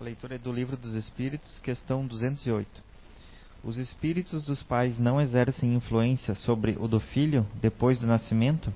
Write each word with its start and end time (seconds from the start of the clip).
A 0.00 0.02
leitura 0.02 0.36
é 0.36 0.38
do 0.38 0.50
Livro 0.50 0.78
dos 0.78 0.94
Espíritos, 0.94 1.58
questão 1.58 2.06
208. 2.06 2.66
Os 3.62 3.76
espíritos 3.76 4.46
dos 4.46 4.62
pais 4.62 4.98
não 4.98 5.20
exercem 5.20 5.74
influência 5.74 6.34
sobre 6.36 6.74
o 6.80 6.88
do 6.88 6.98
filho 6.98 7.46
depois 7.60 7.98
do 7.98 8.06
nascimento? 8.06 8.72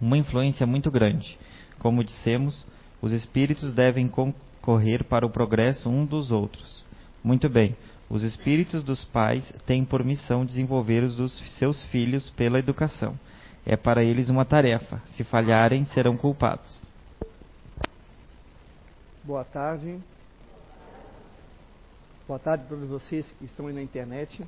Uma 0.00 0.18
influência 0.18 0.66
muito 0.66 0.90
grande. 0.90 1.38
Como 1.78 2.02
dissemos, 2.02 2.66
os 3.00 3.12
espíritos 3.12 3.72
devem 3.74 4.08
concorrer 4.08 5.04
para 5.04 5.24
o 5.24 5.30
progresso 5.30 5.88
um 5.88 6.04
dos 6.04 6.32
outros. 6.32 6.84
Muito 7.22 7.48
bem. 7.48 7.76
Os 8.10 8.24
espíritos 8.24 8.82
dos 8.82 9.04
pais 9.04 9.48
têm 9.64 9.84
por 9.84 10.02
missão 10.02 10.44
desenvolver 10.44 11.04
os 11.04 11.14
dos 11.14 11.32
seus 11.58 11.80
filhos 11.84 12.28
pela 12.30 12.58
educação. 12.58 13.16
É 13.64 13.76
para 13.76 14.02
eles 14.02 14.28
uma 14.28 14.44
tarefa. 14.44 15.00
Se 15.10 15.22
falharem, 15.22 15.84
serão 15.84 16.16
culpados. 16.16 16.88
Boa 19.22 19.44
tarde. 19.44 20.02
Boa 22.26 22.38
tarde 22.38 22.64
a 22.64 22.68
todos 22.68 22.88
vocês 22.88 23.26
que 23.38 23.44
estão 23.44 23.66
aí 23.66 23.74
na 23.74 23.82
internet. 23.82 24.42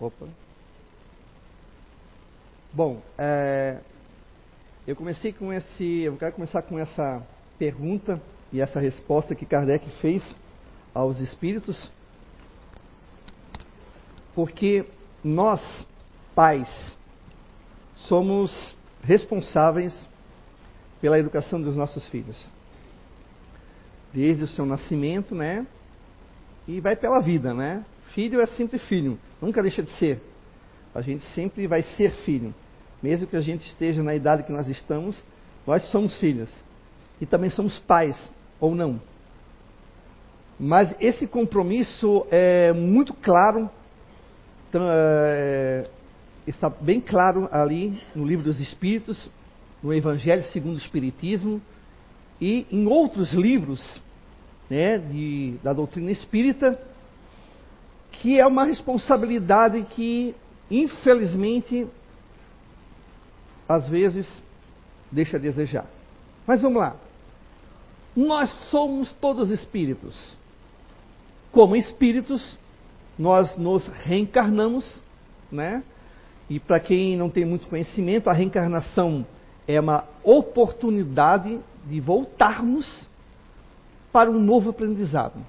Opa. 0.00 0.26
Bom, 2.72 3.00
é, 3.16 3.78
eu 4.84 4.96
comecei 4.96 5.32
com 5.32 5.52
esse. 5.52 5.84
Eu 6.00 6.16
quero 6.16 6.34
começar 6.34 6.62
com 6.62 6.76
essa 6.76 7.24
pergunta 7.60 8.20
e 8.52 8.60
essa 8.60 8.80
resposta 8.80 9.36
que 9.36 9.46
Kardec 9.46 9.88
fez 10.00 10.20
aos 10.92 11.20
espíritos. 11.20 11.92
Porque 14.34 14.84
nós, 15.22 15.60
pais, 16.34 16.98
somos 17.94 18.74
responsáveis 19.04 19.96
pela 21.00 21.20
educação 21.20 21.62
dos 21.62 21.76
nossos 21.76 22.08
filhos. 22.08 22.50
Desde 24.12 24.42
o 24.42 24.48
seu 24.48 24.66
nascimento, 24.66 25.32
né? 25.32 25.64
E 26.66 26.80
vai 26.80 26.96
pela 26.96 27.20
vida, 27.20 27.54
né? 27.54 27.84
Filho 28.14 28.40
é 28.40 28.46
sempre 28.46 28.78
filho, 28.78 29.18
nunca 29.40 29.62
deixa 29.62 29.82
de 29.82 29.90
ser. 29.92 30.20
A 30.94 31.00
gente 31.00 31.24
sempre 31.34 31.66
vai 31.66 31.82
ser 31.82 32.12
filho. 32.24 32.54
Mesmo 33.02 33.26
que 33.26 33.36
a 33.36 33.40
gente 33.40 33.66
esteja 33.66 34.02
na 34.02 34.14
idade 34.14 34.42
que 34.42 34.52
nós 34.52 34.66
estamos, 34.68 35.22
nós 35.66 35.82
somos 35.90 36.18
filhos. 36.18 36.50
E 37.20 37.26
também 37.26 37.50
somos 37.50 37.78
pais, 37.80 38.16
ou 38.58 38.74
não. 38.74 39.00
Mas 40.58 40.94
esse 41.00 41.26
compromisso 41.26 42.26
é 42.30 42.72
muito 42.72 43.12
claro, 43.12 43.68
é, 44.74 45.86
está 46.46 46.70
bem 46.70 47.00
claro 47.00 47.48
ali 47.52 48.02
no 48.14 48.24
Livro 48.24 48.44
dos 48.44 48.60
Espíritos, 48.60 49.30
no 49.82 49.92
Evangelho 49.92 50.42
segundo 50.44 50.76
o 50.76 50.78
Espiritismo 50.78 51.60
e 52.40 52.66
em 52.70 52.86
outros 52.86 53.32
livros 53.32 54.00
né, 54.68 54.98
de, 54.98 55.58
da 55.62 55.72
doutrina 55.72 56.10
espírita, 56.10 56.78
que 58.12 58.38
é 58.38 58.46
uma 58.46 58.64
responsabilidade 58.64 59.82
que, 59.90 60.34
infelizmente, 60.70 61.86
às 63.68 63.88
vezes 63.88 64.42
deixa 65.10 65.36
a 65.36 65.40
desejar. 65.40 65.86
Mas 66.46 66.62
vamos 66.62 66.80
lá. 66.80 66.96
Nós 68.14 68.50
somos 68.70 69.12
todos 69.20 69.50
espíritos. 69.50 70.36
Como 71.52 71.76
espíritos, 71.76 72.58
nós 73.18 73.56
nos 73.56 73.86
reencarnamos, 73.86 75.02
né? 75.50 75.82
E 76.48 76.60
para 76.60 76.78
quem 76.78 77.16
não 77.16 77.28
tem 77.28 77.44
muito 77.44 77.66
conhecimento, 77.66 78.30
a 78.30 78.32
reencarnação 78.32 79.26
é 79.66 79.80
uma 79.80 80.04
oportunidade 80.22 81.58
de 81.84 82.00
voltarmos 82.00 83.06
para 84.16 84.30
um 84.30 84.40
novo 84.40 84.70
aprendizado. 84.70 85.44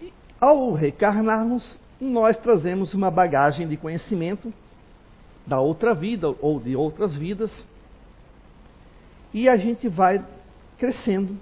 E, 0.00 0.12
ao 0.40 0.72
reencarnarmos, 0.72 1.76
nós 2.00 2.38
trazemos 2.38 2.94
uma 2.94 3.10
bagagem 3.10 3.66
de 3.66 3.76
conhecimento 3.76 4.54
da 5.44 5.58
outra 5.58 5.92
vida 5.94 6.32
ou 6.40 6.60
de 6.60 6.76
outras 6.76 7.16
vidas 7.16 7.50
e 9.34 9.48
a 9.48 9.56
gente 9.56 9.88
vai 9.88 10.24
crescendo 10.78 11.36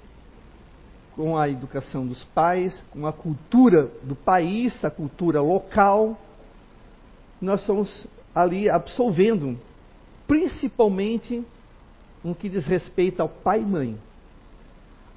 com 1.15 1.37
a 1.37 1.47
educação 1.47 2.07
dos 2.07 2.25
pais, 2.25 2.83
com 2.91 3.07
a 3.07 3.13
cultura 3.13 3.91
do 4.03 4.15
país, 4.15 4.83
a 4.83 4.91
cultura 4.91 5.43
local. 5.43 6.19
Nós 7.39 7.61
somos 7.67 8.07
ali 8.35 8.71
absolvendo, 8.71 9.61
principalmente 10.27 11.45
no 12.25 12.35
que 12.35 12.49
diz 12.49 12.65
respeito 12.65 13.21
ao 13.21 13.29
pai 13.29 13.61
e 13.61 13.67
mãe. 13.67 14.08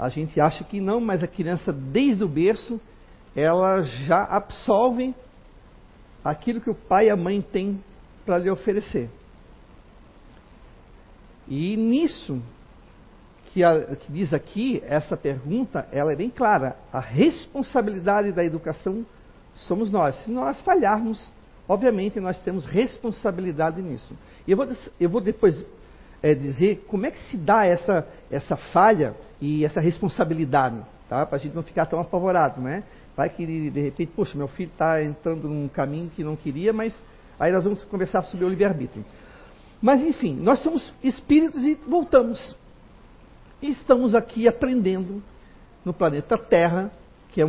A 0.01 0.09
gente 0.09 0.41
acha 0.41 0.63
que 0.63 0.81
não, 0.81 0.99
mas 0.99 1.21
a 1.21 1.27
criança, 1.27 1.71
desde 1.71 2.23
o 2.23 2.27
berço, 2.27 2.81
ela 3.35 3.83
já 3.83 4.23
absorve 4.23 5.13
aquilo 6.25 6.59
que 6.59 6.71
o 6.71 6.75
pai 6.75 7.05
e 7.05 7.09
a 7.11 7.15
mãe 7.15 7.39
têm 7.39 7.79
para 8.25 8.39
lhe 8.39 8.49
oferecer. 8.49 9.11
E 11.47 11.77
nisso, 11.77 12.41
que, 13.53 13.63
a, 13.63 13.95
que, 13.95 14.11
diz 14.11 14.33
aqui, 14.33 14.81
essa 14.83 15.15
pergunta, 15.15 15.87
ela 15.91 16.11
é 16.11 16.15
bem 16.15 16.31
clara. 16.31 16.77
A 16.91 16.99
responsabilidade 16.99 18.31
da 18.31 18.43
educação 18.43 19.05
somos 19.53 19.91
nós. 19.91 20.15
Se 20.23 20.31
nós 20.31 20.59
falharmos, 20.63 21.31
obviamente 21.67 22.19
nós 22.19 22.41
temos 22.41 22.65
responsabilidade 22.65 23.79
nisso. 23.83 24.17
E 24.47 24.51
eu 24.51 24.57
vou, 24.57 24.67
eu 24.99 25.09
vou 25.11 25.21
depois 25.21 25.63
é, 26.21 26.35
dizer 26.35 26.85
como 26.87 27.05
é 27.05 27.11
que 27.11 27.19
se 27.23 27.37
dá 27.37 27.65
essa, 27.65 28.07
essa 28.29 28.55
falha 28.55 29.15
e 29.39 29.65
essa 29.65 29.81
responsabilidade, 29.81 30.77
tá? 31.09 31.25
Para 31.25 31.37
a 31.37 31.39
gente 31.39 31.55
não 31.55 31.63
ficar 31.63 31.85
tão 31.87 31.99
apavorado, 31.99 32.61
né? 32.61 32.83
Vai 33.15 33.29
que 33.29 33.45
de 33.45 33.81
repente, 33.81 34.11
poxa, 34.15 34.37
meu 34.37 34.47
filho 34.47 34.69
está 34.69 35.03
entrando 35.03 35.47
num 35.47 35.67
caminho 35.67 36.09
que 36.09 36.23
não 36.23 36.35
queria, 36.35 36.71
mas 36.71 36.97
aí 37.39 37.51
nós 37.51 37.63
vamos 37.63 37.83
conversar 37.85 38.23
sobre 38.23 38.45
o 38.45 38.49
livre-arbítrio. 38.49 39.03
Mas 39.81 40.01
enfim, 40.01 40.35
nós 40.35 40.59
somos 40.59 40.93
espíritos 41.03 41.63
e 41.63 41.73
voltamos. 41.87 42.55
E 43.61 43.69
estamos 43.69 44.15
aqui 44.15 44.47
aprendendo 44.47 45.21
no 45.83 45.93
planeta 45.93 46.37
Terra, 46.37 46.91
que 47.31 47.41
é 47.41 47.45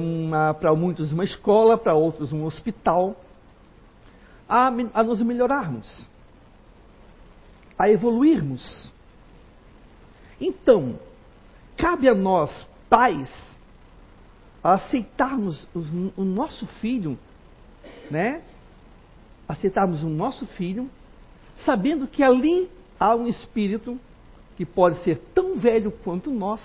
para 0.58 0.74
muitos 0.74 1.12
uma 1.12 1.24
escola, 1.24 1.76
para 1.76 1.94
outros 1.94 2.32
um 2.32 2.44
hospital, 2.44 3.16
a, 4.48 4.68
a 4.94 5.02
nos 5.02 5.20
melhorarmos 5.22 6.06
a 7.82 7.90
evoluirmos. 7.90 8.88
Então, 10.40 11.00
cabe 11.76 12.08
a 12.08 12.14
nós, 12.14 12.64
pais, 12.88 13.28
a 14.62 14.74
aceitarmos 14.74 15.66
o 15.74 16.22
nosso 16.22 16.64
filho, 16.64 17.18
né? 18.08 18.40
Aceitarmos 19.48 20.04
o 20.04 20.08
nosso 20.08 20.46
filho, 20.46 20.88
sabendo 21.64 22.06
que 22.06 22.22
ali 22.22 22.70
há 23.00 23.16
um 23.16 23.26
espírito 23.26 23.98
que 24.56 24.64
pode 24.64 25.02
ser 25.02 25.18
tão 25.34 25.56
velho 25.56 25.90
quanto 25.90 26.30
nós, 26.30 26.60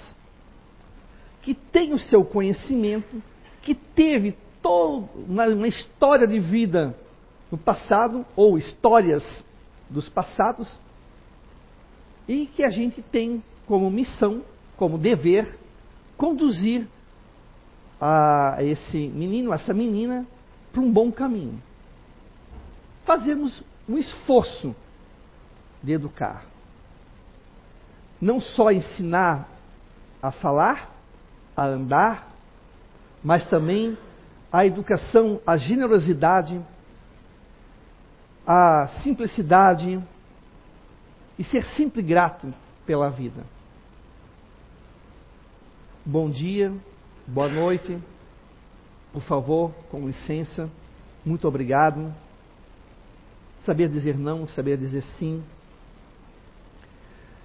que 1.42 1.56
tem 1.56 1.94
o 1.94 2.00
seu 2.00 2.24
conhecimento, 2.24 3.24
que 3.64 3.74
teve 3.74 4.38
toda 4.62 5.08
uma 5.28 5.68
história 5.68 6.28
de 6.28 6.40
vida 6.40 6.96
no 7.52 7.58
passado, 7.58 8.24
ou 8.36 8.56
histórias 8.56 9.26
dos 9.90 10.08
passados, 10.08 10.80
e 12.28 12.46
que 12.46 12.64
a 12.64 12.70
gente 12.70 13.02
tem 13.02 13.44
como 13.66 13.90
missão, 13.90 14.44
como 14.76 14.98
dever, 14.98 15.58
conduzir 16.16 16.88
a 18.00 18.58
esse 18.60 19.08
menino, 19.08 19.54
essa 19.54 19.74
menina, 19.74 20.26
para 20.72 20.82
um 20.82 20.92
bom 20.92 21.12
caminho. 21.12 21.62
Fazemos 23.06 23.64
um 23.88 23.98
esforço 23.98 24.76
de 25.82 25.94
educar. 25.94 26.46
Não 28.20 28.40
só 28.40 28.72
ensinar 28.72 29.48
a 30.22 30.32
falar, 30.32 30.92
a 31.56 31.66
andar, 31.66 32.32
mas 33.24 33.48
também 33.50 33.98
a 34.52 34.66
educação, 34.66 35.40
a 35.46 35.58
generosidade, 35.58 36.60
a 38.46 38.88
simplicidade, 39.04 40.02
e 41.38 41.44
ser 41.44 41.64
sempre 41.76 42.02
grato 42.02 42.54
pela 42.86 43.10
vida. 43.10 43.46
Bom 46.06 46.30
dia, 46.30 46.74
boa 47.28 47.50
noite, 47.50 47.98
por 49.12 49.22
favor, 49.22 49.72
com 49.90 50.08
licença, 50.08 50.70
muito 51.26 51.48
obrigado. 51.48 52.14
Saber 53.62 53.90
dizer 53.90 54.18
não, 54.18 54.48
saber 54.48 54.78
dizer 54.78 55.04
sim. 55.18 55.44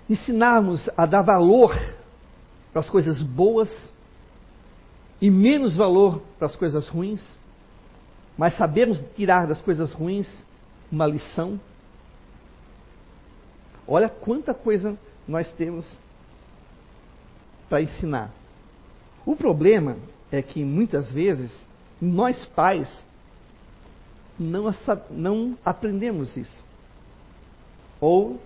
Ensinarmos 0.09 0.89
a 0.97 1.05
dar 1.05 1.23
valor 1.23 1.75
para 2.73 2.81
as 2.81 2.89
coisas 2.89 3.21
boas 3.21 3.71
e 5.21 5.31
menos 5.31 5.77
valor 5.77 6.23
para 6.39 6.47
as 6.47 6.57
coisas 6.57 6.89
ruins, 6.89 7.23
mas 8.37 8.57
sabermos 8.57 9.03
tirar 9.17 9.47
das 9.47 9.61
coisas 9.61 9.93
ruins 9.93 10.29
uma 10.91 11.07
lição 11.07 11.61
Olha 13.87 14.09
quanta 14.09 14.55
coisa 14.55 14.97
nós 15.27 15.51
temos 15.53 15.89
para 17.69 17.83
ensinar. 17.83 18.31
O 19.25 19.37
problema 19.37 19.97
é 20.31 20.43
que 20.43 20.65
muitas 20.65 21.11
vezes 21.11 21.51
nós 22.01 22.45
pais 22.47 22.89
não, 24.39 24.75
não 25.11 25.59
aprendemos 25.65 26.37
isso. 26.37 26.65
Ou, 28.01 28.41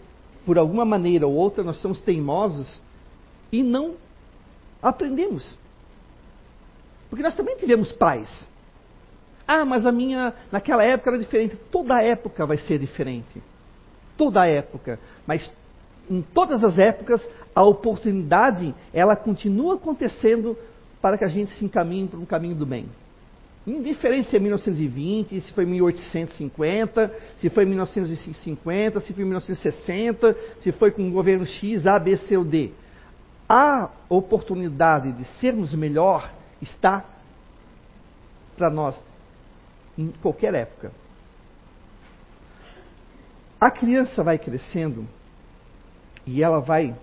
por 0.44 0.59
alguma 0.59 0.85
maneira 0.85 1.27
ou 1.27 1.35
outra, 1.35 1.65
nós 1.65 1.79
somos 1.79 2.00
teimosos 2.00 2.81
e 3.50 3.62
não 3.62 3.94
aprendemos. 4.82 5.56
Porque 7.09 7.23
nós 7.23 7.35
também 7.35 7.56
tivemos 7.56 7.93
pais. 7.93 8.29
Ah, 9.49 9.65
mas 9.65 9.87
a 9.87 9.93
minha, 9.93 10.35
naquela 10.50 10.82
época 10.82 11.11
era 11.11 11.19
diferente. 11.19 11.56
Toda 11.71 12.03
época 12.03 12.44
vai 12.44 12.59
ser 12.59 12.79
diferente. 12.79 13.43
Toda 14.17 14.47
época. 14.47 14.99
Mas 15.27 15.53
em 16.11 16.23
todas 16.23 16.63
as 16.65 16.79
épocas, 16.79 17.27
a 17.55 17.65
oportunidade, 17.65 18.75
ela 18.93 19.17
continua 19.17 19.75
acontecendo 19.75 20.57
para 21.01 21.19
que 21.19 21.25
a 21.25 21.29
gente 21.29 21.51
se 21.53 21.65
encaminhe 21.65 22.09
para 22.09 22.19
um 22.19 22.27
caminho 22.27 22.55
do 22.55 22.67
bem. 22.67 22.87
Indiferente 23.67 24.29
se 24.29 24.37
é 24.37 24.39
1920, 24.39 25.41
se 25.41 25.53
foi 25.53 25.67
1850, 25.67 27.13
se 27.39 27.51
foi 27.51 27.65
1950, 27.65 29.01
se 29.01 29.13
foi 29.13 29.25
1960, 29.25 30.37
se 30.61 30.73
foi 30.73 30.93
com 30.93 31.09
o 31.09 31.11
governo 31.11 31.45
X, 31.45 31.85
A, 31.85 31.99
B, 31.99 32.17
C 32.17 32.37
ou 32.37 32.45
D. 32.45 32.71
A 33.49 33.91
oportunidade 34.09 35.11
de 35.13 35.25
sermos 35.41 35.75
melhor 35.75 36.33
está 36.63 37.05
para 38.57 38.71
nós 38.71 39.03
em 39.99 40.13
qualquer 40.23 40.55
época. 40.55 40.93
A 43.61 43.70
criança 43.70 44.23
vai 44.23 44.38
crescendo 44.38 45.06
e 46.26 46.43
ela 46.43 46.61
vai 46.61 46.94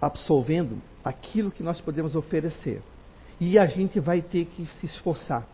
absolvendo 0.00 0.80
aquilo 1.04 1.50
que 1.50 1.62
nós 1.62 1.80
podemos 1.80 2.14
oferecer. 2.14 2.82
E 3.40 3.58
a 3.58 3.66
gente 3.66 3.98
vai 3.98 4.22
ter 4.22 4.46
que 4.46 4.66
se 4.66 4.86
esforçar. 4.86 5.46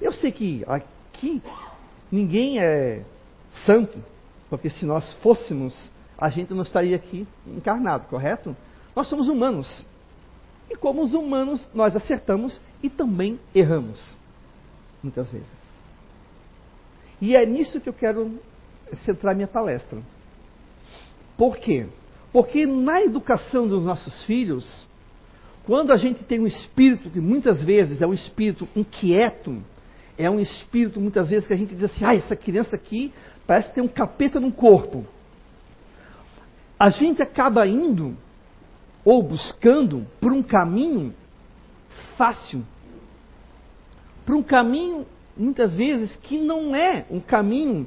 Eu 0.00 0.12
sei 0.12 0.32
que 0.32 0.64
aqui 0.66 1.42
ninguém 2.10 2.58
é 2.58 3.04
santo, 3.64 4.02
porque 4.48 4.68
se 4.68 4.84
nós 4.84 5.12
fôssemos, 5.22 5.90
a 6.18 6.28
gente 6.28 6.52
não 6.52 6.62
estaria 6.62 6.96
aqui 6.96 7.26
encarnado, 7.46 8.06
correto? 8.08 8.56
Nós 8.94 9.08
somos 9.08 9.28
humanos. 9.28 9.84
E 10.68 10.76
como 10.76 11.02
os 11.02 11.14
humanos, 11.14 11.66
nós 11.72 11.94
acertamos 11.96 12.60
e 12.82 12.90
também 12.90 13.38
erramos. 13.54 14.16
Muitas 15.02 15.30
vezes. 15.30 15.48
E 17.20 17.36
é 17.36 17.44
nisso 17.44 17.80
que 17.80 17.88
eu 17.88 17.92
quero 17.92 18.38
centrar 18.96 19.34
minha 19.34 19.48
palestra. 19.48 20.00
Por 21.36 21.56
quê? 21.56 21.86
Porque 22.32 22.66
na 22.66 23.02
educação 23.02 23.66
dos 23.66 23.84
nossos 23.84 24.24
filhos, 24.24 24.86
quando 25.64 25.92
a 25.92 25.96
gente 25.96 26.22
tem 26.24 26.40
um 26.40 26.46
espírito 26.46 27.10
que 27.10 27.20
muitas 27.20 27.62
vezes 27.62 28.00
é 28.00 28.06
um 28.06 28.14
espírito 28.14 28.68
inquieto, 28.76 29.62
é 30.16 30.30
um 30.30 30.38
espírito 30.38 31.00
muitas 31.00 31.30
vezes 31.30 31.46
que 31.46 31.54
a 31.54 31.56
gente 31.56 31.74
diz 31.74 31.84
assim: 31.84 32.04
ah, 32.04 32.14
essa 32.14 32.36
criança 32.36 32.76
aqui 32.76 33.12
parece 33.46 33.72
ter 33.72 33.80
um 33.80 33.88
capeta 33.88 34.38
no 34.38 34.52
corpo. 34.52 35.04
A 36.78 36.88
gente 36.88 37.20
acaba 37.20 37.66
indo 37.66 38.16
ou 39.04 39.22
buscando 39.22 40.06
por 40.20 40.32
um 40.32 40.42
caminho 40.42 41.14
fácil, 42.16 42.64
por 44.24 44.34
um 44.34 44.42
caminho 44.42 45.06
muitas 45.36 45.74
vezes 45.74 46.14
que 46.16 46.38
não 46.38 46.74
é 46.74 47.06
um 47.10 47.20
caminho 47.20 47.86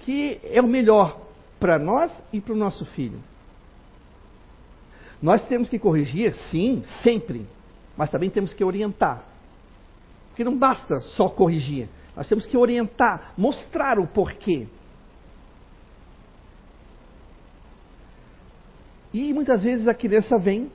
que 0.00 0.40
é 0.44 0.60
o 0.60 0.66
melhor 0.66 1.20
para 1.58 1.78
nós 1.78 2.10
e 2.32 2.40
para 2.40 2.54
o 2.54 2.56
nosso 2.56 2.84
filho. 2.86 3.20
Nós 5.22 5.44
temos 5.46 5.68
que 5.68 5.78
corrigir, 5.78 6.34
sim, 6.50 6.82
sempre, 7.02 7.46
mas 7.96 8.10
também 8.10 8.30
temos 8.30 8.54
que 8.54 8.64
orientar. 8.64 9.22
Porque 10.28 10.42
não 10.42 10.56
basta 10.56 11.00
só 11.00 11.28
corrigir, 11.28 11.88
nós 12.16 12.26
temos 12.28 12.46
que 12.46 12.56
orientar, 12.56 13.34
mostrar 13.36 13.98
o 13.98 14.06
porquê. 14.06 14.66
E 19.12 19.32
muitas 19.34 19.64
vezes 19.64 19.86
a 19.88 19.94
criança 19.94 20.38
vem, 20.38 20.70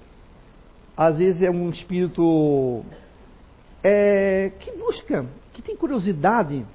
às 0.96 1.18
vezes 1.18 1.42
é 1.42 1.50
um 1.50 1.70
espírito 1.70 2.86
é, 3.84 4.52
que 4.60 4.72
busca, 4.72 5.26
que 5.54 5.62
tem 5.62 5.76
curiosidade 5.76 6.66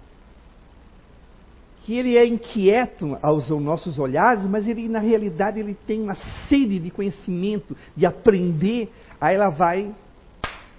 que 1.82 1.94
ele 1.96 2.16
é 2.16 2.26
inquieto 2.26 3.18
aos 3.22 3.48
nossos 3.48 3.98
olhares, 3.98 4.44
mas 4.44 4.68
ele 4.68 4.88
na 4.88 4.98
realidade 4.98 5.58
ele 5.58 5.74
tem 5.74 6.02
uma 6.02 6.16
sede 6.48 6.78
de 6.78 6.90
conhecimento, 6.90 7.76
de 7.96 8.04
aprender. 8.04 8.92
Aí 9.20 9.34
ela 9.34 9.48
vai, 9.48 9.94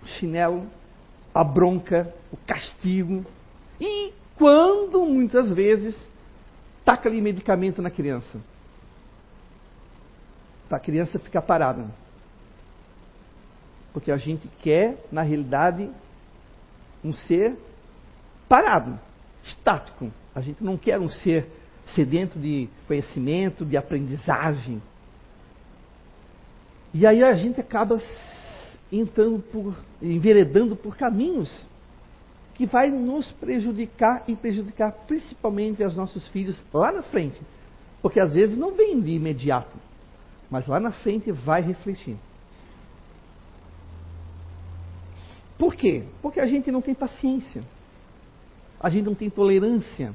chinelo, 0.06 0.66
a 1.34 1.44
bronca, 1.44 2.14
o 2.32 2.38
castigo. 2.46 3.26
E 3.80 4.14
quando 4.38 5.04
muitas 5.06 5.52
vezes 5.52 6.10
taca 6.86 7.10
ali 7.10 7.22
medicamento 7.22 7.82
na 7.82 7.90
criança. 7.90 8.40
Para 10.68 10.78
a 10.78 10.82
criança 10.82 11.20
ficar 11.20 11.42
parada. 11.42 11.86
Porque 13.94 14.12
a 14.12 14.18
gente 14.18 14.48
quer, 14.62 14.98
na 15.12 15.22
realidade, 15.22 15.90
um 17.04 17.12
ser 17.12 17.58
parado, 18.48 19.00
estático. 19.44 20.12
A 20.34 20.42
gente 20.42 20.64
não 20.64 20.78
quer 20.78 21.00
um 21.00 21.10
ser 21.10 21.48
sedento 21.88 22.40
de 22.40 22.70
conhecimento, 22.88 23.66
de 23.66 23.76
aprendizagem. 23.76 24.82
E 26.94 27.06
aí 27.06 27.24
a 27.24 27.34
gente 27.34 27.60
acaba 27.60 28.02
entrando 28.92 29.40
por, 29.40 29.76
enveredando 30.02 30.76
por 30.76 30.98
caminhos 30.98 31.66
que 32.54 32.66
vai 32.66 32.90
nos 32.92 33.32
prejudicar 33.34 34.24
e 34.28 34.36
prejudicar 34.36 34.92
principalmente 35.08 35.84
os 35.84 35.96
nossos 35.96 36.28
filhos 36.30 36.62
lá 36.74 36.92
na 36.92 37.02
frente. 37.02 37.40
Porque 38.02 38.20
às 38.20 38.34
vezes 38.34 38.58
não 38.58 38.76
vem 38.76 39.00
de 39.00 39.12
imediato, 39.12 39.78
mas 40.50 40.68
lá 40.68 40.80
na 40.80 40.92
frente 40.92 41.32
vai 41.32 41.62
refletir. 41.62 42.18
Por 45.58 45.76
quê? 45.76 46.04
Porque 46.22 46.40
a 46.40 46.46
gente 46.46 46.72
não 46.72 46.82
tem 46.82 46.94
paciência 46.94 47.62
a 48.82 48.90
gente 48.90 49.06
não 49.06 49.14
tem 49.14 49.30
tolerância, 49.30 50.14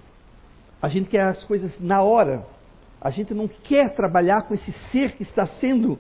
a 0.83 0.89
gente 0.89 1.09
quer 1.09 1.23
as 1.23 1.45
coisas 1.45 1.79
na 1.79 2.03
hora, 2.03 2.45
a 3.01 3.11
gente 3.11 3.33
não 3.33 3.47
quer 3.47 3.95
trabalhar 3.95 4.43
com 4.43 4.55
esse 4.55 4.73
ser 4.91 5.13
que 5.13 5.23
está 5.23 5.47
sendo 5.47 5.97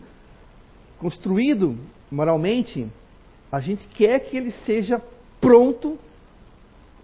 construído 0.98 1.78
moralmente, 2.10 2.88
a 3.52 3.60
gente 3.60 3.86
quer 3.88 4.18
que 4.20 4.36
ele 4.36 4.50
seja 4.64 5.00
pronto 5.40 5.96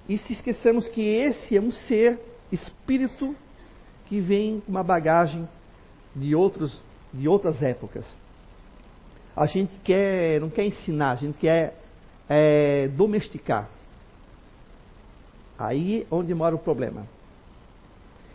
e 0.09 0.19
se 0.19 0.33
esqueçamos 0.33 0.89
que 0.89 1.01
esse 1.01 1.57
é 1.57 1.61
um 1.61 1.71
ser 1.71 2.19
espírito 2.51 3.37
que 4.07 4.21
vem 4.21 4.61
com 4.61 4.73
uma 4.73 4.83
bagagem 4.83 5.49
de 6.15 6.35
outros 6.35 6.81
de 7.15 7.29
outras 7.29 7.63
épocas. 7.63 8.07
A 9.37 9.47
gente 9.47 9.73
quer 9.85 10.41
não 10.41 10.51
quer 10.51 10.65
ensinar, 10.65 11.13
a 11.13 11.17
gente 11.17 11.39
quer 11.39 11.79
é, 12.29 12.89
domesticar. 12.89 13.69
Aí 15.59 16.07
onde 16.11 16.35
mora 16.35 16.55
o 16.55 16.59
problema. 16.59 17.07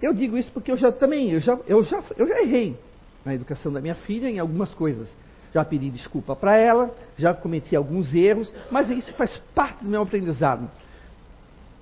Eu 0.01 0.13
digo 0.13 0.37
isso 0.37 0.51
porque 0.51 0.71
eu 0.71 0.77
já 0.77 0.91
também, 0.91 1.31
eu 1.31 1.39
já, 1.39 1.57
eu 1.67 1.83
já, 1.83 2.03
eu 2.15 2.27
já 2.27 2.41
errei 2.41 2.77
na 3.25 3.33
educação 3.33 3.71
da 3.71 3.81
minha 3.81 3.95
filha 3.95 4.29
em 4.29 4.39
algumas 4.39 4.73
coisas. 4.73 5.09
Já 5.53 5.65
pedi 5.65 5.89
desculpa 5.89 6.35
para 6.35 6.55
ela, 6.55 6.93
já 7.17 7.33
cometi 7.33 7.75
alguns 7.75 8.13
erros, 8.13 8.53
mas 8.69 8.89
isso 8.89 9.13
faz 9.13 9.41
parte 9.55 9.83
do 9.83 9.89
meu 9.89 10.01
aprendizado. 10.01 10.69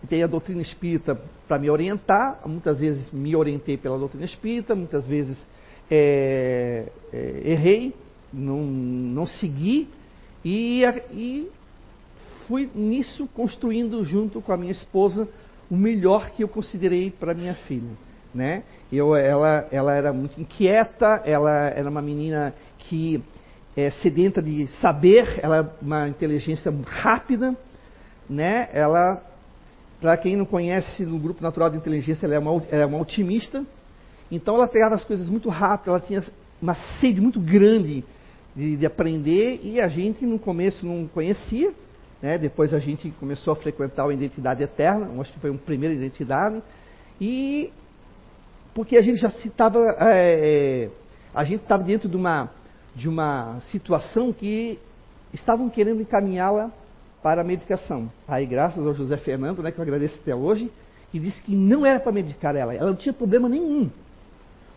Tem 0.08 0.24
a 0.24 0.28
doutrina 0.28 0.62
espírita 0.62 1.20
para 1.48 1.58
me 1.58 1.70
orientar, 1.70 2.40
muitas 2.46 2.80
vezes 2.80 3.12
me 3.12 3.36
orientei 3.36 3.76
pela 3.76 3.98
doutrina 3.98 4.26
espírita, 4.26 4.76
muitas 4.76 5.08
vezes 5.08 5.46
é, 5.90 6.86
é, 7.12 7.42
errei, 7.44 7.94
não, 8.32 8.62
não 8.64 9.28
segui, 9.28 9.90
e, 10.44 10.84
e 11.12 11.52
fui 12.48 12.70
nisso 12.74 13.28
construindo 13.34 14.04
junto 14.04 14.42
com 14.42 14.52
a 14.52 14.58
minha 14.58 14.72
esposa 14.72 15.28
o 15.70 15.76
melhor 15.76 16.30
que 16.32 16.44
eu 16.44 16.48
considerei 16.48 17.10
para 17.10 17.34
minha 17.34 17.56
filha, 17.56 17.90
né? 18.34 18.64
Eu, 18.92 19.16
ela, 19.16 19.68
ela 19.72 19.94
era 19.94 20.14
muito 20.14 20.40
inquieta, 20.40 21.22
ela 21.26 21.70
era 21.70 21.90
uma 21.90 22.02
menina 22.02 22.54
que 22.78 23.24
é 23.76 23.90
sedenta 23.90 24.42
de 24.42 24.68
saber, 24.80 25.40
ela 25.42 25.58
é 25.58 25.84
uma 25.84 26.08
inteligência 26.08 26.74
rápida, 26.86 27.56
né? 28.30 28.70
Ela, 28.72 29.22
para 30.00 30.16
quem 30.18 30.36
não 30.36 30.46
conhece 30.46 31.04
no 31.06 31.20
grupo 31.20 31.42
natural 31.42 31.70
de 31.70 31.78
inteligência, 31.78 32.26
ela 32.26 32.36
é 32.36 32.40
uma, 32.40 32.64
ela 32.72 32.84
é 32.84 32.86
uma 32.86 33.00
otimista. 33.00 33.66
Então 34.32 34.56
ela 34.56 34.68
pegava 34.68 34.96
as 34.96 35.04
coisas 35.04 35.30
muito 35.30 35.50
rápido, 35.50 35.90
ela 35.90 36.00
tinha 36.00 36.24
uma 36.62 36.76
sede 37.00 37.20
muito 37.20 37.40
grande 37.40 38.04
de, 38.56 38.78
de 38.78 38.86
aprender 38.86 39.60
e 39.64 39.82
a 39.82 39.88
gente 39.88 40.26
no 40.26 40.40
começo 40.40 40.86
não 40.86 41.08
conhecia, 41.08 41.74
né? 42.26 42.40
Depois 42.40 42.74
a 42.74 42.80
gente 42.80 43.12
começou 43.20 43.54
a 43.54 43.56
frequentar 43.56 44.10
a 44.10 44.12
Identidade 44.12 44.64
Eterna, 44.64 45.08
acho 45.22 45.32
que 45.32 45.40
foi 45.40 45.52
uma 45.52 45.60
primeira 45.60 45.94
identidade. 45.94 46.60
E 47.22 47.72
porque 48.74 48.98
a 48.98 49.02
gente 49.02 49.18
já 49.20 49.28
estava, 49.28 49.80
é, 50.00 50.90
é, 50.90 50.90
a 51.36 51.44
gente 51.44 51.62
estava 51.62 51.84
dentro 51.84 52.10
de 52.10 52.18
uma, 52.18 52.50
de 52.96 53.08
uma 53.08 53.60
situação 53.72 54.34
que 54.34 54.80
estavam 55.32 55.70
querendo 55.70 56.02
encaminhá-la 56.02 56.72
para 57.22 57.42
a 57.42 57.44
medicação. 57.44 58.12
Aí, 58.28 58.48
graças 58.48 58.84
ao 58.84 58.96
José 58.96 59.18
Fernando, 59.18 59.62
né, 59.62 59.72
que 59.72 59.78
eu 59.78 59.84
agradeço 59.84 60.20
até 60.20 60.34
hoje, 60.34 60.72
que 61.12 61.20
disse 61.20 61.40
que 61.44 61.56
não 61.56 61.86
era 61.86 62.00
para 62.00 62.12
medicar 62.12 62.56
ela, 62.56 62.74
ela 62.74 62.88
não 62.88 62.96
tinha 62.96 63.14
problema 63.14 63.48
nenhum. 63.48 63.92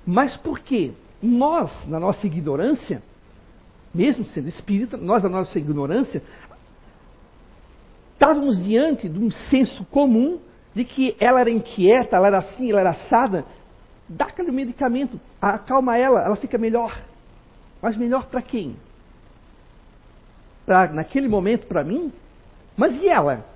Mas 0.05 0.37
por 0.37 0.61
quê? 0.61 0.93
Nós, 1.23 1.73
na 1.87 1.99
nossa 1.99 2.27
ignorância, 2.27 3.03
mesmo 3.95 4.27
sendo 4.27 4.49
espírita, 4.49 4.99
nós, 4.99 5.23
na 5.23 5.31
nossa 5.31 5.59
ignorância, 5.59 6.23
estávamos 8.19 8.61
diante 8.61 9.09
de 9.09 9.17
um 9.17 9.31
senso 9.31 9.85
comum 9.87 10.41
de 10.75 10.85
que 10.85 11.17
ela 11.21 11.41
era 11.41 11.51
inquieta, 11.51 12.17
ela 12.17 12.27
era 12.27 12.39
assim, 12.39 12.69
ela 12.71 12.81
era 12.81 12.91
assada. 12.91 13.45
Dá 14.09 14.25
aquele 14.25 14.51
medicamento, 14.51 15.21
acalma 15.41 15.97
ela, 15.97 16.23
ela 16.23 16.35
fica 16.35 16.59
melhor. 16.59 17.01
Mas 17.81 17.97
melhor 17.97 18.27
para 18.27 18.43
quem? 18.43 18.77
Pra, 20.67 20.89
naquele 20.89 21.29
momento, 21.29 21.69
para 21.69 21.85
mim? 21.85 22.13
Mas 22.77 23.01
e 23.01 23.09
ela? 23.09 23.47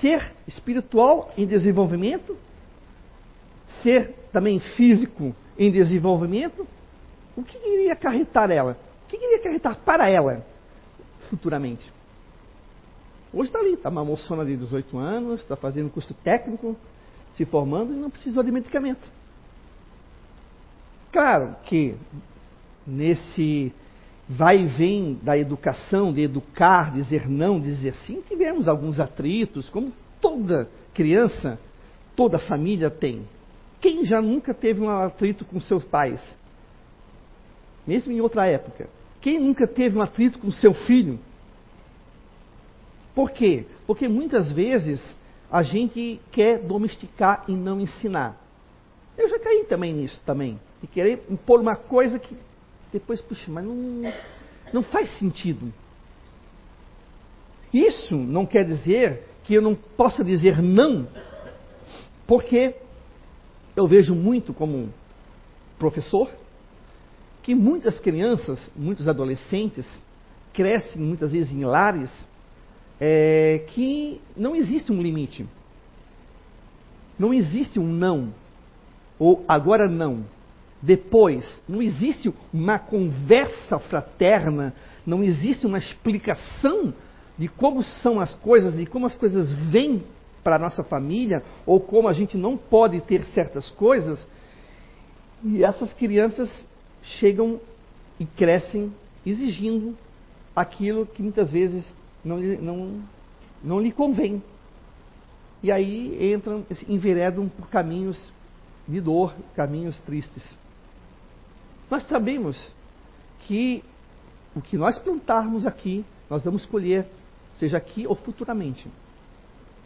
Ser 0.00 0.32
espiritual 0.46 1.32
em 1.36 1.46
desenvolvimento? 1.46 2.36
Ser 3.82 4.14
também 4.30 4.60
físico 4.60 5.34
em 5.58 5.70
desenvolvimento? 5.70 6.66
O 7.34 7.42
que 7.42 7.56
iria 7.56 7.94
acarretar 7.94 8.50
ela? 8.50 8.76
O 9.04 9.08
que 9.08 9.16
iria 9.16 9.38
acarretar 9.38 9.76
para 9.76 10.10
ela 10.10 10.44
futuramente? 11.30 11.90
Hoje 13.32 13.48
está 13.48 13.60
ali, 13.60 13.72
está 13.74 13.88
uma 13.88 14.04
moçona 14.04 14.44
de 14.44 14.56
18 14.56 14.98
anos, 14.98 15.40
está 15.40 15.56
fazendo 15.56 15.88
curso 15.88 16.12
técnico, 16.22 16.76
se 17.32 17.46
formando 17.46 17.92
e 17.92 17.96
não 17.96 18.10
precisou 18.10 18.42
de 18.42 18.52
medicamento. 18.52 19.08
Claro 21.10 21.56
que 21.64 21.94
nesse 22.86 23.72
vai 24.28 24.62
e 24.62 24.66
vem 24.66 25.18
da 25.22 25.36
educação, 25.36 26.12
de 26.12 26.22
educar, 26.22 26.92
dizer 26.92 27.28
não, 27.28 27.58
dizer 27.58 27.94
sim, 27.94 28.22
tivemos 28.26 28.68
alguns 28.68 29.00
atritos, 29.00 29.68
como 29.70 29.92
toda 30.20 30.68
criança, 30.92 31.58
toda 32.14 32.38
família 32.38 32.90
tem. 32.90 33.26
Quem 33.80 34.04
já 34.04 34.20
nunca 34.20 34.52
teve 34.52 34.80
um 34.80 34.88
atrito 34.88 35.44
com 35.44 35.58
seus 35.58 35.84
pais? 35.84 36.20
Mesmo 37.86 38.12
em 38.12 38.20
outra 38.20 38.46
época. 38.46 38.88
Quem 39.20 39.40
nunca 39.40 39.66
teve 39.66 39.98
um 39.98 40.02
atrito 40.02 40.38
com 40.38 40.50
seu 40.50 40.72
filho? 40.72 41.18
Por 43.14 43.30
quê? 43.30 43.66
Porque 43.86 44.08
muitas 44.08 44.50
vezes 44.52 45.00
a 45.50 45.62
gente 45.62 46.20
quer 46.30 46.58
domesticar 46.58 47.44
e 47.46 47.52
não 47.52 47.80
ensinar. 47.80 48.40
Eu 49.16 49.28
já 49.28 49.38
caí 49.38 49.64
também 49.68 49.92
nisso 49.92 50.20
também. 50.24 50.58
De 50.80 50.86
querer 50.86 51.22
impor 51.28 51.60
uma 51.60 51.76
coisa 51.76 52.18
que 52.18 52.36
depois, 52.92 53.20
puxa, 53.20 53.50
mas 53.50 53.64
não, 53.64 54.12
não 54.72 54.82
faz 54.82 55.10
sentido. 55.18 55.72
Isso 57.72 58.16
não 58.16 58.44
quer 58.44 58.64
dizer 58.64 59.28
que 59.44 59.54
eu 59.54 59.62
não 59.62 59.74
possa 59.74 60.22
dizer 60.22 60.60
não, 60.62 61.08
porque 62.26 62.74
eu 63.74 63.86
vejo 63.86 64.14
muito 64.14 64.52
como 64.52 64.92
professor 65.78 66.30
que 67.42 67.54
muitas 67.54 67.98
crianças, 67.98 68.60
muitos 68.76 69.08
adolescentes, 69.08 69.86
crescem 70.52 71.02
muitas 71.02 71.32
vezes 71.32 71.50
em 71.50 71.64
lares 71.64 72.10
é, 73.04 73.64
que 73.66 74.20
não 74.36 74.54
existe 74.54 74.92
um 74.92 75.02
limite. 75.02 75.44
Não 77.18 77.34
existe 77.34 77.80
um 77.80 77.92
não. 77.92 78.32
Ou 79.18 79.44
agora 79.48 79.88
não. 79.88 80.24
Depois. 80.80 81.60
Não 81.68 81.82
existe 81.82 82.32
uma 82.54 82.78
conversa 82.78 83.80
fraterna. 83.80 84.72
Não 85.04 85.20
existe 85.20 85.66
uma 85.66 85.78
explicação 85.78 86.94
de 87.36 87.48
como 87.48 87.82
são 87.82 88.20
as 88.20 88.34
coisas, 88.34 88.76
de 88.76 88.86
como 88.86 89.06
as 89.06 89.16
coisas 89.16 89.50
vêm 89.50 90.04
para 90.44 90.54
a 90.54 90.58
nossa 90.60 90.84
família, 90.84 91.42
ou 91.66 91.80
como 91.80 92.06
a 92.06 92.12
gente 92.12 92.36
não 92.36 92.56
pode 92.56 93.00
ter 93.00 93.24
certas 93.34 93.68
coisas. 93.70 94.24
E 95.42 95.64
essas 95.64 95.92
crianças 95.92 96.48
chegam 97.02 97.60
e 98.20 98.24
crescem 98.24 98.92
exigindo 99.26 99.98
aquilo 100.54 101.04
que 101.04 101.20
muitas 101.20 101.50
vezes 101.50 101.92
não, 102.24 102.38
não, 102.38 103.02
não 103.62 103.80
lhe 103.80 103.92
convém. 103.92 104.42
E 105.62 105.70
aí 105.70 106.32
entram, 106.32 106.66
enveredam 106.88 107.48
por 107.48 107.68
caminhos 107.68 108.32
de 108.86 109.00
dor, 109.00 109.34
caminhos 109.54 109.96
tristes. 110.00 110.42
Nós 111.90 112.02
sabemos 112.04 112.56
que 113.40 113.84
o 114.54 114.60
que 114.60 114.76
nós 114.76 114.98
plantarmos 114.98 115.66
aqui, 115.66 116.04
nós 116.28 116.44
vamos 116.44 116.66
colher, 116.66 117.06
seja 117.54 117.76
aqui 117.76 118.06
ou 118.06 118.14
futuramente. 118.14 118.88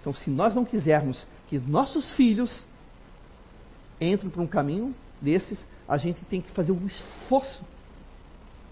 Então, 0.01 0.15
se 0.15 0.31
nós 0.31 0.55
não 0.55 0.65
quisermos 0.65 1.27
que 1.49 1.59
nossos 1.59 2.13
filhos 2.15 2.65
entrem 4.01 4.31
por 4.31 4.41
um 4.41 4.47
caminho 4.47 4.95
desses, 5.21 5.65
a 5.89 5.97
gente 5.97 6.25
tem 6.27 6.41
que 6.41 6.51
fazer 6.51 6.73
um 6.73 6.87
esforço, 6.87 7.65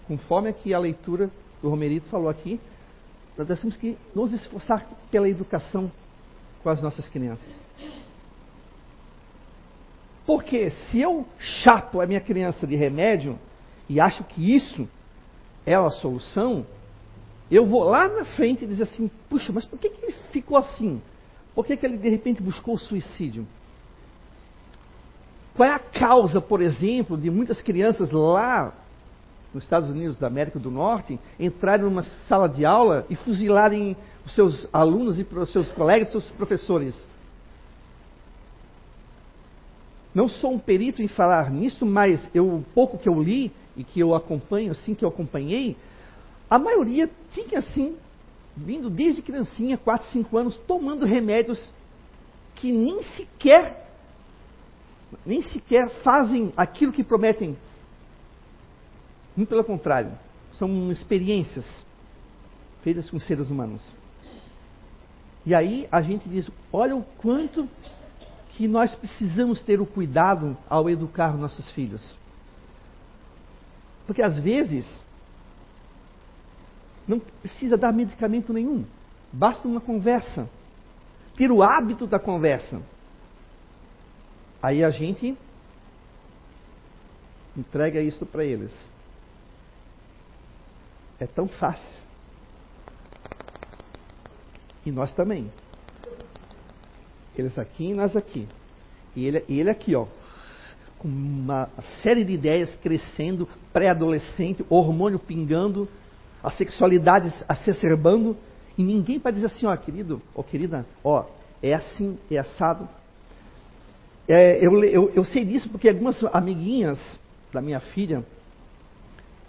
conforme 0.07 0.49
aqui 0.49 0.73
a 0.73 0.79
leitura 0.79 1.29
do 1.61 1.69
Romerito 1.69 2.07
falou 2.07 2.29
aqui, 2.29 2.59
nós 3.37 3.59
temos 3.59 3.75
que 3.75 3.97
nos 4.13 4.31
esforçar 4.33 4.87
pela 5.11 5.27
educação 5.27 5.91
com 6.63 6.69
as 6.69 6.81
nossas 6.81 7.07
crianças. 7.09 7.53
Porque 10.25 10.71
se 10.71 10.99
eu 10.99 11.25
chapo 11.37 12.01
a 12.01 12.07
minha 12.07 12.21
criança 12.21 12.65
de 12.65 12.75
remédio 12.75 13.37
e 13.87 13.99
acho 13.99 14.23
que 14.23 14.55
isso 14.55 14.87
é 15.65 15.75
a 15.75 15.89
solução, 15.89 16.65
eu 17.51 17.65
vou 17.65 17.83
lá 17.83 18.07
na 18.07 18.25
frente 18.25 18.63
e 18.63 18.67
dizer 18.67 18.83
assim: 18.83 19.09
puxa, 19.29 19.51
mas 19.53 19.65
por 19.65 19.77
que, 19.77 19.89
que 19.89 20.05
ele 20.05 20.15
ficou 20.31 20.57
assim? 20.57 21.01
Por 21.53 21.65
que, 21.65 21.77
que 21.77 21.85
ele 21.85 21.97
de 21.97 22.09
repente 22.09 22.41
buscou 22.41 22.75
o 22.75 22.79
suicídio? 22.79 23.47
Qual 25.53 25.69
é 25.69 25.71
a 25.71 25.79
causa, 25.79 26.41
por 26.41 26.61
exemplo, 26.61 27.17
de 27.17 27.29
muitas 27.29 27.61
crianças 27.61 28.11
lá 28.11 28.73
nos 29.55 29.63
Estados 29.63 29.89
Unidos 29.89 30.17
da 30.17 30.27
América 30.27 30.59
do 30.59 30.69
Norte, 30.69 31.17
entrarem 31.39 31.85
numa 31.85 32.03
sala 32.03 32.49
de 32.49 32.65
aula 32.65 33.05
e 33.09 33.15
fuzilarem 33.15 33.95
os 34.25 34.35
seus 34.35 34.67
alunos 34.73 35.17
e 35.17 35.23
os 35.23 35.49
seus 35.49 35.71
colegas, 35.71 36.11
seus 36.11 36.29
professores. 36.31 36.93
Não 40.13 40.27
sou 40.27 40.51
um 40.51 40.59
perito 40.59 41.01
em 41.01 41.07
falar 41.07 41.49
nisso, 41.49 41.85
mas 41.85 42.19
eu, 42.33 42.45
o 42.55 42.65
pouco 42.73 42.97
que 42.97 43.07
eu 43.07 43.21
li 43.23 43.49
e 43.77 43.83
que 43.85 43.97
eu 43.97 44.13
acompanho, 44.13 44.71
assim 44.73 44.93
que 44.93 45.05
eu 45.05 45.09
acompanhei, 45.09 45.77
a 46.49 46.59
maioria 46.59 47.09
tinha 47.31 47.59
assim, 47.59 47.95
vindo 48.57 48.89
desde 48.89 49.21
criancinha, 49.21 49.77
4, 49.77 50.09
5 50.09 50.37
anos, 50.37 50.57
tomando 50.67 51.05
remédios 51.05 51.65
que 52.55 52.73
nem 52.73 53.01
sequer 53.03 53.85
nem 55.25 55.41
sequer 55.43 55.89
fazem 56.03 56.51
aquilo 56.57 56.91
que 56.91 57.03
prometem 57.03 57.55
muito 59.35 59.49
pelo 59.49 59.63
contrário, 59.63 60.11
são 60.53 60.91
experiências 60.91 61.65
feitas 62.81 63.09
com 63.09 63.19
seres 63.19 63.49
humanos. 63.49 63.81
E 65.45 65.53
aí 65.53 65.87
a 65.91 66.01
gente 66.01 66.27
diz: 66.29 66.49
olha 66.71 66.95
o 66.95 67.03
quanto 67.03 67.69
que 68.51 68.67
nós 68.67 68.95
precisamos 68.95 69.61
ter 69.61 69.81
o 69.81 69.85
cuidado 69.85 70.57
ao 70.69 70.89
educar 70.89 71.35
nossos 71.37 71.69
filhos. 71.71 72.17
Porque 74.07 74.21
às 74.21 74.39
vezes 74.39 74.87
não 77.07 77.19
precisa 77.19 77.77
dar 77.77 77.91
medicamento 77.91 78.53
nenhum, 78.53 78.85
basta 79.31 79.67
uma 79.67 79.81
conversa, 79.81 80.49
ter 81.35 81.51
o 81.51 81.61
hábito 81.61 82.07
da 82.07 82.17
conversa. 82.17 82.81
Aí 84.61 84.83
a 84.83 84.89
gente 84.89 85.37
entrega 87.55 88.01
isso 88.01 88.25
para 88.25 88.43
eles. 88.43 88.73
É 91.19 91.25
tão 91.25 91.47
fácil. 91.47 92.05
E 94.85 94.91
nós 94.91 95.11
também. 95.13 95.51
Eles 97.35 97.57
aqui 97.57 97.85
e 97.85 97.93
nós 97.93 98.15
aqui. 98.15 98.47
E 99.15 99.25
ele, 99.25 99.43
ele 99.49 99.69
aqui, 99.69 99.95
ó. 99.95 100.05
Com 100.99 101.07
uma 101.07 101.69
série 102.01 102.23
de 102.23 102.33
ideias 102.33 102.75
crescendo, 102.75 103.47
pré-adolescente, 103.73 104.65
hormônio 104.69 105.19
pingando, 105.19 105.87
a 106.43 106.51
sexualidade 106.51 107.33
se 107.63 107.71
acerbando. 107.71 108.37
E 108.77 108.83
ninguém 108.83 109.19
para 109.19 109.31
dizer 109.31 109.47
assim, 109.47 109.65
ó, 109.65 109.75
querido, 109.75 110.21
ó, 110.35 110.43
querida, 110.43 110.85
ó, 111.03 111.25
é 111.63 111.73
assim, 111.73 112.17
é 112.29 112.37
assado. 112.37 112.87
É, 114.27 114.65
eu, 114.65 114.83
eu, 114.83 115.11
eu 115.15 115.25
sei 115.25 115.45
disso 115.45 115.69
porque 115.69 115.87
algumas 115.87 116.21
amiguinhas 116.33 116.99
da 117.53 117.61
minha 117.61 117.79
filha, 117.79 118.25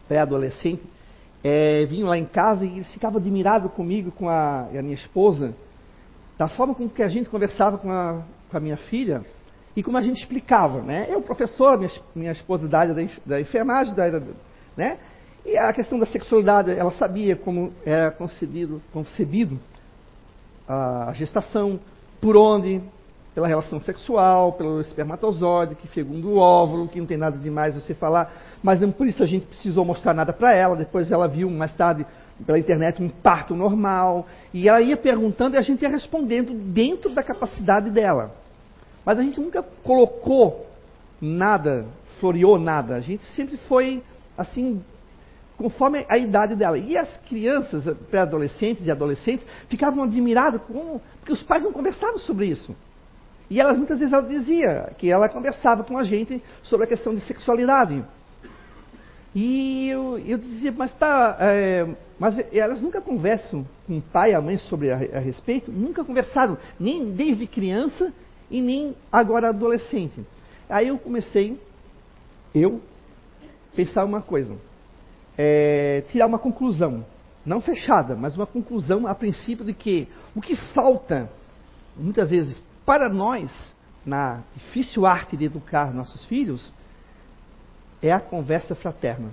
pré-adolescente, 0.06 0.82
é, 1.48 1.86
vinham 1.86 2.08
lá 2.08 2.18
em 2.18 2.24
casa 2.24 2.66
e 2.66 2.72
eles 2.72 2.92
ficavam 2.92 3.20
admirados 3.20 3.70
comigo, 3.72 4.10
com 4.10 4.28
a, 4.28 4.62
a, 4.62 4.82
minha 4.82 4.96
esposa, 4.96 5.54
da 6.36 6.48
forma 6.48 6.74
com 6.74 6.88
que 6.88 7.04
a 7.04 7.08
gente 7.08 7.30
conversava 7.30 7.78
com 7.78 7.88
a, 7.88 8.24
com 8.50 8.56
a 8.56 8.58
minha 8.58 8.76
filha 8.76 9.24
e 9.76 9.80
como 9.80 9.96
a 9.96 10.00
gente 10.00 10.20
explicava, 10.20 10.82
né? 10.82 11.06
Eu, 11.08 11.22
professor, 11.22 11.78
minha, 11.78 11.90
minha 12.16 12.32
esposa 12.32 12.66
da 12.66 12.80
área 12.80 12.94
da, 12.94 13.02
da 13.24 13.40
enfermagem, 13.40 13.94
da 13.94 14.02
área, 14.02 14.22
né? 14.76 14.98
E 15.44 15.56
a 15.56 15.72
questão 15.72 16.00
da 16.00 16.06
sexualidade, 16.06 16.72
ela 16.72 16.90
sabia 16.90 17.36
como 17.36 17.72
era 17.84 18.10
concebido, 18.10 18.82
concebido 18.92 19.60
a 20.66 21.12
gestação, 21.14 21.78
por 22.20 22.36
onde, 22.36 22.82
pela 23.36 23.46
relação 23.46 23.78
sexual, 23.82 24.54
pelo 24.54 24.80
espermatozoide, 24.80 25.74
que 25.74 25.86
fegundo 25.86 26.30
o 26.30 26.36
óvulo, 26.38 26.88
que 26.88 26.98
não 26.98 27.06
tem 27.06 27.18
nada 27.18 27.36
demais 27.36 27.74
você 27.74 27.92
falar, 27.92 28.32
mas 28.62 28.80
não 28.80 28.90
por 28.90 29.06
isso 29.06 29.22
a 29.22 29.26
gente 29.26 29.44
precisou 29.44 29.84
mostrar 29.84 30.14
nada 30.14 30.32
para 30.32 30.54
ela. 30.54 30.74
Depois 30.74 31.12
ela 31.12 31.28
viu 31.28 31.50
mais 31.50 31.70
tarde 31.74 32.06
pela 32.46 32.58
internet 32.58 33.02
um 33.02 33.10
parto 33.10 33.54
normal, 33.54 34.26
e 34.54 34.70
ela 34.70 34.80
ia 34.80 34.96
perguntando 34.96 35.54
e 35.54 35.58
a 35.58 35.60
gente 35.60 35.82
ia 35.82 35.88
respondendo 35.90 36.54
dentro 36.72 37.10
da 37.10 37.22
capacidade 37.22 37.90
dela. 37.90 38.34
Mas 39.04 39.18
a 39.18 39.22
gente 39.22 39.38
nunca 39.38 39.62
colocou 39.84 40.66
nada, 41.20 41.84
floreou 42.18 42.58
nada. 42.58 42.94
A 42.94 43.00
gente 43.00 43.22
sempre 43.34 43.58
foi 43.68 44.02
assim 44.38 44.82
conforme 45.58 46.06
a 46.08 46.16
idade 46.16 46.54
dela. 46.54 46.78
E 46.78 46.96
as 46.96 47.14
crianças, 47.28 47.84
pré-adolescentes 48.10 48.86
e 48.86 48.90
adolescentes, 48.90 49.46
ficavam 49.68 50.04
admiradas 50.04 50.62
como, 50.62 51.02
porque 51.18 51.34
os 51.34 51.42
pais 51.42 51.62
não 51.62 51.70
conversavam 51.70 52.18
sobre 52.18 52.46
isso. 52.46 52.74
E 53.48 53.60
elas 53.60 53.76
muitas 53.76 53.98
vezes 53.98 54.12
ela 54.12 54.26
dizia 54.26 54.92
que 54.98 55.10
ela 55.10 55.28
conversava 55.28 55.84
com 55.84 55.96
a 55.96 56.04
gente 56.04 56.42
sobre 56.62 56.84
a 56.84 56.88
questão 56.88 57.14
de 57.14 57.20
sexualidade. 57.22 58.04
E 59.34 59.88
eu, 59.88 60.18
eu 60.18 60.38
dizia, 60.38 60.72
mas 60.72 60.92
tá, 60.94 61.36
é, 61.40 61.86
mas 62.18 62.38
elas 62.52 62.80
nunca 62.82 63.00
conversam 63.00 63.66
com 63.86 63.98
o 63.98 64.02
pai 64.02 64.32
e 64.32 64.34
a 64.34 64.40
mãe 64.40 64.58
sobre 64.58 64.90
a, 64.90 64.96
a 64.96 65.18
respeito, 65.18 65.70
nunca 65.70 66.04
conversaram, 66.04 66.56
nem 66.80 67.12
desde 67.12 67.46
criança 67.46 68.12
e 68.50 68.60
nem 68.60 68.96
agora 69.12 69.50
adolescente. 69.50 70.24
Aí 70.68 70.88
eu 70.88 70.98
comecei, 70.98 71.60
eu, 72.54 72.80
pensar 73.74 74.04
uma 74.04 74.22
coisa 74.22 74.56
é, 75.36 76.02
tirar 76.08 76.26
uma 76.26 76.38
conclusão, 76.38 77.04
não 77.44 77.60
fechada, 77.60 78.16
mas 78.16 78.36
uma 78.36 78.46
conclusão 78.46 79.06
a 79.06 79.14
princípio 79.14 79.64
de 79.64 79.74
que 79.74 80.08
o 80.34 80.40
que 80.40 80.56
falta, 80.72 81.30
muitas 81.96 82.30
vezes, 82.30 82.60
para 82.86 83.08
nós, 83.08 83.50
na 84.04 84.42
difícil 84.54 85.04
arte 85.04 85.36
de 85.36 85.44
educar 85.44 85.92
nossos 85.92 86.24
filhos, 86.24 86.72
é 88.00 88.12
a 88.12 88.20
conversa 88.20 88.76
fraterna. 88.76 89.30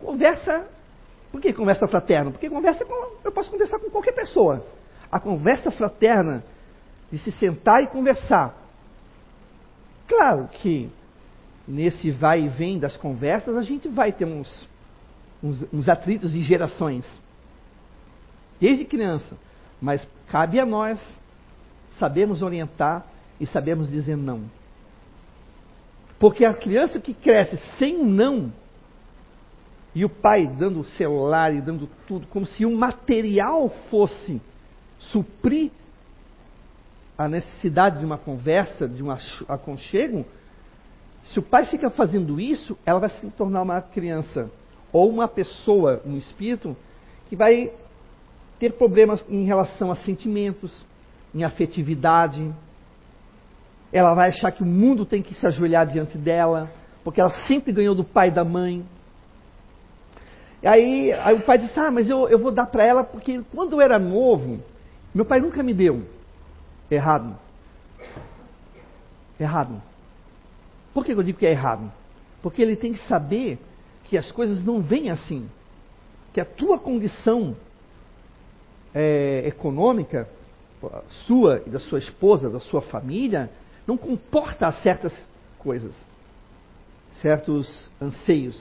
Conversa. 0.00 0.66
Por 1.30 1.40
que 1.40 1.52
conversa 1.52 1.86
fraterna? 1.86 2.32
Porque 2.32 2.50
conversa 2.50 2.84
com, 2.84 3.16
eu 3.24 3.30
posso 3.30 3.50
conversar 3.50 3.78
com 3.78 3.88
qualquer 3.88 4.12
pessoa. 4.12 4.66
A 5.10 5.20
conversa 5.20 5.70
fraterna 5.70 6.42
de 7.10 7.18
se 7.18 7.30
sentar 7.30 7.82
e 7.82 7.86
conversar. 7.86 8.54
Claro 10.08 10.48
que 10.48 10.90
nesse 11.66 12.10
vai 12.10 12.42
e 12.42 12.48
vem 12.48 12.78
das 12.78 12.96
conversas, 12.96 13.56
a 13.56 13.62
gente 13.62 13.88
vai 13.88 14.12
ter 14.12 14.24
uns, 14.24 14.68
uns, 15.42 15.64
uns 15.72 15.88
atritos 15.88 16.34
e 16.34 16.42
gerações. 16.42 17.06
Desde 18.60 18.84
criança. 18.84 19.36
Mas 19.80 20.08
cabe 20.28 20.58
a 20.58 20.66
nós 20.66 21.00
sabermos 21.98 22.42
orientar 22.42 23.06
e 23.40 23.46
sabermos 23.46 23.90
dizer 23.90 24.16
não. 24.16 24.44
Porque 26.18 26.44
a 26.44 26.54
criança 26.54 27.00
que 27.00 27.12
cresce 27.12 27.56
sem 27.78 27.98
um 27.98 28.06
não, 28.06 28.52
e 29.94 30.04
o 30.04 30.08
pai 30.08 30.46
dando 30.46 30.80
o 30.80 30.84
celular 30.84 31.54
e 31.54 31.60
dando 31.60 31.88
tudo, 32.06 32.26
como 32.26 32.46
se 32.46 32.66
um 32.66 32.76
material 32.76 33.70
fosse 33.90 34.40
suprir 34.98 35.70
a 37.16 37.28
necessidade 37.28 37.98
de 37.98 38.04
uma 38.04 38.18
conversa, 38.18 38.86
de 38.86 39.02
um 39.02 39.10
aconchego, 39.48 40.26
se 41.22 41.38
o 41.38 41.42
pai 41.42 41.66
fica 41.66 41.90
fazendo 41.90 42.38
isso, 42.38 42.78
ela 42.84 43.00
vai 43.00 43.08
se 43.08 43.26
tornar 43.30 43.62
uma 43.62 43.80
criança 43.80 44.50
ou 44.92 45.08
uma 45.08 45.26
pessoa, 45.26 46.02
um 46.04 46.16
espírito, 46.16 46.76
que 47.28 47.34
vai 47.34 47.72
ter 48.58 48.72
problemas 48.72 49.24
em 49.28 49.44
relação 49.44 49.90
a 49.90 49.96
sentimentos, 49.96 50.84
em 51.34 51.44
afetividade. 51.44 52.50
Ela 53.92 54.14
vai 54.14 54.28
achar 54.28 54.50
que 54.50 54.62
o 54.62 54.66
mundo 54.66 55.04
tem 55.04 55.22
que 55.22 55.34
se 55.34 55.46
ajoelhar 55.46 55.86
diante 55.86 56.16
dela, 56.16 56.70
porque 57.04 57.20
ela 57.20 57.30
sempre 57.46 57.72
ganhou 57.72 57.94
do 57.94 58.04
pai 58.04 58.28
e 58.28 58.32
da 58.32 58.44
mãe. 58.44 58.84
E 60.62 60.66
aí, 60.66 61.12
aí 61.12 61.34
o 61.34 61.42
pai 61.42 61.58
disse: 61.58 61.78
Ah, 61.78 61.90
mas 61.90 62.08
eu, 62.08 62.28
eu 62.28 62.38
vou 62.38 62.50
dar 62.50 62.66
para 62.66 62.84
ela 62.84 63.04
porque 63.04 63.42
quando 63.54 63.74
eu 63.74 63.80
era 63.80 63.98
novo, 63.98 64.60
meu 65.14 65.24
pai 65.24 65.40
nunca 65.40 65.62
me 65.62 65.74
deu. 65.74 66.02
Errado. 66.90 67.36
Errado. 69.38 69.82
Por 70.94 71.04
que 71.04 71.12
eu 71.12 71.22
digo 71.22 71.38
que 71.38 71.46
é 71.46 71.50
errado? 71.50 71.92
Porque 72.42 72.62
ele 72.62 72.76
tem 72.76 72.92
que 72.92 73.06
saber 73.06 73.58
que 74.04 74.16
as 74.16 74.32
coisas 74.32 74.64
não 74.64 74.80
vêm 74.80 75.10
assim. 75.10 75.48
Que 76.32 76.40
a 76.40 76.44
tua 76.44 76.78
condição 76.78 77.56
é, 78.98 79.42
econômica, 79.46 80.26
sua 81.26 81.62
e 81.66 81.70
da 81.70 81.78
sua 81.78 81.98
esposa, 81.98 82.48
da 82.48 82.58
sua 82.58 82.80
família, 82.80 83.50
não 83.86 83.98
comporta 83.98 84.72
certas 84.72 85.12
coisas, 85.58 85.94
certos 87.20 87.90
anseios. 88.00 88.58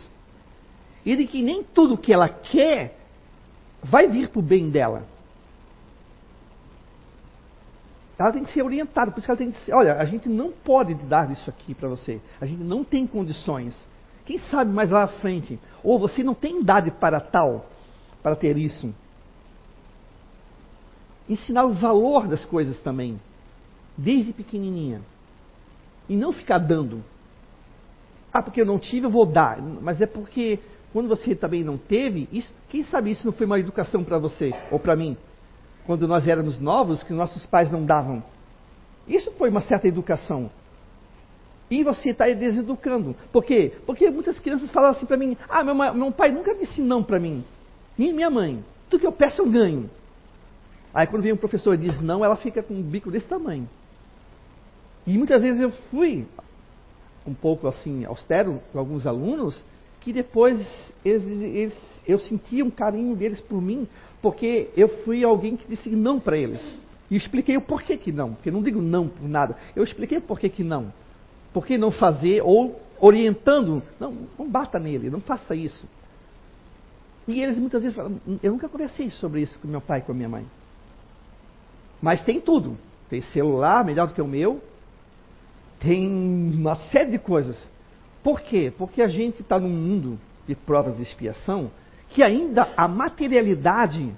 E 1.06 1.16
de 1.16 1.26
que 1.26 1.42
nem 1.42 1.64
tudo 1.64 1.98
que 1.98 2.12
ela 2.12 2.28
quer 2.28 2.98
vai 3.82 4.10
vir 4.10 4.28
para 4.28 4.40
o 4.40 4.42
bem 4.42 4.70
dela. 4.70 5.04
Ela 8.20 8.32
tem 8.34 8.44
que 8.44 8.52
ser 8.52 8.64
orientada, 8.64 9.12
por 9.12 9.20
isso 9.20 9.32
ela 9.32 9.38
tem 9.38 9.52
que 9.52 9.58
ser, 9.60 9.74
olha, 9.74 9.96
a 9.96 10.06
gente 10.06 10.28
não 10.28 10.52
pode 10.52 10.96
dar 10.96 11.32
isso 11.32 11.50
aqui 11.50 11.74
para 11.74 11.88
você. 11.88 12.20
A 12.42 12.46
gente 12.46 12.64
não 12.64 12.84
tem 12.84 13.08
condições. 13.08 13.78
Quem 14.26 14.38
sabe 14.38 14.70
mais 14.72 14.92
lá 14.92 15.04
à 15.04 15.08
frente, 15.08 15.58
ou 15.82 15.98
você 15.98 16.24
não 16.24 16.34
tem 16.34 16.60
idade 16.60 16.92
para 16.92 17.22
tal, 17.22 17.68
para 18.22 18.36
ter 18.36 18.58
isso. 18.58 18.94
Ensinar 21.28 21.66
o 21.66 21.74
valor 21.74 22.28
das 22.28 22.46
coisas 22.46 22.80
também, 22.82 23.20
desde 23.98 24.32
pequenininha. 24.34 25.02
E 26.08 26.16
não 26.16 26.32
ficar 26.32 26.60
dando. 26.60 27.04
Ah, 28.32 28.44
porque 28.44 28.62
eu 28.62 28.66
não 28.66 28.78
tive, 28.78 29.08
eu 29.08 29.10
vou 29.10 29.26
dar. 29.26 29.62
Mas 29.62 30.02
é 30.02 30.06
porque 30.06 30.60
quando 30.94 31.10
você 31.10 31.34
também 31.34 31.64
não 31.64 31.78
teve, 31.78 32.30
isso, 32.32 32.54
quem 32.70 32.84
sabe 32.84 33.12
isso 33.12 33.26
não 33.26 33.34
foi 33.34 33.46
uma 33.46 33.60
educação 33.60 34.04
para 34.04 34.20
você 34.20 34.52
ou 34.72 34.80
para 34.80 34.96
mim? 34.96 35.18
quando 35.86 36.08
nós 36.08 36.28
éramos 36.28 36.60
novos, 36.60 37.04
que 37.04 37.14
nossos 37.14 37.46
pais 37.46 37.72
não 37.72 37.86
davam. 37.86 38.24
Isso 39.08 39.32
foi 39.34 39.50
uma 39.50 39.62
certa 39.62 39.88
educação. 39.88 40.50
E 41.70 41.84
você 41.84 42.10
está 42.10 42.28
deseducando. 42.28 43.16
Por 43.32 43.44
quê? 43.44 43.74
Porque 43.86 44.10
muitas 44.10 44.40
crianças 44.40 44.70
falam 44.72 44.92
assim 44.92 45.06
para 45.06 45.18
mim: 45.18 45.38
Ah, 45.50 45.64
meu, 45.64 45.76
meu 45.76 46.12
pai 46.12 46.32
nunca 46.32 46.54
disse 46.56 46.82
não 46.82 47.04
para 47.04 47.20
mim. 47.20 47.44
Nem 47.98 48.14
minha 48.14 48.30
mãe. 48.30 48.64
Tudo 48.90 49.02
que 49.02 49.08
eu 49.08 49.12
peço 49.12 49.42
eu 49.42 49.50
ganho. 49.50 49.90
Aí 50.96 51.06
quando 51.06 51.24
vem 51.24 51.34
um 51.34 51.38
professor 51.38 51.74
e 51.74 51.78
diz 51.78 52.02
não, 52.02 52.24
ela 52.24 52.38
fica 52.38 52.64
com 52.64 52.74
um 52.74 52.82
bico 52.82 53.12
desse 53.12 53.28
tamanho. 53.28 53.68
E 55.06 55.18
muitas 55.18 55.44
vezes 55.44 55.62
eu 55.62 55.70
fui 55.92 56.26
um 57.28 57.34
pouco 57.34 57.68
assim 57.68 58.06
austero 58.06 58.62
com 58.72 58.80
alguns 58.80 59.06
alunos 59.06 59.62
que 60.00 60.14
depois 60.14 60.60
eles, 61.04 61.24
eles, 61.24 62.02
eu 62.08 62.18
sentia 62.18 62.64
um 62.64 62.70
carinho 62.70 63.16
deles 63.16 63.42
por 63.42 63.62
mim, 63.62 63.88
porque 64.22 64.70
eu 64.78 64.88
fui 65.04 65.24
alguém 65.24 65.58
que 65.58 65.68
disse 65.68 65.90
não 65.90 66.20
para 66.20 66.38
eles. 66.38 66.62
E 67.12 67.18
expliquei 67.18 67.58
o 67.58 67.62
porquê 67.62 67.98
que 67.98 68.12
não, 68.12 68.34
porque 68.34 68.50
não 68.50 68.64
digo 68.64 68.82
não 68.82 69.08
por 69.08 69.28
nada. 69.28 69.58
Eu 69.76 69.84
expliquei 69.84 70.20
o 70.20 70.22
porquê 70.22 70.48
que 70.48 70.64
não. 70.64 70.94
Por 71.52 71.66
que 71.66 71.78
não 71.78 71.92
fazer, 71.92 72.42
ou 72.42 72.80
orientando, 73.00 73.84
não, 74.00 74.16
não 74.38 74.48
bata 74.48 74.80
nele, 74.80 75.10
não 75.10 75.20
faça 75.20 75.56
isso. 75.56 75.86
E 77.28 77.42
eles 77.42 77.58
muitas 77.58 77.82
vezes 77.82 77.96
falam, 77.96 78.20
eu 78.42 78.52
nunca 78.52 78.70
conversei 78.70 79.10
sobre 79.10 79.42
isso 79.42 79.58
com 79.60 79.68
meu 79.68 79.82
pai 79.82 80.00
e 80.00 80.02
com 80.04 80.12
a 80.12 80.16
minha 80.16 80.30
mãe. 80.30 80.46
Mas 82.06 82.22
tem 82.22 82.40
tudo. 82.40 82.78
Tem 83.10 83.20
celular, 83.20 83.84
melhor 83.84 84.06
do 84.06 84.14
que 84.14 84.22
o 84.22 84.28
meu. 84.28 84.62
Tem 85.80 86.08
uma 86.08 86.76
série 86.76 87.10
de 87.10 87.18
coisas. 87.18 87.58
Por 88.22 88.42
quê? 88.42 88.72
Porque 88.78 89.02
a 89.02 89.08
gente 89.08 89.42
está 89.42 89.60
num 89.60 89.72
mundo 89.72 90.20
de 90.48 90.54
provas 90.54 90.98
de 90.98 91.02
expiação 91.02 91.72
que 92.10 92.22
ainda 92.22 92.72
a 92.78 92.88
materialidade 92.88 94.16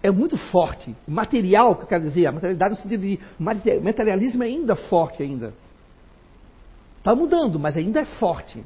é 0.00 0.12
muito 0.12 0.36
forte. 0.36 0.94
O 1.08 1.10
material, 1.10 1.74
que 1.74 1.82
eu 1.82 1.88
quero 1.88 2.04
dizer, 2.04 2.24
a 2.24 2.30
materialidade 2.30 2.76
no 2.76 2.82
sentido 2.82 3.00
de 3.00 3.18
materialismo 3.80 4.44
é 4.44 4.46
ainda 4.46 4.76
forte 4.76 5.20
ainda. 5.20 5.52
Está 6.98 7.16
mudando, 7.16 7.58
mas 7.58 7.76
ainda 7.76 7.98
é 7.98 8.04
forte. 8.04 8.62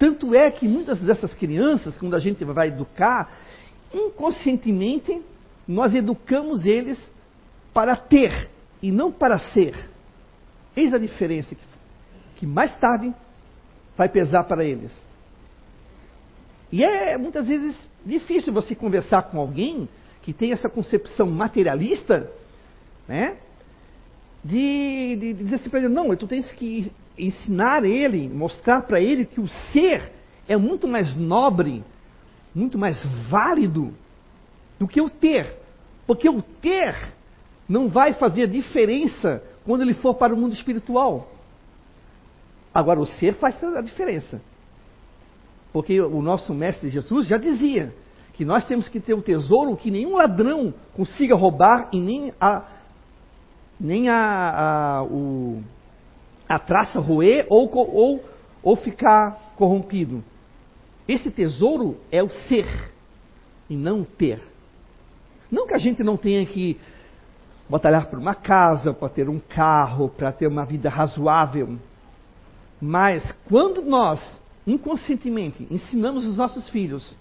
Tanto 0.00 0.34
é 0.34 0.50
que 0.50 0.66
muitas 0.66 0.98
dessas 0.98 1.32
crianças, 1.32 1.96
quando 1.96 2.16
a 2.16 2.18
gente 2.18 2.44
vai 2.44 2.66
educar, 2.66 3.30
inconscientemente 3.94 5.22
nós 5.68 5.94
educamos 5.94 6.66
eles 6.66 7.14
para 7.76 7.94
ter 7.94 8.48
e 8.82 8.90
não 8.90 9.12
para 9.12 9.38
ser. 9.38 9.76
Eis 10.74 10.94
a 10.94 10.98
diferença 10.98 11.54
que, 11.54 11.62
que 12.36 12.46
mais 12.46 12.74
tarde 12.78 13.12
vai 13.94 14.08
pesar 14.08 14.44
para 14.44 14.64
eles. 14.64 14.90
E 16.72 16.82
é 16.82 17.18
muitas 17.18 17.48
vezes 17.48 17.76
difícil 18.02 18.50
você 18.50 18.74
conversar 18.74 19.24
com 19.24 19.38
alguém 19.38 19.86
que 20.22 20.32
tem 20.32 20.52
essa 20.52 20.70
concepção 20.70 21.26
materialista, 21.26 22.32
né? 23.06 23.36
De, 24.42 25.16
de, 25.16 25.32
de 25.34 25.44
dizer 25.44 25.56
assim 25.56 25.68
para 25.68 25.80
ele, 25.80 25.90
não, 25.90 26.16
tu 26.16 26.26
tens 26.26 26.50
que 26.52 26.90
ensinar 27.18 27.84
ele, 27.84 28.26
mostrar 28.26 28.80
para 28.82 29.02
ele 29.02 29.26
que 29.26 29.38
o 29.40 29.48
ser 29.70 30.12
é 30.48 30.56
muito 30.56 30.88
mais 30.88 31.14
nobre, 31.14 31.84
muito 32.54 32.78
mais 32.78 33.04
válido 33.28 33.92
do 34.78 34.88
que 34.88 34.98
o 34.98 35.10
ter. 35.10 35.58
Porque 36.06 36.26
o 36.26 36.40
ter 36.40 37.14
não 37.68 37.88
vai 37.88 38.14
fazer 38.14 38.46
diferença 38.46 39.42
quando 39.64 39.82
ele 39.82 39.94
for 39.94 40.14
para 40.14 40.34
o 40.34 40.36
mundo 40.36 40.52
espiritual. 40.52 41.30
Agora, 42.72 43.00
o 43.00 43.06
ser 43.06 43.34
faz 43.34 43.62
a 43.64 43.80
diferença. 43.80 44.40
Porque 45.72 46.00
o 46.00 46.22
nosso 46.22 46.54
mestre 46.54 46.90
Jesus 46.90 47.26
já 47.26 47.36
dizia 47.36 47.92
que 48.32 48.44
nós 48.44 48.66
temos 48.66 48.88
que 48.88 49.00
ter 49.00 49.14
o 49.14 49.22
tesouro 49.22 49.76
que 49.76 49.90
nenhum 49.90 50.16
ladrão 50.16 50.72
consiga 50.94 51.34
roubar 51.34 51.88
e 51.92 51.98
nem 51.98 52.32
a, 52.40 52.62
nem 53.80 54.08
a, 54.08 54.18
a, 54.98 55.02
o, 55.04 55.62
a 56.48 56.58
traça 56.58 57.00
roer 57.00 57.46
ou, 57.48 57.70
ou, 57.74 58.24
ou 58.62 58.76
ficar 58.76 59.54
corrompido. 59.56 60.22
Esse 61.08 61.30
tesouro 61.30 61.98
é 62.12 62.22
o 62.22 62.28
ser 62.28 62.66
e 63.70 63.76
não 63.76 64.02
o 64.02 64.04
ter. 64.04 64.40
Não 65.50 65.66
que 65.66 65.74
a 65.74 65.78
gente 65.78 66.02
não 66.02 66.16
tenha 66.16 66.44
que 66.44 66.78
batalhar 67.68 68.06
por 68.08 68.18
uma 68.18 68.34
casa, 68.34 68.92
para 68.92 69.08
ter 69.08 69.28
um 69.28 69.40
carro, 69.40 70.08
para 70.08 70.32
ter 70.32 70.46
uma 70.46 70.64
vida 70.64 70.88
razoável. 70.88 71.78
Mas 72.80 73.32
quando 73.48 73.82
nós, 73.82 74.40
inconscientemente, 74.66 75.66
ensinamos 75.70 76.24
os 76.24 76.36
nossos 76.36 76.68
filhos 76.68 77.16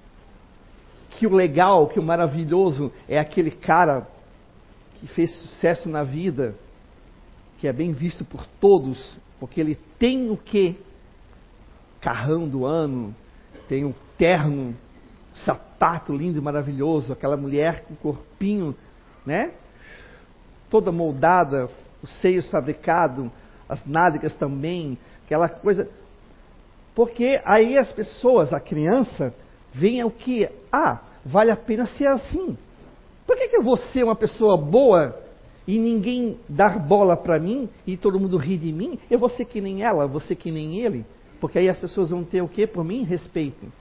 que 1.12 1.26
o 1.26 1.34
legal, 1.34 1.88
que 1.88 2.00
o 2.00 2.04
maravilhoso 2.04 2.92
é 3.08 3.18
aquele 3.18 3.52
cara 3.52 4.08
que 5.00 5.08
fez 5.08 5.32
sucesso 5.40 5.90
na 5.90 6.04
vida, 6.04 6.56
que 7.58 7.68
é 7.68 7.74
bem 7.74 7.94
visto 7.94 8.26
por 8.26 8.46
todos, 8.60 9.18
porque 9.40 9.60
ele 9.60 9.76
tem 9.98 10.30
o 10.30 10.38
que? 10.38 10.78
Carrão 12.02 12.48
do 12.48 12.66
ano, 12.66 13.16
tem 13.68 13.86
um 13.86 13.94
terno, 14.18 14.76
sapato 15.34 16.16
lindo 16.16 16.38
e 16.38 16.42
maravilhoso, 16.42 17.12
aquela 17.12 17.38
mulher 17.38 17.84
com 17.86 17.96
corpinho, 17.96 18.76
né? 19.26 19.52
Toda 20.70 20.92
moldada, 20.92 21.70
os 22.02 22.10
seios 22.22 22.50
fabricados, 22.50 23.30
as 23.68 23.86
nádegas 23.86 24.34
também, 24.36 24.98
aquela 25.26 25.50
coisa. 25.50 25.90
Porque 26.94 27.42
aí 27.44 27.78
as 27.78 27.92
pessoas, 27.92 28.54
a 28.54 28.60
criança, 28.60 29.34
veem 29.74 30.04
o 30.04 30.12
que? 30.12 30.50
Ah, 30.72 31.00
vale 31.26 31.52
a 31.52 31.56
pena 31.56 31.86
ser 31.86 32.08
assim. 32.08 32.58
Por 33.26 33.36
que, 33.36 33.50
que 33.50 33.58
eu 33.58 33.64
vou 33.64 33.78
ser 33.78 34.04
uma 34.04 34.16
pessoa 34.16 34.56
boa 34.56 35.20
e 35.68 35.80
ninguém 35.80 36.40
dar 36.48 36.78
bola 36.80 37.18
para 37.18 37.40
mim 37.40 37.68
e 37.86 37.98
todo 37.98 38.20
mundo 38.20 38.38
ri 38.38 38.58
de 38.58 38.72
mim? 38.72 39.00
Eu 39.10 39.20
vou 39.20 39.30
ser 39.30 39.46
que 39.46 39.60
nem 39.60 39.84
ela, 39.84 40.08
vou 40.08 40.22
ser 40.22 40.36
que 40.36 40.52
nem 40.52 40.80
ele. 40.80 41.06
Porque 41.40 41.58
aí 41.58 41.68
as 41.68 41.80
pessoas 41.80 42.12
vão 42.12 42.24
ter 42.24 42.42
o 42.42 42.48
que? 42.48 42.66
Por 42.66 42.84
mim, 42.84 43.04
respeito. 43.04 43.72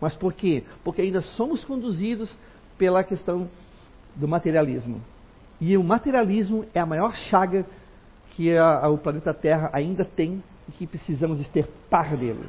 Mas 0.00 0.14
por 0.16 0.32
quê? 0.32 0.64
Porque 0.84 1.02
ainda 1.02 1.20
somos 1.20 1.64
conduzidos 1.64 2.30
pela 2.78 3.02
questão 3.02 3.48
do 4.14 4.28
materialismo. 4.28 5.02
E 5.60 5.76
o 5.76 5.84
materialismo 5.84 6.64
é 6.74 6.80
a 6.80 6.86
maior 6.86 7.14
chaga 7.14 7.66
que 8.30 8.56
a, 8.56 8.86
a, 8.86 8.88
o 8.88 8.96
planeta 8.96 9.34
Terra 9.34 9.68
ainda 9.72 10.04
tem 10.04 10.42
e 10.68 10.72
que 10.72 10.86
precisamos 10.86 11.38
extirpar 11.38 12.16
dele. 12.16 12.46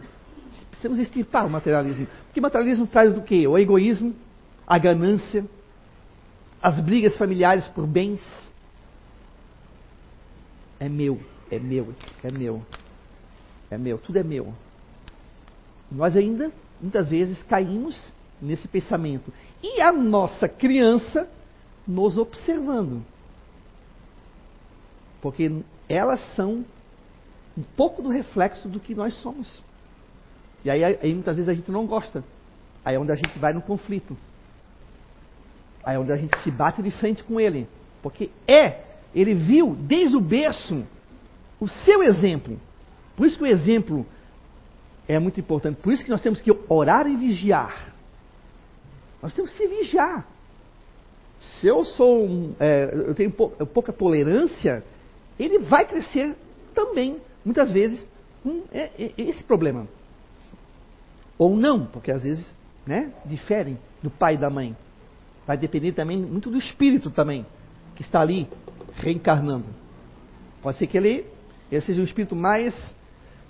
Precisamos 0.69 0.99
extirpar 0.99 1.45
o 1.45 1.49
materialismo. 1.49 2.07
Porque 2.25 2.39
o 2.39 2.43
materialismo 2.43 2.87
traz 2.87 3.17
o 3.17 3.21
quê? 3.21 3.45
O 3.47 3.57
egoísmo, 3.57 4.15
a 4.65 4.77
ganância, 4.77 5.45
as 6.61 6.79
brigas 6.79 7.17
familiares 7.17 7.67
por 7.69 7.85
bens. 7.85 8.21
É 10.79 10.87
meu, 10.87 11.19
é 11.51 11.59
meu, 11.59 11.93
é 12.23 12.31
meu, 12.31 12.61
é 13.69 13.77
meu, 13.77 13.97
tudo 13.97 14.17
é 14.17 14.23
meu. 14.23 14.53
Nós 15.91 16.15
ainda, 16.15 16.51
muitas 16.79 17.09
vezes, 17.09 17.43
caímos 17.43 18.01
nesse 18.41 18.67
pensamento. 18.67 19.31
E 19.61 19.81
a 19.81 19.91
nossa 19.91 20.47
criança 20.47 21.27
nos 21.91 22.17
observando. 22.17 23.03
Porque 25.21 25.51
elas 25.87 26.19
são 26.35 26.65
um 27.57 27.63
pouco 27.75 28.01
do 28.01 28.09
reflexo 28.09 28.67
do 28.69 28.79
que 28.79 28.95
nós 28.95 29.13
somos. 29.15 29.61
E 30.63 30.69
aí, 30.69 30.83
aí, 30.83 31.13
muitas 31.13 31.35
vezes 31.35 31.49
a 31.49 31.53
gente 31.53 31.69
não 31.69 31.85
gosta. 31.85 32.23
Aí 32.83 32.95
é 32.95 32.99
onde 32.99 33.11
a 33.11 33.15
gente 33.15 33.37
vai 33.37 33.53
no 33.53 33.61
conflito. 33.61 34.17
Aí 35.83 35.95
é 35.95 35.99
onde 35.99 36.11
a 36.11 36.17
gente 36.17 36.37
se 36.39 36.49
bate 36.49 36.81
de 36.81 36.91
frente 36.91 37.23
com 37.23 37.39
ele. 37.39 37.67
Porque 38.01 38.31
é, 38.47 38.83
ele 39.13 39.33
viu 39.33 39.75
desde 39.75 40.15
o 40.15 40.21
berço 40.21 40.83
o 41.59 41.67
seu 41.67 42.03
exemplo. 42.03 42.59
Por 43.15 43.27
isso 43.27 43.37
que 43.37 43.43
o 43.43 43.47
exemplo 43.47 44.05
é 45.07 45.19
muito 45.19 45.39
importante. 45.39 45.77
Por 45.81 45.91
isso 45.91 46.03
que 46.03 46.09
nós 46.09 46.21
temos 46.21 46.39
que 46.41 46.51
orar 46.69 47.05
e 47.07 47.15
vigiar. 47.15 47.93
Nós 49.21 49.33
temos 49.33 49.51
que 49.51 49.67
vigiar. 49.67 50.25
Se 51.41 51.67
eu 51.67 51.83
sou 51.83 52.23
um, 52.23 52.53
é, 52.59 52.89
eu 52.93 53.15
tenho 53.15 53.31
pouca 53.31 53.91
tolerância, 53.91 54.83
ele 55.39 55.59
vai 55.59 55.85
crescer 55.85 56.35
também, 56.73 57.17
muitas 57.43 57.71
vezes, 57.71 58.07
com 58.43 58.63
esse 59.17 59.43
problema. 59.43 59.87
Ou 61.37 61.55
não, 61.55 61.85
porque 61.87 62.11
às 62.11 62.21
vezes 62.21 62.55
né, 62.85 63.11
diferem 63.25 63.77
do 64.01 64.09
pai 64.09 64.35
e 64.35 64.37
da 64.37 64.49
mãe. 64.49 64.75
Vai 65.45 65.57
depender 65.57 65.91
também 65.93 66.17
muito 66.17 66.49
do 66.49 66.57
espírito 66.57 67.09
também, 67.09 67.45
que 67.95 68.01
está 68.01 68.21
ali 68.21 68.47
reencarnando. 68.95 69.65
Pode 70.61 70.77
ser 70.77 70.87
que 70.87 70.97
ele, 70.97 71.25
ele 71.71 71.81
seja 71.81 72.01
um 72.01 72.05
espírito 72.05 72.35
mais, 72.35 72.75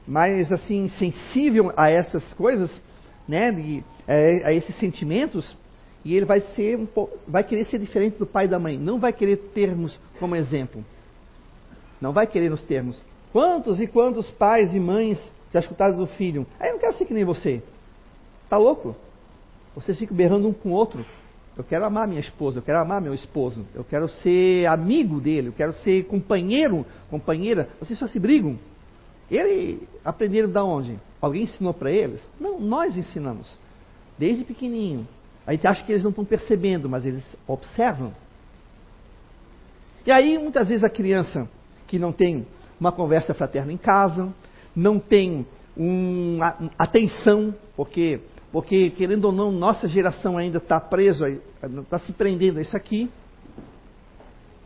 mais 0.07 0.51
assim, 0.51 0.87
sensível 0.87 1.73
a 1.75 1.89
essas 1.89 2.33
coisas, 2.33 2.71
né, 3.27 3.53
a 4.45 4.53
esses 4.53 4.75
sentimentos, 4.77 5.57
e 6.03 6.15
ele 6.15 6.25
vai 6.25 6.41
ser 6.55 6.77
um 6.77 6.87
vai 7.27 7.43
querer 7.43 7.65
ser 7.65 7.79
diferente 7.79 8.17
do 8.17 8.25
pai 8.25 8.45
e 8.45 8.47
da 8.47 8.59
mãe. 8.59 8.77
Não 8.77 8.99
vai 8.99 9.13
querer 9.13 9.37
termos 9.53 9.99
como 10.19 10.35
exemplo. 10.35 10.83
Não 11.99 12.11
vai 12.11 12.25
querer 12.25 12.49
nos 12.49 12.63
termos. 12.63 13.01
Quantos 13.31 13.79
e 13.79 13.87
quantos 13.87 14.29
pais 14.31 14.73
e 14.73 14.79
mães 14.79 15.21
já 15.53 15.59
escutaram 15.59 15.95
do 15.95 16.07
filho? 16.07 16.45
Ah, 16.59 16.67
eu 16.67 16.73
não 16.73 16.79
quero 16.79 16.93
ser 16.93 17.05
que 17.05 17.13
nem 17.13 17.23
você. 17.23 17.61
Tá 18.49 18.57
louco? 18.57 18.95
Vocês 19.75 19.97
ficam 19.97 20.17
berrando 20.17 20.47
um 20.47 20.53
com 20.53 20.69
o 20.69 20.73
outro. 20.73 21.05
Eu 21.55 21.63
quero 21.63 21.85
amar 21.85 22.07
minha 22.07 22.19
esposa, 22.19 22.59
eu 22.59 22.63
quero 22.63 22.79
amar 22.79 23.01
meu 23.01 23.13
esposo, 23.13 23.65
eu 23.75 23.83
quero 23.83 24.07
ser 24.07 24.65
amigo 24.67 25.19
dele, 25.19 25.49
eu 25.49 25.53
quero 25.53 25.73
ser 25.73 26.05
companheiro, 26.05 26.85
companheira. 27.09 27.69
Vocês 27.79 27.99
só 27.99 28.07
se 28.07 28.17
brigam. 28.17 28.57
Ele 29.29 29.87
aprenderam 30.03 30.49
da 30.49 30.63
onde? 30.63 30.97
Alguém 31.21 31.43
ensinou 31.43 31.73
para 31.73 31.91
eles? 31.91 32.21
Não, 32.39 32.59
nós 32.59 32.97
ensinamos. 32.97 33.59
Desde 34.17 34.43
pequenininho. 34.43 35.07
A 35.45 35.53
gente 35.53 35.65
acha 35.67 35.83
que 35.83 35.91
eles 35.91 36.03
não 36.03 36.11
estão 36.11 36.25
percebendo, 36.25 36.89
mas 36.89 37.05
eles 37.05 37.23
observam. 37.47 38.13
E 40.05 40.11
aí, 40.11 40.37
muitas 40.37 40.69
vezes, 40.69 40.83
a 40.83 40.89
criança 40.89 41.49
que 41.87 41.99
não 41.99 42.11
tem 42.11 42.47
uma 42.79 42.91
conversa 42.91 43.33
fraterna 43.33 43.71
em 43.71 43.77
casa, 43.77 44.33
não 44.75 44.99
tem 44.99 45.45
uma 45.75 46.71
atenção, 46.77 47.53
porque 47.75 48.21
porque, 48.51 48.89
querendo 48.91 49.25
ou 49.25 49.31
não, 49.31 49.49
nossa 49.49 49.87
geração 49.87 50.37
ainda 50.37 50.57
está 50.57 50.79
presa, 50.79 51.29
está 51.63 51.97
se 51.99 52.11
prendendo 52.11 52.59
a 52.59 52.61
isso 52.61 52.75
aqui. 52.75 53.09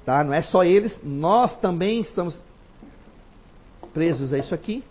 Tá? 0.04 0.24
Não 0.24 0.34
é 0.34 0.42
só 0.42 0.64
eles, 0.64 1.00
nós 1.04 1.56
também 1.60 2.02
estamos 2.02 2.40
presos 3.94 4.34
a 4.34 4.40
isso 4.40 4.56
aqui. 4.56 4.84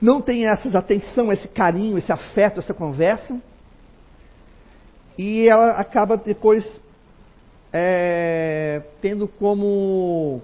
Não 0.00 0.20
tem 0.20 0.46
essa 0.46 0.78
atenção, 0.78 1.32
esse 1.32 1.48
carinho, 1.48 1.96
esse 1.96 2.12
afeto, 2.12 2.60
essa 2.60 2.74
conversa. 2.74 3.40
E 5.16 5.48
ela 5.48 5.72
acaba 5.72 6.16
depois 6.16 6.80
é, 7.72 8.82
tendo 9.00 9.26
como 9.26 10.40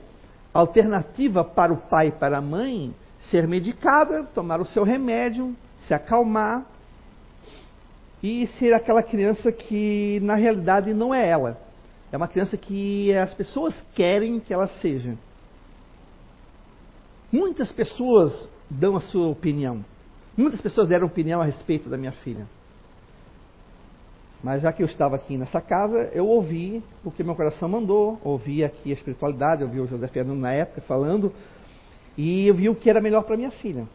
alternativa 0.52 1.44
para 1.44 1.72
o 1.72 1.76
pai 1.76 2.08
e 2.08 2.12
para 2.12 2.38
a 2.38 2.40
mãe 2.40 2.94
ser 3.30 3.46
medicada, 3.46 4.24
tomar 4.34 4.60
o 4.60 4.66
seu 4.66 4.82
remédio, 4.82 5.54
se 5.86 5.94
acalmar 5.94 6.66
e 8.22 8.46
ser 8.58 8.74
aquela 8.74 9.02
criança 9.02 9.50
que 9.52 10.18
na 10.22 10.34
realidade 10.34 10.92
não 10.92 11.14
é 11.14 11.28
ela. 11.28 11.58
É 12.12 12.16
uma 12.16 12.28
criança 12.28 12.56
que 12.56 13.14
as 13.16 13.32
pessoas 13.34 13.74
querem 13.94 14.40
que 14.40 14.52
ela 14.52 14.66
seja. 14.66 15.16
Muitas 17.32 17.70
pessoas 17.70 18.48
dão 18.68 18.96
a 18.96 19.00
sua 19.00 19.28
opinião. 19.28 19.84
Muitas 20.36 20.60
pessoas 20.60 20.88
deram 20.88 21.06
opinião 21.06 21.40
a 21.40 21.44
respeito 21.44 21.88
da 21.88 21.96
minha 21.96 22.12
filha. 22.12 22.46
Mas 24.42 24.62
já 24.62 24.72
que 24.72 24.82
eu 24.82 24.86
estava 24.86 25.16
aqui 25.16 25.36
nessa 25.36 25.60
casa, 25.60 26.10
eu 26.14 26.26
ouvi 26.26 26.82
o 27.04 27.10
que 27.10 27.22
meu 27.22 27.34
coração 27.34 27.68
mandou, 27.68 28.18
ouvi 28.24 28.64
aqui 28.64 28.90
a 28.90 28.94
espiritualidade, 28.94 29.62
ouvi 29.62 29.80
o 29.80 29.86
José 29.86 30.08
Fernando 30.08 30.38
na 30.38 30.52
época 30.52 30.80
falando, 30.80 31.32
e 32.16 32.46
eu 32.46 32.54
vi 32.54 32.68
o 32.68 32.74
que 32.74 32.88
era 32.88 33.00
melhor 33.00 33.22
para 33.22 33.36
minha 33.36 33.50
filha 33.50 33.86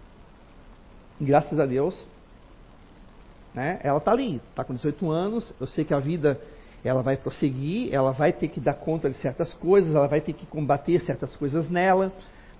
graças 1.19 1.59
a 1.59 1.65
Deus, 1.65 2.07
né, 3.53 3.79
ela 3.83 3.99
está 3.99 4.11
ali, 4.11 4.41
está 4.49 4.63
com 4.63 4.73
18 4.73 5.09
anos, 5.09 5.53
eu 5.59 5.67
sei 5.67 5.85
que 5.85 5.93
a 5.93 5.99
vida 5.99 6.39
ela 6.83 7.01
vai 7.01 7.17
prosseguir, 7.17 7.93
ela 7.93 8.11
vai 8.11 8.33
ter 8.33 8.49
que 8.49 8.59
dar 8.59 8.73
conta 8.73 9.09
de 9.09 9.15
certas 9.17 9.53
coisas, 9.53 9.95
ela 9.95 10.07
vai 10.07 10.21
ter 10.21 10.33
que 10.33 10.45
combater 10.45 10.99
certas 10.99 11.35
coisas 11.35 11.69
nela, 11.69 12.11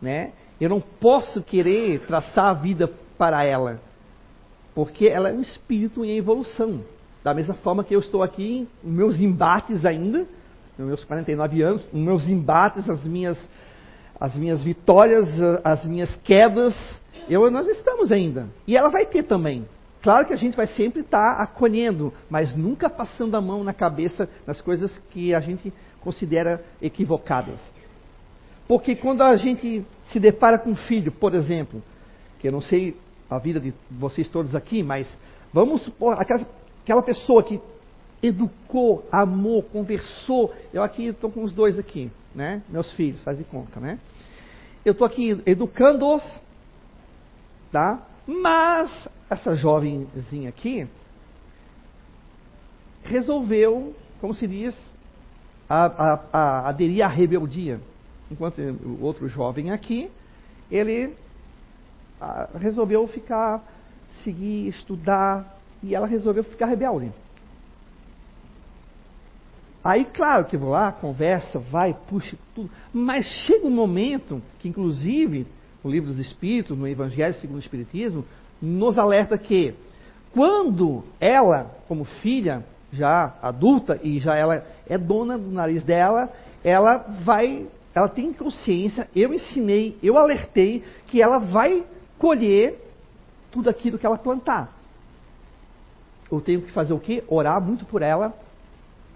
né? 0.01 0.31
Eu 0.59 0.69
não 0.69 0.79
posso 0.79 1.43
querer 1.43 2.05
traçar 2.07 2.45
a 2.45 2.53
vida 2.53 2.87
para 3.17 3.43
ela. 3.43 3.79
Porque 4.73 5.05
ela 5.05 5.29
é 5.29 5.33
um 5.33 5.41
espírito 5.41 6.03
em 6.03 6.17
evolução. 6.17 6.81
Da 7.25 7.33
mesma 7.33 7.55
forma 7.55 7.83
que 7.83 7.95
eu 7.95 7.99
estou 7.99 8.21
aqui, 8.21 8.67
meus 8.83 9.19
embates 9.19 9.83
ainda, 9.83 10.27
nos 10.77 10.88
meus 10.88 11.03
49 11.03 11.59
anos, 11.63 11.89
meus 11.91 12.27
embates, 12.27 12.88
as 12.88 13.03
minhas, 13.03 13.35
as 14.19 14.35
minhas 14.35 14.63
vitórias, 14.63 15.27
as 15.63 15.83
minhas 15.85 16.15
quedas, 16.17 16.75
eu, 17.27 17.49
nós 17.49 17.67
estamos 17.67 18.11
ainda. 18.11 18.47
E 18.67 18.77
ela 18.77 18.89
vai 18.89 19.07
ter 19.07 19.23
também. 19.23 19.67
Claro 20.03 20.27
que 20.27 20.33
a 20.33 20.38
gente 20.38 20.55
vai 20.55 20.67
sempre 20.67 21.01
estar 21.01 21.41
acolhendo, 21.41 22.13
mas 22.29 22.55
nunca 22.55 22.91
passando 22.91 23.35
a 23.35 23.41
mão 23.41 23.63
na 23.63 23.73
cabeça 23.73 24.29
nas 24.45 24.61
coisas 24.61 24.95
que 25.09 25.33
a 25.33 25.39
gente 25.39 25.73
considera 26.01 26.63
equivocadas. 26.79 27.59
Porque 28.67 28.95
quando 28.95 29.23
a 29.23 29.35
gente 29.35 29.83
se 30.11 30.19
depara 30.19 30.59
com 30.59 30.69
um 30.69 30.75
filho, 30.75 31.11
por 31.11 31.33
exemplo, 31.33 31.81
que 32.38 32.47
eu 32.47 32.51
não 32.51 32.61
sei 32.61 32.95
a 33.27 33.39
vida 33.39 33.59
de 33.59 33.73
vocês 33.89 34.29
todos 34.29 34.53
aqui, 34.53 34.83
mas 34.83 35.09
vamos 35.51 35.81
supor 35.81 36.21
aquela, 36.21 36.45
aquela 36.85 37.01
pessoa 37.01 37.41
que 37.41 37.59
educou, 38.21 39.07
amou, 39.11 39.63
conversou. 39.63 40.53
Eu 40.71 40.83
aqui 40.83 41.07
estou 41.07 41.31
com 41.31 41.41
os 41.41 41.51
dois 41.51 41.79
aqui, 41.79 42.11
né? 42.33 42.61
Meus 42.69 42.93
filhos, 42.93 43.23
faz 43.23 43.39
de 43.39 43.43
conta, 43.43 43.79
né? 43.79 43.99
Eu 44.85 44.91
estou 44.91 45.05
aqui 45.05 45.41
educando-os, 45.47 46.23
tá? 47.71 48.05
Mas 48.27 49.07
essa 49.31 49.55
jovenzinha 49.55 50.49
aqui 50.49 50.87
resolveu, 53.03 53.95
como 54.21 54.35
se 54.35 54.47
diz, 54.47 54.77
a, 55.67 55.85
a, 55.85 56.19
a 56.31 56.69
aderir 56.69 57.03
à 57.03 57.07
rebeldia. 57.07 57.81
Enquanto 58.29 58.59
o 58.59 59.01
outro 59.01 59.27
jovem 59.27 59.71
aqui, 59.71 60.11
ele 60.69 61.15
a, 62.21 62.47
resolveu 62.59 63.07
ficar, 63.07 63.63
seguir, 64.23 64.67
estudar, 64.67 65.54
e 65.85 65.93
ela 65.93 66.07
resolveu 66.07 66.43
ficar 66.43 66.65
rebelde. 66.65 67.11
Aí, 69.83 70.03
claro 70.03 70.45
que 70.45 70.57
vou 70.57 70.71
lá, 70.71 70.91
conversa, 70.91 71.59
vai, 71.59 71.95
puxa 72.09 72.35
tudo, 72.55 72.71
mas 72.91 73.25
chega 73.25 73.67
um 73.67 73.71
momento 73.71 74.41
que, 74.57 74.67
inclusive, 74.67 75.45
no 75.83 75.91
livro 75.91 76.09
dos 76.09 76.17
Espíritos, 76.17 76.75
no 76.75 76.87
Evangelho 76.87 77.35
segundo 77.35 77.57
o 77.57 77.59
Espiritismo, 77.59 78.25
nos 78.59 78.97
alerta 78.97 79.37
que 79.37 79.75
quando 80.33 81.03
ela, 81.19 81.71
como 81.87 82.03
filha, 82.03 82.65
já 82.91 83.35
adulta 83.43 83.99
e 84.01 84.19
já 84.19 84.35
ela 84.35 84.65
é 84.87 84.97
dona 84.97 85.37
do 85.37 85.51
nariz 85.51 85.83
dela, 85.83 86.33
ela 86.63 86.97
vai, 87.23 87.67
ela 87.93 88.09
tem 88.09 88.33
consciência, 88.33 89.07
eu 89.15 89.31
ensinei, 89.31 89.97
eu 90.01 90.17
alertei 90.17 90.83
que 91.05 91.21
ela 91.21 91.37
vai 91.37 91.85
colher 92.17 92.81
tudo 93.51 93.69
aquilo 93.69 93.99
que 93.99 94.05
ela 94.05 94.17
plantar. 94.17 94.73
Eu 96.31 96.41
tenho 96.41 96.61
que 96.61 96.71
fazer 96.71 96.93
o 96.93 96.99
quê? 96.99 97.23
Orar 97.27 97.61
muito 97.61 97.85
por 97.85 98.01
ela, 98.01 98.33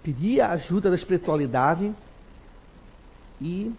pedir 0.02 0.40
a 0.40 0.52
ajuda 0.52 0.90
da 0.90 0.96
espiritualidade 0.96 1.92
e 3.40 3.72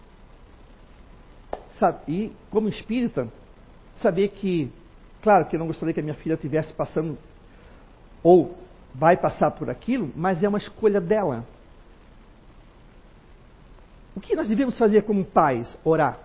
e, 2.06 2.30
como 2.48 2.68
espírita, 2.68 3.26
saber 3.96 4.28
que, 4.28 4.70
claro 5.20 5.46
que 5.46 5.56
eu 5.56 5.58
não 5.58 5.66
gostaria 5.66 5.92
que 5.92 5.98
a 5.98 6.02
minha 6.02 6.14
filha 6.14 6.34
estivesse 6.34 6.72
passando, 6.72 7.18
ou 8.22 8.56
vai 8.94 9.16
passar 9.16 9.50
por 9.50 9.68
aquilo, 9.68 10.12
mas 10.14 10.42
é 10.44 10.48
uma 10.48 10.58
escolha 10.58 11.00
dela. 11.00 11.44
O 14.14 14.20
que 14.20 14.36
nós 14.36 14.48
devemos 14.48 14.78
fazer 14.78 15.02
como 15.02 15.24
pais? 15.24 15.76
Orar. 15.84 16.18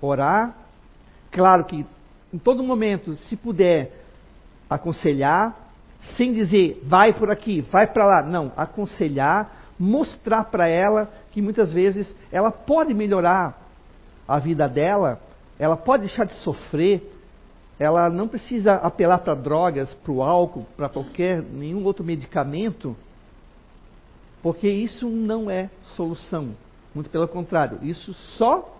Orar. 0.00 0.54
Claro 1.30 1.64
que 1.64 1.84
em 2.32 2.38
todo 2.38 2.62
momento, 2.62 3.16
se 3.16 3.36
puder, 3.36 3.92
aconselhar, 4.68 5.56
sem 6.16 6.32
dizer 6.32 6.82
vai 6.84 7.12
por 7.12 7.30
aqui, 7.30 7.60
vai 7.60 7.86
para 7.86 8.04
lá. 8.04 8.22
Não, 8.22 8.52
aconselhar, 8.56 9.72
mostrar 9.78 10.44
para 10.44 10.68
ela 10.68 11.10
que 11.30 11.40
muitas 11.40 11.72
vezes 11.72 12.14
ela 12.30 12.50
pode 12.50 12.92
melhorar 12.92 13.60
a 14.26 14.38
vida 14.38 14.68
dela, 14.68 15.20
ela 15.58 15.76
pode 15.76 16.06
deixar 16.06 16.24
de 16.24 16.34
sofrer, 16.34 17.10
ela 17.78 18.08
não 18.10 18.28
precisa 18.28 18.74
apelar 18.74 19.18
para 19.18 19.34
drogas, 19.34 19.92
para 19.94 20.12
o 20.12 20.22
álcool, 20.22 20.66
para 20.76 20.88
qualquer 20.88 21.42
nenhum 21.42 21.84
outro 21.84 22.04
medicamento, 22.04 22.96
porque 24.42 24.68
isso 24.68 25.08
não 25.08 25.50
é 25.50 25.70
solução. 25.96 26.50
Muito 26.94 27.08
pelo 27.08 27.26
contrário, 27.26 27.78
isso 27.82 28.12
só 28.12 28.78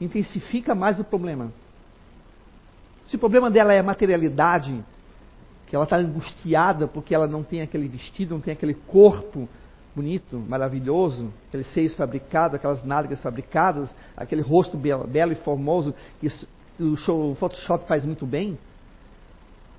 intensifica 0.00 0.74
mais 0.74 0.98
o 0.98 1.04
problema. 1.04 1.52
Se 3.08 3.16
o 3.16 3.18
problema 3.18 3.50
dela 3.50 3.72
é 3.72 3.82
materialidade, 3.82 4.84
que 5.70 5.76
ela 5.76 5.84
está 5.84 5.96
angustiada 5.96 6.88
porque 6.88 7.14
ela 7.14 7.28
não 7.28 7.44
tem 7.44 7.62
aquele 7.62 7.86
vestido, 7.86 8.34
não 8.34 8.40
tem 8.40 8.52
aquele 8.52 8.74
corpo 8.74 9.48
bonito, 9.94 10.36
maravilhoso, 10.36 11.32
aqueles 11.46 11.72
seios 11.72 11.94
fabricados, 11.94 12.56
aquelas 12.56 12.82
nádegas 12.82 13.20
fabricadas, 13.20 13.88
aquele 14.16 14.42
rosto 14.42 14.76
belo, 14.76 15.06
belo 15.06 15.30
e 15.30 15.36
formoso 15.36 15.94
que 16.20 16.26
o, 16.80 16.96
show, 16.96 17.30
o 17.30 17.34
Photoshop 17.36 17.86
faz 17.86 18.04
muito 18.04 18.26
bem. 18.26 18.58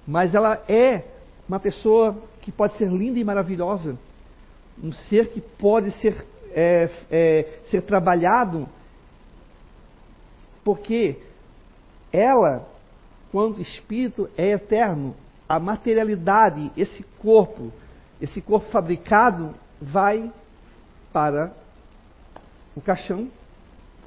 Mas 0.08 0.34
ela 0.34 0.64
é 0.70 1.04
uma 1.46 1.60
pessoa 1.60 2.16
que 2.42 2.54
pode 2.54 2.78
ser 2.78 2.88
linda 2.90 3.20
e 3.20 3.24
maravilhosa, 3.26 3.98
um 4.82 4.94
ser 4.94 5.28
que 5.28 5.42
pode 5.42 5.92
ser, 6.00 6.26
é, 6.52 6.90
é, 7.12 7.60
ser 7.70 7.82
trabalhado, 7.82 8.66
porque 10.64 11.18
ela, 12.14 12.66
quando 13.30 13.60
espírito, 13.60 14.30
é 14.38 14.52
eterno. 14.52 15.14
A 15.52 15.60
materialidade, 15.60 16.72
esse 16.78 17.04
corpo, 17.20 17.74
esse 18.22 18.40
corpo 18.40 18.72
fabricado, 18.72 19.54
vai 19.82 20.32
para 21.12 21.52
o 22.74 22.80
caixão 22.80 23.28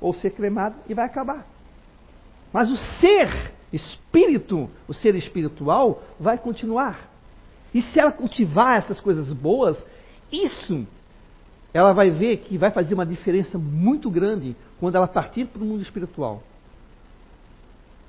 ou 0.01 0.15
ser 0.15 0.31
cremado 0.31 0.77
e 0.89 0.95
vai 0.95 1.05
acabar. 1.05 1.47
Mas 2.51 2.71
o 2.71 2.77
ser 2.99 3.53
espírito, 3.71 4.71
o 4.89 4.95
ser 4.95 5.15
espiritual, 5.17 6.03
vai 6.19 6.39
continuar. 6.39 7.11
E 7.75 7.83
se 7.83 8.01
ela 8.01 8.11
cultivar 8.11 8.79
essas 8.79 8.99
coisas 8.99 9.31
boas, 9.31 9.77
isso 10.33 10.87
ela 11.75 11.93
vai 11.93 12.09
ver 12.11 12.39
que 12.39 12.57
vai 12.57 12.71
fazer 12.71 12.95
uma 12.95 13.05
diferença 13.05 13.59
muito 13.59 14.11
grande 14.11 14.57
quando 14.81 14.95
ela 14.95 15.07
partir 15.07 15.45
para 15.45 15.63
o 15.63 15.67
mundo 15.67 15.83
espiritual. 15.83 16.43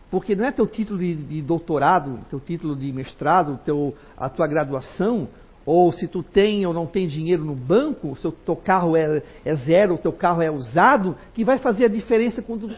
Porque 0.09 0.35
não 0.35 0.45
é 0.45 0.51
teu 0.51 0.67
título 0.67 0.99
de, 0.99 1.15
de 1.15 1.41
doutorado, 1.41 2.19
teu 2.29 2.39
título 2.39 2.75
de 2.75 2.91
mestrado, 2.91 3.59
teu, 3.65 3.95
a 4.17 4.29
tua 4.29 4.47
graduação, 4.47 5.27
ou 5.65 5.91
se 5.91 6.07
tu 6.07 6.21
tem 6.21 6.65
ou 6.65 6.73
não 6.73 6.85
tem 6.85 7.07
dinheiro 7.07 7.43
no 7.43 7.55
banco, 7.55 8.15
se 8.17 8.27
o 8.27 8.31
teu 8.31 8.55
carro 8.55 8.95
é, 8.95 9.23
é 9.43 9.55
zero, 9.55 9.95
o 9.95 9.97
teu 9.97 10.13
carro 10.13 10.41
é 10.41 10.51
usado, 10.51 11.15
que 11.33 11.43
vai 11.43 11.57
fazer 11.57 11.85
a 11.85 11.89
diferença 11.89 12.41
quando 12.41 12.69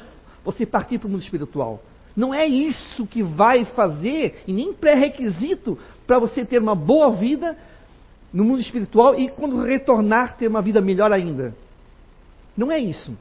você 0.43 0.65
partir 0.65 0.97
para 0.97 1.07
o 1.07 1.11
mundo 1.11 1.21
espiritual. 1.21 1.81
Não 2.15 2.33
é 2.33 2.47
isso 2.47 3.05
que 3.05 3.21
vai 3.21 3.65
fazer, 3.65 4.41
e 4.47 4.53
nem 4.53 4.73
pré-requisito 4.73 5.77
para 6.07 6.17
você 6.17 6.45
ter 6.45 6.59
uma 6.59 6.73
boa 6.73 7.11
vida 7.11 7.55
no 8.33 8.43
mundo 8.43 8.61
espiritual 8.61 9.19
e 9.19 9.29
quando 9.29 9.61
retornar 9.61 10.37
ter 10.37 10.47
uma 10.47 10.61
vida 10.61 10.81
melhor 10.81 11.11
ainda. 11.11 11.53
Não 12.55 12.71
é 12.71 12.79
isso. 12.79 13.15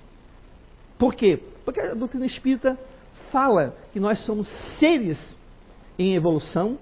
Por 0.98 1.14
quê? 1.14 1.38
Porque 1.64 1.80
a 1.80 1.94
doutrina 1.94 2.24
espírita 2.24 2.78
fala 3.36 3.74
que 3.92 4.00
nós 4.00 4.24
somos 4.24 4.48
seres 4.78 5.18
em 5.98 6.14
evolução 6.14 6.78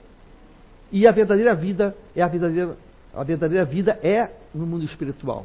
e 0.92 1.04
a 1.04 1.10
verdadeira 1.10 1.52
vida 1.52 1.96
é 2.14 2.22
a 2.22 2.28
verdadeira, 2.28 2.76
a 3.12 3.24
verdadeira 3.24 3.64
vida 3.64 3.98
é 4.04 4.30
no 4.54 4.64
mundo 4.64 4.84
espiritual. 4.84 5.44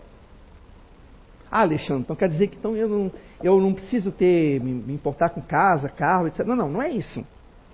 Ah, 1.49 1.61
Alexandre, 1.61 2.03
então 2.03 2.15
quer 2.15 2.29
dizer 2.29 2.45
que 2.45 2.57
então 2.57 2.75
eu 2.75 2.87
não, 2.87 3.11
eu 3.41 3.59
não 3.59 3.73
preciso 3.73 4.11
ter 4.11 4.61
me, 4.61 4.71
me 4.71 4.93
importar 4.93 5.29
com 5.29 5.41
casa, 5.41 5.89
carro, 5.89 6.27
etc. 6.27 6.45
Não, 6.45 6.55
não, 6.55 6.69
não 6.69 6.79
é 6.79 6.91
isso. 6.91 7.25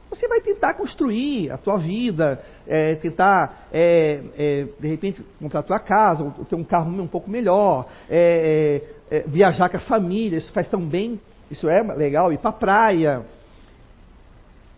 Você 0.09 0.29
vai 0.29 0.39
tentar 0.39 0.75
construir 0.75 1.51
a 1.51 1.57
tua 1.57 1.75
vida, 1.75 2.41
é, 2.65 2.95
tentar, 2.95 3.67
é, 3.73 4.21
é, 4.37 4.67
de 4.79 4.87
repente, 4.87 5.21
comprar 5.41 5.59
a 5.59 5.63
tua 5.63 5.79
casa, 5.79 6.23
ou 6.23 6.45
ter 6.45 6.55
um 6.55 6.63
carro 6.63 6.89
um 6.89 7.07
pouco 7.07 7.29
melhor, 7.29 7.85
é, 8.09 8.81
é, 9.11 9.17
é, 9.17 9.23
viajar 9.27 9.67
com 9.67 9.75
a 9.75 9.81
família, 9.81 10.37
isso 10.37 10.53
faz 10.53 10.69
tão 10.69 10.79
bem, 10.79 11.19
isso 11.49 11.67
é 11.69 11.81
legal, 11.81 12.34
ir 12.34 12.38
para 12.38 12.51
praia. 12.51 13.25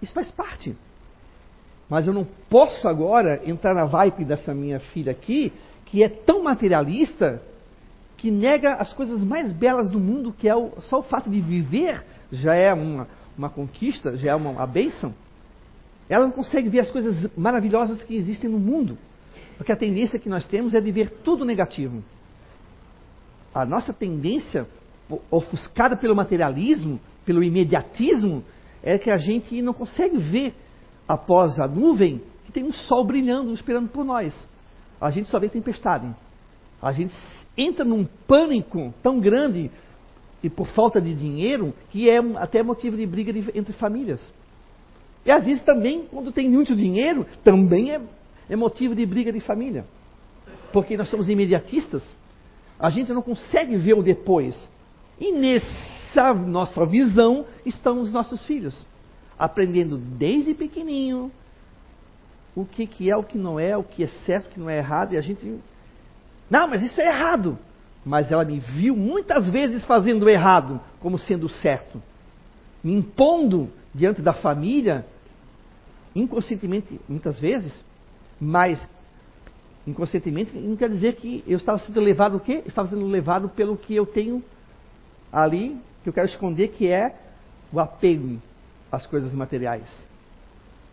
Isso 0.02 0.14
faz 0.14 0.30
parte. 0.32 0.76
Mas 1.90 2.06
eu 2.08 2.14
não 2.14 2.28
posso 2.50 2.88
agora 2.88 3.42
entrar 3.46 3.74
na 3.74 3.86
vibe 3.86 4.26
dessa 4.26 4.54
minha 4.54 4.80
filha 4.80 5.12
aqui, 5.12 5.54
que 5.86 6.04
é 6.04 6.10
tão 6.10 6.44
materialista, 6.44 7.42
que 8.18 8.30
nega 8.32 8.74
as 8.74 8.92
coisas 8.94 9.24
mais 9.24 9.54
belas 9.54 9.90
do 9.90 10.00
mundo, 10.00 10.34
que 10.34 10.50
é 10.50 10.56
o, 10.56 10.72
só 10.82 11.00
o 11.00 11.04
fato 11.04 11.30
de 11.30 11.40
viver 11.40 12.04
já 12.32 12.56
é 12.56 12.74
uma, 12.74 13.08
uma 13.38 13.50
conquista, 13.50 14.18
já 14.18 14.32
é 14.32 14.36
uma, 14.36 14.50
uma 14.50 14.68
bênção. 14.68 15.14
Ela 16.10 16.26
não 16.26 16.32
consegue 16.32 16.68
ver 16.68 16.80
as 16.80 16.92
coisas 16.92 17.30
maravilhosas 17.38 18.02
que 18.04 18.16
existem 18.16 18.50
no 18.50 18.60
mundo. 18.60 18.98
Porque 19.58 19.72
a 19.72 19.76
tendência 19.76 20.20
que 20.20 20.30
nós 20.30 20.46
temos 20.46 20.74
é 20.74 20.80
de 20.80 20.92
ver 20.92 21.10
tudo 21.24 21.46
negativo. 21.46 22.04
A 23.54 23.66
nossa 23.66 23.94
tendência, 23.94 24.68
ofuscada 25.32 25.96
pelo 25.96 26.16
materialismo, 26.16 27.00
pelo 27.26 27.44
imediatismo, 27.44 28.44
é 28.84 28.98
que 28.98 29.10
a 29.10 29.18
gente 29.18 29.62
não 29.62 29.74
consegue 29.74 30.18
ver 30.18 30.54
após 31.08 31.60
a 31.60 31.68
nuvem 31.68 32.22
que 32.46 32.52
tem 32.52 32.64
um 32.64 32.72
sol 32.72 33.06
brilhando, 33.06 33.54
esperando 33.54 33.90
por 33.90 34.06
nós. 34.06 34.34
A 35.00 35.10
gente 35.12 35.30
só 35.30 35.40
vê 35.40 35.50
tempestade. 35.50 36.08
A 36.82 36.92
gente 36.92 37.16
entra 37.58 37.84
num 37.84 38.06
pânico 38.28 38.94
tão 39.02 39.20
grande 39.20 39.72
e 40.44 40.50
por 40.50 40.68
falta 40.68 41.02
de 41.02 41.14
dinheiro 41.14 41.74
que 41.90 42.10
é 42.10 42.20
até 42.36 42.62
motivo 42.62 42.96
de 42.96 43.06
briga 43.06 43.32
entre 43.54 43.74
famílias. 43.74 44.34
E 45.26 45.32
às 45.32 45.46
vezes 45.46 45.62
também, 45.64 46.08
quando 46.10 46.32
tem 46.32 46.50
muito 46.50 46.76
dinheiro, 46.76 47.26
também 47.44 47.92
é, 47.92 48.02
é 48.50 48.56
motivo 48.56 48.96
de 48.96 49.06
briga 49.06 49.32
de 49.32 49.42
família. 49.42 49.86
Porque 50.72 50.96
nós 50.96 51.10
somos 51.10 51.28
imediatistas, 51.28 52.04
a 52.80 52.90
gente 52.90 53.12
não 53.12 53.22
consegue 53.22 53.76
ver 53.76 53.96
o 53.96 54.04
depois. 54.04 54.56
E 55.20 55.32
nessa 55.32 56.34
nossa 56.34 56.86
visão 56.86 57.46
estão 57.66 58.00
os 58.00 58.12
nossos 58.12 58.46
filhos, 58.46 58.86
aprendendo 59.38 59.98
desde 59.98 60.54
pequenininho 60.54 61.32
o 62.56 62.66
que, 62.66 62.88
que 62.88 63.10
é, 63.10 63.16
o 63.16 63.24
que 63.24 63.38
não 63.38 63.60
é, 63.60 63.78
o 63.78 63.84
que 63.84 64.04
é 64.04 64.08
certo, 64.26 64.48
o 64.48 64.50
que 64.50 64.60
não 64.60 64.70
é 64.70 64.78
errado, 64.78 65.14
e 65.14 65.18
a 65.18 65.22
gente. 65.22 65.60
Não, 66.50 66.68
mas 66.68 66.82
isso 66.82 67.00
é 67.00 67.08
errado. 67.08 67.58
Mas 68.04 68.32
ela 68.32 68.46
me 68.46 68.60
viu 68.60 68.96
muitas 68.96 69.50
vezes 69.50 69.84
fazendo 69.84 70.28
errado, 70.30 70.80
como 71.00 71.20
sendo 71.20 71.50
certo. 71.50 72.02
Me 72.84 72.94
impondo 72.94 73.70
diante 73.94 74.22
da 74.22 74.34
família, 74.34 75.06
inconscientemente, 76.16 77.00
muitas 77.08 77.40
vezes, 77.40 77.86
mas 78.40 78.88
inconscientemente 79.86 80.56
não 80.58 80.76
quer 80.76 80.90
dizer 80.90 81.16
que 81.16 81.44
eu 81.48 81.58
estava 81.58 81.80
sendo 81.80 82.00
levado 82.00 82.38
o 82.38 82.40
quê? 82.40 82.62
Eu 82.64 82.68
estava 82.68 82.90
sendo 82.90 83.06
levado 83.06 83.50
pelo 83.50 83.78
que 83.78 83.96
eu 83.96 84.06
tenho 84.06 84.44
ali, 85.44 85.78
que 86.04 86.10
eu 86.10 86.14
quero 86.14 86.28
esconder, 86.28 86.70
que 86.70 86.88
é 86.88 87.16
o 87.72 87.80
apego 87.80 88.42
às 88.92 89.06
coisas 89.06 89.34
materiais. 89.34 89.88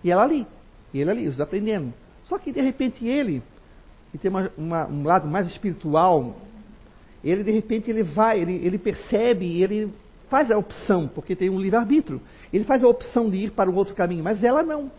E 0.03 0.11
ela 0.11 0.23
ali. 0.23 0.47
E 0.93 1.01
ele 1.01 1.11
ali, 1.11 1.29
os 1.29 1.41
aprendendo. 1.41 1.93
Só 2.25 2.39
que 2.39 2.53
de 2.53 2.61
repente 2.61 3.07
ele, 3.07 3.43
que 4.13 4.19
tem 4.19 4.31
uma, 4.31 4.51
uma, 4.57 4.87
um 4.87 5.05
lado 5.05 5.27
mais 5.27 5.47
espiritual, 5.49 6.37
ele 7.23 7.43
de 7.43 7.51
repente 7.53 7.91
ele 7.91 8.03
vai, 8.03 8.41
ele, 8.41 8.55
ele 8.57 8.79
percebe, 8.79 9.63
ele 9.63 9.93
faz 10.29 10.51
a 10.51 10.59
opção, 10.59 11.09
porque 11.09 11.35
tem 11.35 11.49
um 11.49 11.61
livre-arbítrio. 11.61 12.21
Ele 12.53 12.65
faz 12.65 12.85
a 12.85 12.89
opção 12.89 13.31
de 13.31 13.37
ir 13.37 13.51
para 13.51 13.71
um 13.71 13.75
outro 13.75 13.95
caminho, 13.95 14.23
mas 14.23 14.45
ela 14.45 14.63
não. 14.63 14.91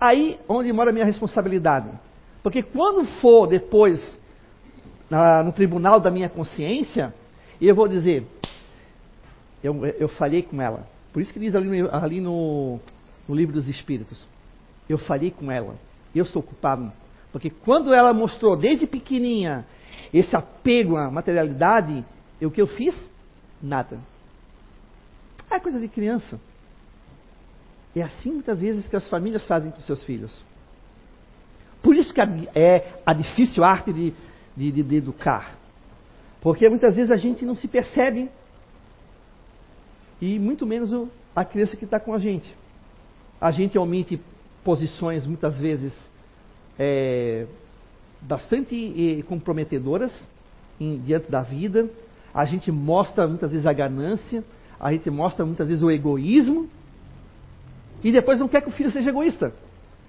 Aí 0.00 0.38
onde 0.48 0.72
mora 0.72 0.90
a 0.90 0.92
minha 0.92 1.04
responsabilidade. 1.04 1.88
Porque 2.42 2.62
quando 2.62 3.04
for 3.20 3.46
depois 3.46 4.00
na, 5.10 5.42
no 5.42 5.52
tribunal 5.52 6.00
da 6.00 6.10
minha 6.10 6.28
consciência, 6.28 7.14
eu 7.60 7.74
vou 7.74 7.88
dizer, 7.88 8.26
eu, 9.64 9.86
eu 9.86 10.08
falhei 10.08 10.42
com 10.42 10.60
ela. 10.60 10.86
Por 11.10 11.22
isso 11.22 11.32
que 11.32 11.40
diz 11.40 11.54
ali, 11.54 11.80
no, 11.80 11.94
ali 11.94 12.20
no, 12.20 12.78
no 13.26 13.34
livro 13.34 13.54
dos 13.54 13.66
Espíritos. 13.66 14.28
Eu 14.86 14.98
falhei 14.98 15.30
com 15.30 15.50
ela. 15.50 15.76
Eu 16.14 16.26
sou 16.26 16.42
culpado. 16.42 16.92
Porque 17.32 17.48
quando 17.48 17.94
ela 17.94 18.12
mostrou 18.12 18.58
desde 18.58 18.86
pequenininha 18.86 19.64
esse 20.12 20.36
apego 20.36 20.96
à 20.96 21.10
materialidade, 21.10 22.04
o 22.42 22.50
que 22.50 22.60
eu 22.60 22.66
fiz? 22.66 22.94
Nada. 23.62 23.98
É 25.50 25.58
coisa 25.58 25.80
de 25.80 25.88
criança. 25.88 26.38
É 27.96 28.02
assim 28.02 28.32
muitas 28.32 28.60
vezes 28.60 28.86
que 28.86 28.96
as 28.96 29.08
famílias 29.08 29.46
fazem 29.46 29.72
com 29.72 29.80
seus 29.80 30.02
filhos. 30.02 30.44
Por 31.82 31.96
isso 31.96 32.12
que 32.12 32.20
é 32.54 32.98
a 33.06 33.14
difícil 33.14 33.64
arte 33.64 33.92
de, 33.92 34.12
de, 34.54 34.82
de 34.82 34.96
educar. 34.96 35.56
Porque 36.40 36.68
muitas 36.68 36.96
vezes 36.96 37.10
a 37.10 37.16
gente 37.16 37.44
não 37.46 37.56
se 37.56 37.66
percebe, 37.66 38.30
e 40.24 40.38
muito 40.38 40.66
menos 40.66 40.90
a 41.36 41.44
criança 41.44 41.76
que 41.76 41.84
está 41.84 42.00
com 42.00 42.14
a 42.14 42.18
gente. 42.18 42.50
A 43.38 43.50
gente 43.50 43.76
omite 43.76 44.18
posições 44.64 45.26
muitas 45.26 45.60
vezes 45.60 45.92
é, 46.78 47.46
bastante 48.22 49.22
comprometedoras 49.28 50.26
em, 50.80 50.98
diante 50.98 51.30
da 51.30 51.42
vida. 51.42 51.90
A 52.32 52.46
gente 52.46 52.72
mostra 52.72 53.28
muitas 53.28 53.50
vezes 53.50 53.66
a 53.66 53.72
ganância, 53.74 54.42
a 54.80 54.92
gente 54.92 55.10
mostra 55.10 55.44
muitas 55.44 55.68
vezes 55.68 55.82
o 55.82 55.90
egoísmo, 55.90 56.68
e 58.02 58.10
depois 58.10 58.38
não 58.38 58.48
quer 58.48 58.62
que 58.62 58.68
o 58.68 58.72
filho 58.72 58.90
seja 58.90 59.10
egoísta. 59.10 59.52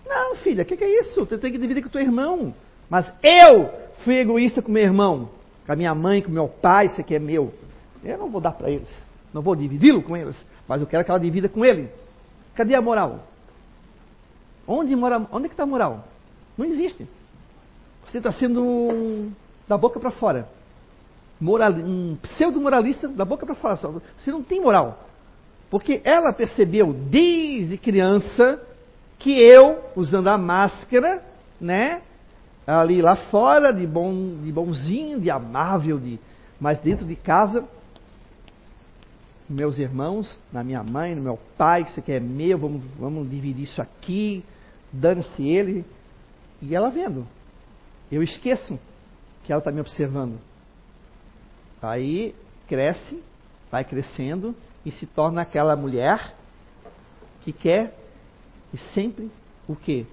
Não, 0.08 0.36
filha, 0.38 0.63
o 0.63 0.65
que, 0.65 0.78
que, 0.78 0.84
é 0.84 0.99
isso? 1.01 1.25
Você 1.25 1.38
tem 1.38 1.51
que 1.51 1.58
dividir 1.58 1.82
com 1.82 1.89
o 1.89 1.91
teu 1.91 2.01
irmão. 2.01 2.54
Mas 2.89 3.12
eu 3.21 3.69
fui 4.04 4.17
egoísta 4.17 4.62
com 4.62 4.71
meu 4.71 4.84
irmão, 4.84 5.30
com 5.65 5.71
a 5.73 5.75
minha 5.75 5.93
mãe, 5.93 6.21
com 6.21 6.32
meu 6.32 6.47
pai, 6.47 6.86
isso 6.88 7.01
aqui 7.01 7.15
é 7.15 7.19
meu. 7.19 7.54
Eu 8.04 8.17
não 8.17 8.30
vou 8.30 8.39
dar 8.39 8.51
para 8.51 8.69
eles. 8.69 9.05
Não 9.36 9.41
vou 9.41 9.54
dividi-lo 9.54 10.02
com 10.02 10.15
eles, 10.15 10.34
mas 10.65 10.80
eu 10.80 10.88
quero 10.88 11.04
que 11.04 11.12
ela 11.12 11.19
divida 11.19 11.50
com 11.50 11.65
ele. 11.65 11.89
Cadê 12.56 12.74
a 12.74 12.82
moral? 12.82 13.28
Onde 14.65 14.95
mora, 14.95 15.28
onde 15.30 15.48
é 15.48 15.50
que 15.50 15.54
está 15.54 15.63
a 15.63 15.67
moral? 15.67 16.06
Não 16.58 16.65
existe. 16.65 17.06
Você 18.08 18.19
está 18.19 18.32
sendo 18.32 18.63
um, 18.63 19.34
da 19.67 19.78
boca 19.78 20.00
para 20.00 20.10
fora. 20.10 20.48
Moral, 21.38 21.74
um 21.74 22.15
pseudo-moralista 22.21 23.10
da 23.10 23.26
boca 23.26 23.45
para 23.45 23.56
fora. 23.56 23.76
Você 23.76 24.32
não 24.32 24.41
tem 24.41 24.62
moral. 24.62 25.04
Porque 25.69 26.00
ela 26.06 26.32
percebeu 26.32 26.93
desde 26.93 27.78
criança 27.78 28.65
que 29.19 29.38
eu, 29.38 29.84
usando 29.98 30.30
a 30.30 30.38
máscara, 30.38 31.21
né? 31.60 32.04
Ali 32.65 33.02
lá 33.02 33.17
fora, 33.17 33.74
de, 33.74 33.86
bom, 33.86 34.38
de 34.41 34.50
bonzinho, 34.50 35.19
de 35.19 35.30
amável, 35.30 36.00
de, 36.00 36.21
mas 36.58 36.80
dentro 36.80 37.06
de 37.06 37.17
casa, 37.17 37.65
meus 39.47 39.77
irmãos, 39.77 40.39
na 40.51 40.63
minha 40.63 40.84
mãe, 40.84 41.13
no 41.13 41.21
meu 41.21 41.39
pai, 41.58 41.84
que 41.84 41.91
isso 41.91 41.99
aqui 41.99 42.13
é 42.13 42.19
meu, 42.19 42.58
vamos, 42.58 42.84
vamos 42.97 43.29
dividir 43.29 43.63
isso 43.63 43.81
aqui, 43.81 44.43
dane-se 44.91 45.47
ele. 45.47 45.86
E 46.62 46.75
ela 46.75 46.89
vendo. 46.89 47.27
Eu 48.12 48.23
esqueço 48.23 48.79
que 49.43 49.51
ela 49.51 49.60
está 49.60 49.71
me 49.71 49.79
observando. 49.79 50.39
Aí 51.81 52.34
cresce, 52.67 53.21
vai 53.71 53.84
crescendo 53.84 54.55
e 54.84 54.91
se 54.91 55.05
torna 55.05 55.41
aquela 55.41 55.75
mulher 55.75 56.34
que 57.41 57.53
quer 57.53 57.93
e 58.73 58.77
sempre 58.93 59.29
o 59.67 59.75
quê? 59.75 60.05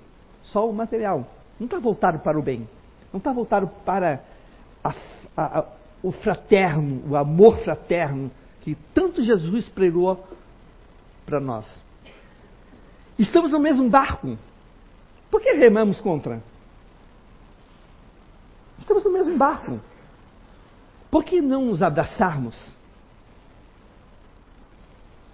Só 0.42 0.68
o 0.68 0.74
material. 0.74 1.26
Não 1.58 1.64
está 1.64 1.78
voltado 1.78 2.18
para 2.18 2.38
o 2.38 2.42
bem. 2.42 2.68
Não 3.12 3.18
está 3.18 3.32
voltado 3.32 3.68
para 3.84 4.20
a, 4.84 4.94
a, 5.36 5.58
a, 5.60 5.66
o 6.02 6.12
fraterno, 6.12 7.02
o 7.08 7.16
amor 7.16 7.58
fraterno 7.58 8.30
que 8.62 8.76
tanto 8.94 9.22
Jesus 9.22 9.68
pregou 9.68 10.24
para 11.26 11.40
nós. 11.40 11.82
Estamos 13.18 13.52
no 13.52 13.60
mesmo 13.60 13.88
barco. 13.90 14.38
Por 15.30 15.40
que 15.40 15.52
remamos 15.52 16.00
contra? 16.00 16.42
Estamos 18.78 19.04
no 19.04 19.12
mesmo 19.12 19.36
barco. 19.36 19.80
Por 21.10 21.24
que 21.24 21.40
não 21.40 21.66
nos 21.66 21.82
abraçarmos? 21.82 22.72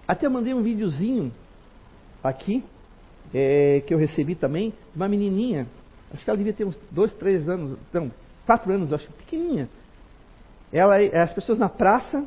Até 0.06 0.28
mandei 0.28 0.54
um 0.54 0.62
videozinho 0.62 1.32
aqui, 2.24 2.64
é, 3.32 3.82
que 3.86 3.92
eu 3.92 3.98
recebi 3.98 4.34
também, 4.34 4.70
de 4.70 4.96
uma 4.96 5.08
menininha. 5.08 5.66
Acho 6.12 6.24
que 6.24 6.30
ela 6.30 6.36
devia 6.36 6.54
ter 6.54 6.64
uns 6.64 6.78
dois, 6.90 7.12
três 7.14 7.48
anos, 7.48 7.78
não, 7.92 8.10
quatro 8.46 8.72
anos, 8.72 8.92
acho, 8.92 9.10
pequenininha. 9.12 9.68
Ela, 10.72 10.96
as 11.22 11.32
pessoas 11.32 11.58
na 11.58 11.68
praça, 11.68 12.26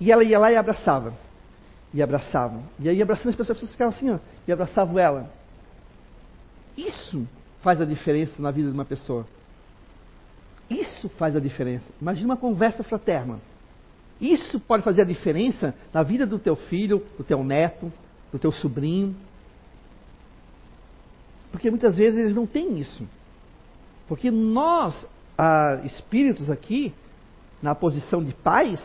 e 0.00 0.12
ela 0.12 0.22
ia 0.22 0.38
lá 0.38 0.52
e 0.52 0.56
abraçava. 0.56 1.12
E 1.92 2.02
abraçava. 2.02 2.60
E 2.78 2.88
aí 2.88 3.00
abraçando 3.00 3.30
as 3.30 3.36
pessoas, 3.36 3.56
as 3.56 3.56
pessoas 3.56 3.72
ficavam 3.72 3.94
assim, 3.94 4.10
ó, 4.10 4.18
e 4.46 4.52
abraçavam 4.52 4.98
ela. 4.98 5.30
Isso 6.76 7.26
faz 7.60 7.80
a 7.80 7.84
diferença 7.84 8.40
na 8.40 8.50
vida 8.50 8.68
de 8.68 8.74
uma 8.74 8.84
pessoa. 8.84 9.26
Isso 10.70 11.08
faz 11.10 11.34
a 11.34 11.40
diferença. 11.40 11.86
Imagina 12.00 12.28
uma 12.28 12.36
conversa 12.36 12.82
fraterna. 12.82 13.40
Isso 14.20 14.60
pode 14.60 14.82
fazer 14.82 15.02
a 15.02 15.04
diferença 15.04 15.74
na 15.92 16.02
vida 16.02 16.26
do 16.26 16.38
teu 16.38 16.56
filho, 16.56 17.04
do 17.16 17.24
teu 17.24 17.42
neto, 17.42 17.92
do 18.32 18.38
teu 18.38 18.52
sobrinho. 18.52 19.16
Porque 21.50 21.70
muitas 21.70 21.96
vezes 21.96 22.20
eles 22.20 22.34
não 22.34 22.46
têm 22.46 22.78
isso. 22.78 23.08
Porque 24.06 24.30
nós, 24.30 25.06
ah, 25.36 25.80
espíritos 25.84 26.50
aqui, 26.50 26.92
na 27.62 27.74
posição 27.74 28.22
de 28.22 28.32
pais, 28.32 28.80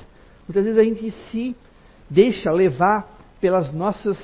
muitas 0.48 0.66
vezes 0.66 0.78
a 0.78 0.84
gente 0.84 1.12
se 1.30 1.56
deixa 2.10 2.52
levar 2.52 3.10
pelas 3.40 3.72
nossas 3.74 4.18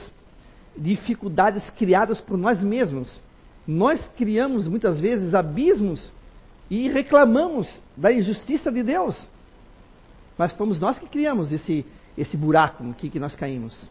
dificuldades 0.77 1.69
criadas 1.71 2.21
por 2.21 2.37
nós 2.37 2.63
mesmos. 2.63 3.21
Nós 3.67 4.09
criamos 4.17 4.67
muitas 4.67 4.99
vezes 4.99 5.33
abismos 5.33 6.11
e 6.69 6.87
reclamamos 6.87 7.81
da 7.95 8.11
injustiça 8.11 8.71
de 8.71 8.83
Deus. 8.83 9.19
Mas 10.37 10.53
fomos 10.53 10.79
nós 10.79 10.97
que 10.97 11.07
criamos 11.07 11.51
esse, 11.51 11.85
esse 12.17 12.37
buraco 12.37 12.89
aqui 12.91 13.09
que 13.09 13.19
nós 13.19 13.35
caímos. 13.35 13.89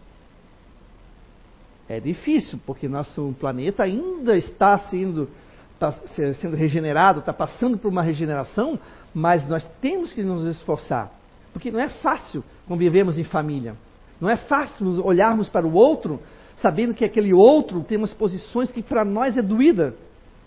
É 1.88 2.00
difícil, 2.00 2.58
porque 2.66 2.88
nosso 2.88 3.34
planeta 3.40 3.82
ainda 3.82 4.36
está 4.36 4.78
sendo, 4.78 5.28
está 5.74 5.92
sendo 6.34 6.56
regenerado, 6.56 7.20
está 7.20 7.32
passando 7.32 7.78
por 7.78 7.88
uma 7.88 8.02
regeneração, 8.02 8.78
mas 9.14 9.46
nós 9.48 9.66
temos 9.80 10.12
que 10.12 10.22
nos 10.22 10.44
esforçar. 10.44 11.17
Porque 11.58 11.72
não 11.72 11.80
é 11.80 11.88
fácil 11.88 12.44
convivermos 12.68 13.18
em 13.18 13.24
família. 13.24 13.74
Não 14.20 14.30
é 14.30 14.36
fácil 14.36 15.04
olharmos 15.04 15.48
para 15.48 15.66
o 15.66 15.74
outro 15.74 16.20
sabendo 16.58 16.94
que 16.94 17.04
aquele 17.04 17.32
outro 17.32 17.82
tem 17.82 17.98
umas 17.98 18.14
posições 18.14 18.70
que 18.70 18.80
para 18.80 19.04
nós 19.04 19.36
é 19.36 19.42
doída. 19.42 19.92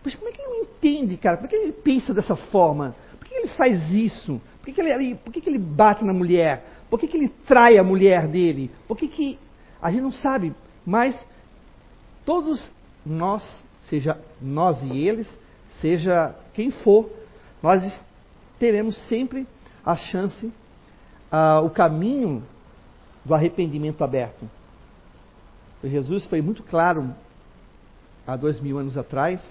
Pois 0.02 0.16
como 0.16 0.30
é 0.30 0.32
que 0.32 0.42
ele 0.42 0.50
não 0.50 0.62
entende, 0.64 1.18
cara? 1.18 1.36
Por 1.36 1.50
que 1.50 1.56
ele 1.58 1.74
pensa 1.74 2.14
dessa 2.14 2.38
forma? 2.38 2.96
Por 3.20 3.28
que 3.28 3.34
ele 3.34 3.50
faz 3.50 3.92
isso? 3.92 4.42
Por 4.62 4.74
que, 4.74 4.80
ele, 4.80 5.16
por 5.16 5.34
que, 5.34 5.50
ele 5.50 5.58
bate 5.58 6.06
na 6.06 6.14
mulher? 6.14 6.66
Por 6.90 6.98
que, 6.98 7.08
que 7.08 7.18
ele 7.18 7.28
trai 7.46 7.78
a 7.78 7.84
mulher 7.84 8.26
dele? 8.28 8.72
Por 8.88 8.96
que, 8.96 9.10
que. 9.10 9.38
A 9.82 9.92
gente 9.92 10.04
não 10.04 10.14
sabe, 10.14 10.54
mas 10.86 11.22
todos 12.24 12.72
nós, 13.06 13.44
seja 13.90 14.18
nós 14.42 14.82
e 14.82 14.98
eles, 14.98 15.28
seja 15.82 16.34
quem 16.54 16.72
for, 16.72 17.10
nós 17.62 18.00
teremos 18.58 18.96
sempre 19.10 19.46
a 19.86 19.96
chance, 19.98 20.52
uh, 21.32 21.66
o 21.66 21.70
caminho 21.70 22.44
do 23.24 23.34
arrependimento 23.34 24.04
aberto. 24.04 24.50
Jesus 25.84 26.26
foi 26.26 26.42
muito 26.42 26.62
claro 26.64 27.14
há 28.26 28.36
dois 28.36 28.60
mil 28.60 28.78
anos 28.78 28.98
atrás, 28.98 29.44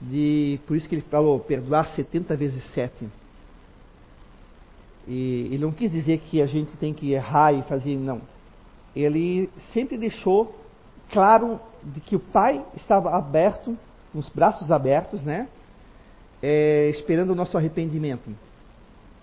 de, 0.00 0.60
por 0.66 0.76
isso 0.76 0.88
que 0.88 0.94
ele 0.94 1.02
falou 1.02 1.40
perdoar 1.40 1.86
70 1.94 2.36
vezes 2.36 2.62
7. 2.74 3.08
E 5.06 5.48
ele 5.50 5.58
não 5.58 5.72
quis 5.72 5.92
dizer 5.92 6.18
que 6.18 6.42
a 6.42 6.46
gente 6.46 6.76
tem 6.76 6.92
que 6.92 7.12
errar 7.12 7.52
e 7.52 7.62
fazer, 7.62 7.96
não. 7.96 8.20
Ele 8.94 9.50
sempre 9.72 9.96
deixou 9.96 10.54
claro 11.10 11.60
de 11.82 12.00
que 12.00 12.16
o 12.16 12.20
Pai 12.20 12.64
estava 12.74 13.10
aberto, 13.10 13.76
com 14.12 14.18
os 14.18 14.28
braços 14.28 14.70
abertos, 14.70 15.22
né? 15.22 15.48
É, 16.42 16.88
esperando 16.90 17.30
o 17.30 17.34
nosso 17.34 17.56
arrependimento. 17.56 18.30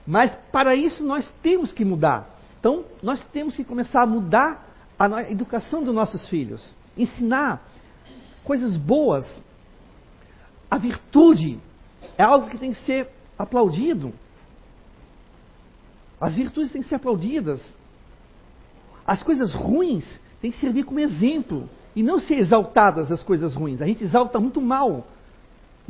Mas 0.06 0.36
para 0.52 0.76
isso 0.76 1.04
nós 1.04 1.30
temos 1.41 1.72
que 1.72 1.86
mudar. 1.86 2.30
Então 2.60 2.86
nós 3.02 3.24
temos 3.26 3.56
que 3.56 3.64
começar 3.64 4.04
a 4.04 4.06
mudar 4.06 4.68
a 4.97 5.24
educação 5.32 5.84
dos 5.84 5.93
nossos 5.93 6.28
filhos, 6.30 6.76
ensinar 6.97 7.66
coisas 8.43 8.78
boas. 8.78 9.43
A 10.70 10.78
virtude 10.78 11.60
é 12.18 12.24
algo 12.24 12.49
que 12.49 12.58
tem 12.58 12.72
que 12.72 12.80
ser 12.86 13.10
aplaudido. 13.38 14.14
As 16.20 16.36
virtudes 16.36 16.72
têm 16.72 16.82
que 16.82 16.88
ser 16.88 16.95
aplaudidas. 16.95 17.66
As 19.06 19.24
coisas 19.24 19.54
ruins 19.54 20.06
têm 20.39 20.52
que 20.52 20.58
servir 20.58 20.84
como 20.84 20.99
exemplo 20.99 21.68
e 21.95 22.04
não 22.04 22.20
ser 22.20 22.36
exaltadas 22.36 23.12
as 23.12 23.24
coisas 23.24 23.56
ruins. 23.56 23.82
A 23.82 23.88
gente 23.88 24.04
exalta 24.04 24.39
muito 24.39 24.62
mal. 24.62 25.08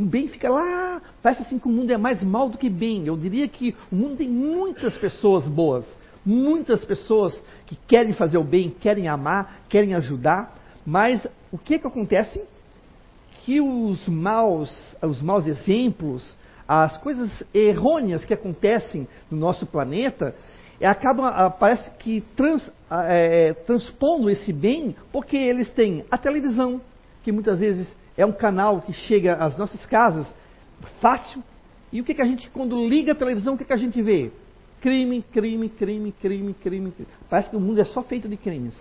O 0.02 0.04
bem 0.04 0.28
fica 0.28 0.50
lá, 0.50 1.00
parece 1.22 1.44
assim 1.44 1.60
que 1.60 1.68
o 1.68 1.72
mundo 1.72 1.92
é 1.92 1.98
mais 1.98 2.24
mal 2.24 2.50
do 2.50 2.58
que 2.58 2.68
bem. 2.68 3.06
Eu 3.06 3.16
diria 3.16 3.48
que 3.48 3.76
o 3.92 3.96
mundo 3.96 4.16
tem 4.16 4.28
muitas 4.28 4.98
pessoas 4.98 5.48
boas, 5.48 5.86
muitas 6.26 6.84
pessoas 6.84 7.40
que 7.68 7.76
querem 7.88 8.12
fazer 8.12 8.40
o 8.40 8.44
bem, 8.44 8.72
querem 8.72 9.08
amar, 9.08 9.62
querem 9.70 9.94
ajudar, 9.94 10.58
mas 10.84 11.28
o 11.52 11.58
que 11.60 11.78
que 11.78 11.86
acontece? 11.86 12.42
Que 13.46 13.62
os 13.62 14.08
maus, 14.08 14.76
os 15.04 15.22
maus 15.22 15.46
exemplos, 15.46 16.36
as 16.68 16.98
coisas 16.98 17.30
errôneas 17.54 18.26
que 18.26 18.34
acontecem 18.34 19.08
no 19.30 19.38
nosso 19.38 19.68
planeta 19.68 20.34
é, 20.80 20.88
acabam, 20.88 21.28
ah, 21.28 21.48
parece 21.52 21.92
que 22.00 22.22
trans, 22.36 22.74
é, 22.90 23.54
transpondo 23.68 24.32
esse 24.32 24.52
bem, 24.52 24.96
porque 25.12 25.38
eles 25.38 25.70
têm 25.70 26.04
a 26.10 26.18
televisão, 26.18 26.82
que 27.22 27.32
muitas 27.32 27.60
vezes 27.60 28.01
é 28.22 28.26
um 28.26 28.32
canal 28.32 28.82
que 28.82 28.94
chega 28.94 29.36
às 29.36 29.58
nossas 29.58 29.86
casas 29.86 30.28
fácil. 31.00 31.44
E 31.92 32.00
o 32.00 32.04
que, 32.04 32.14
que 32.14 32.22
a 32.22 32.26
gente, 32.26 32.50
quando 32.52 32.88
liga 32.88 33.12
a 33.12 33.16
televisão, 33.16 33.56
o 33.56 33.58
que, 33.58 33.66
que 33.66 33.74
a 33.74 33.78
gente 33.78 34.02
vê? 34.02 34.32
Crime, 34.80 35.24
crime, 35.32 35.70
crime, 35.70 36.12
crime, 36.12 36.54
crime, 36.54 36.92
crime. 36.92 37.08
Parece 37.30 37.50
que 37.50 37.56
o 37.56 37.60
mundo 37.60 37.80
é 37.80 37.86
só 37.86 38.02
feito 38.02 38.28
de 38.30 38.38
crimes. 38.38 38.78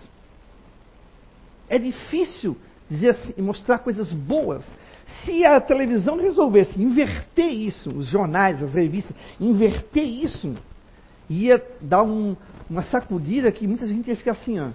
É 1.69 1.77
difícil 1.77 2.57
dizer 2.89 3.09
assim, 3.09 3.41
mostrar 3.41 3.79
coisas 3.79 4.11
boas. 4.11 4.65
Se 5.23 5.45
a 5.45 5.59
televisão 5.61 6.17
resolvesse 6.17 6.81
inverter 6.81 7.51
isso, 7.51 7.89
os 7.89 8.07
jornais, 8.07 8.61
as 8.61 8.73
revistas, 8.73 9.15
inverter 9.39 10.03
isso, 10.03 10.55
ia 11.29 11.63
dar 11.79 12.03
um, 12.03 12.35
uma 12.69 12.83
sacudida 12.83 13.51
que 13.51 13.67
muita 13.67 13.85
gente 13.87 14.09
ia 14.09 14.15
ficar 14.15 14.31
assim, 14.31 14.59
ó. 14.59 14.69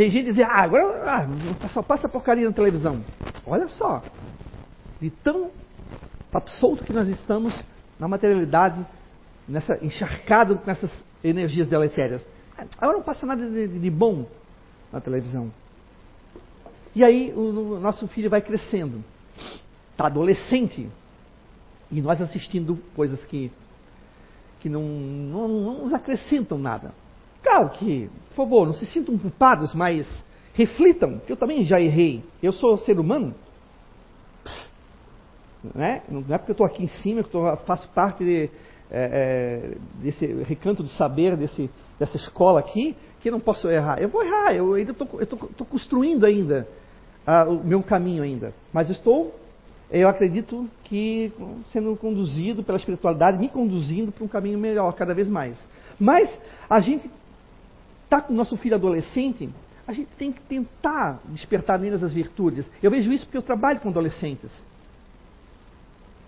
Tem 0.00 0.10
gente 0.10 0.24
dizer, 0.24 0.44
ah, 0.44 0.62
agora 0.62 1.04
ah, 1.04 1.68
só 1.68 1.82
passa 1.82 2.08
porcaria 2.08 2.46
na 2.46 2.54
televisão. 2.54 3.04
Olha 3.44 3.68
só, 3.68 4.02
de 4.98 5.10
tão 5.10 5.50
solto 6.58 6.84
que 6.84 6.92
nós 6.94 7.06
estamos 7.06 7.54
na 7.98 8.08
materialidade, 8.08 8.82
nessa 9.46 9.78
encharcado 9.84 10.56
com 10.56 10.70
essas 10.70 10.90
energias 11.22 11.66
deletérias. 11.66 12.26
Agora 12.78 12.96
não 12.96 13.04
passa 13.04 13.26
nada 13.26 13.46
de, 13.46 13.78
de 13.78 13.90
bom 13.90 14.24
na 14.90 15.02
televisão. 15.02 15.52
E 16.94 17.04
aí 17.04 17.30
o, 17.36 17.74
o 17.74 17.78
nosso 17.78 18.08
filho 18.08 18.30
vai 18.30 18.40
crescendo, 18.40 19.04
está 19.90 20.06
adolescente, 20.06 20.88
e 21.92 22.00
nós 22.00 22.22
assistindo 22.22 22.78
coisas 22.96 23.22
que, 23.26 23.52
que 24.60 24.68
não, 24.70 24.82
não, 24.82 25.46
não 25.46 25.78
nos 25.82 25.92
acrescentam 25.92 26.56
nada. 26.56 26.90
Claro 27.42 27.70
que, 27.70 28.10
por 28.30 28.36
favor, 28.36 28.66
não 28.66 28.72
se 28.72 28.86
sintam 28.86 29.16
culpados, 29.18 29.74
mas 29.74 30.08
reflitam, 30.54 31.18
que 31.26 31.32
eu 31.32 31.36
também 31.36 31.64
já 31.64 31.80
errei. 31.80 32.22
Eu 32.42 32.52
sou 32.52 32.76
ser 32.78 32.98
humano. 32.98 33.34
Né? 35.74 36.02
Não 36.08 36.24
é 36.30 36.38
porque 36.38 36.52
eu 36.52 36.54
estou 36.54 36.66
aqui 36.66 36.84
em 36.84 36.88
cima, 36.88 37.22
que 37.22 37.34
eu 37.34 37.56
faço 37.58 37.88
parte 37.90 38.24
de, 38.24 38.50
é, 38.90 39.70
é, 39.70 39.76
desse 40.02 40.26
recanto 40.42 40.82
do 40.82 40.88
saber, 40.88 41.36
desse, 41.36 41.70
dessa 41.98 42.16
escola 42.16 42.60
aqui, 42.60 42.96
que 43.20 43.30
não 43.30 43.40
posso 43.40 43.68
errar. 43.68 44.00
Eu 44.00 44.08
vou 44.08 44.22
errar, 44.22 44.54
eu 44.54 44.74
ainda 44.74 44.92
estou 44.92 45.66
construindo 45.66 46.24
ainda 46.24 46.66
ah, 47.26 47.44
o 47.44 47.62
meu 47.62 47.82
caminho 47.82 48.22
ainda. 48.22 48.54
Mas 48.72 48.88
estou, 48.88 49.34
eu 49.90 50.08
acredito 50.08 50.68
que 50.84 51.32
sendo 51.66 51.94
conduzido 51.96 52.62
pela 52.62 52.78
espiritualidade, 52.78 53.38
me 53.38 53.48
conduzindo 53.48 54.10
para 54.10 54.24
um 54.24 54.28
caminho 54.28 54.58
melhor 54.58 54.92
cada 54.94 55.12
vez 55.12 55.28
mais. 55.28 55.58
Mas 55.98 56.30
a 56.68 56.80
gente 56.80 57.10
está 58.10 58.20
com 58.20 58.32
o 58.32 58.36
nosso 58.36 58.56
filho 58.56 58.74
adolescente, 58.74 59.48
a 59.86 59.92
gente 59.92 60.08
tem 60.18 60.32
que 60.32 60.40
tentar 60.42 61.20
despertar 61.26 61.78
neles 61.78 62.02
as 62.02 62.12
virtudes. 62.12 62.68
Eu 62.82 62.90
vejo 62.90 63.12
isso 63.12 63.24
porque 63.24 63.38
eu 63.38 63.42
trabalho 63.42 63.78
com 63.78 63.88
adolescentes. 63.88 64.50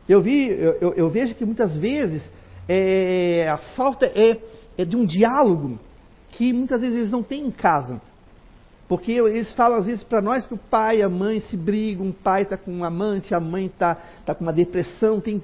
Eu, 0.08 0.22
vi, 0.22 0.48
eu, 0.48 0.72
eu, 0.80 0.94
eu 0.94 1.10
vejo 1.10 1.34
que 1.34 1.44
muitas 1.44 1.76
vezes 1.76 2.28
é, 2.68 3.48
a 3.48 3.56
falta 3.56 4.06
é, 4.06 4.40
é 4.78 4.84
de 4.84 4.96
um 4.96 5.04
diálogo 5.04 5.78
que 6.30 6.52
muitas 6.52 6.80
vezes 6.82 6.98
eles 6.98 7.10
não 7.10 7.22
têm 7.22 7.46
em 7.46 7.50
casa. 7.50 8.00
Porque 8.88 9.12
eles 9.12 9.52
falam 9.54 9.78
às 9.78 9.86
vezes 9.86 10.04
para 10.04 10.20
nós 10.20 10.46
que 10.46 10.54
o 10.54 10.58
pai 10.58 10.98
e 10.98 11.02
a 11.02 11.08
mãe 11.08 11.40
se 11.40 11.56
brigam, 11.56 12.08
o 12.08 12.12
pai 12.12 12.42
está 12.42 12.56
com 12.56 12.70
um 12.70 12.84
amante, 12.84 13.34
a 13.34 13.40
mãe 13.40 13.66
está 13.66 13.96
tá 14.24 14.34
com 14.34 14.44
uma 14.44 14.52
depressão. 14.52 15.20
Tem, 15.20 15.42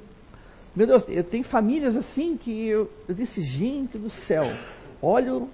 meu 0.74 0.86
Deus, 0.86 1.05
tem 1.30 1.43
famílias 1.43 1.97
assim 1.97 2.36
que 2.36 2.68
eu, 2.68 2.91
eu 3.09 3.14
disse, 3.14 3.43
gente 3.43 3.97
do 3.97 4.11
céu, 4.11 4.45
olha 5.01 5.49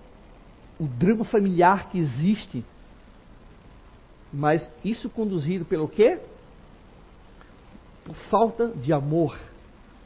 o, 0.84 0.88
drama 0.88 1.24
familiar 1.24 1.88
que 1.88 1.98
existe. 1.98 2.64
Mas 4.32 4.70
isso 4.84 5.08
conduzido 5.08 5.64
pelo 5.64 5.88
quê? 5.88 6.18
Por 8.04 8.14
falta 8.30 8.68
de 8.68 8.92
amor, 8.92 9.38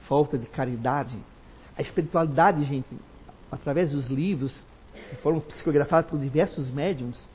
falta 0.07 0.39
de 0.39 0.47
caridade. 0.47 1.17
A 1.77 1.83
espiritualidade, 1.83 2.65
gente, 2.65 2.89
através 3.51 3.93
dos 3.93 4.07
livros 4.07 4.55
que 5.11 5.17
foram 5.17 5.41
psicografados 5.41 6.11
por 6.11 6.19
diversos 6.19 6.71
médiums, 6.71 7.29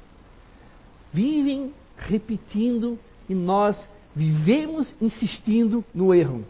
vivem 1.11 1.73
repetindo 1.97 2.99
e 3.27 3.33
nós 3.33 3.81
vivemos 4.15 4.95
insistindo 5.01 5.83
no 5.93 6.13
erro. 6.13 6.45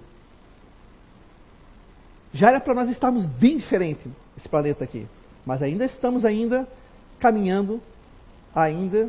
Já 2.33 2.49
era 2.49 2.59
para 2.59 2.73
nós 2.73 2.89
estarmos 2.89 3.25
bem 3.25 3.57
diferente 3.57 4.09
esse 4.35 4.49
planeta 4.49 4.83
aqui, 4.83 5.07
mas 5.45 5.61
ainda 5.61 5.85
estamos 5.85 6.25
ainda 6.25 6.67
caminhando, 7.23 7.81
ainda 8.53 9.07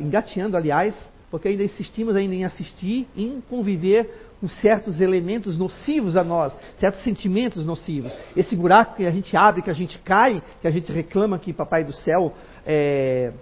engateando, 0.00 0.56
aliás, 0.56 0.92
porque 1.30 1.46
ainda 1.46 1.62
insistimos 1.62 2.16
ainda 2.16 2.34
em 2.34 2.44
assistir, 2.44 3.06
em 3.16 3.40
conviver 3.48 4.10
com 4.40 4.48
certos 4.48 5.00
elementos 5.00 5.56
nocivos 5.56 6.16
a 6.16 6.24
nós, 6.24 6.52
certos 6.80 7.04
sentimentos 7.04 7.64
nocivos. 7.64 8.12
Esse 8.36 8.56
buraco 8.56 8.96
que 8.96 9.06
a 9.06 9.10
gente 9.12 9.36
abre, 9.36 9.62
que 9.62 9.70
a 9.70 9.74
gente 9.74 9.96
cai, 10.00 10.42
que 10.60 10.66
a 10.66 10.70
gente 10.72 10.90
reclama 10.90 11.38
que 11.38 11.52
Papai 11.52 11.84
do 11.84 11.92
Céu 11.92 12.34
é, 12.66 13.32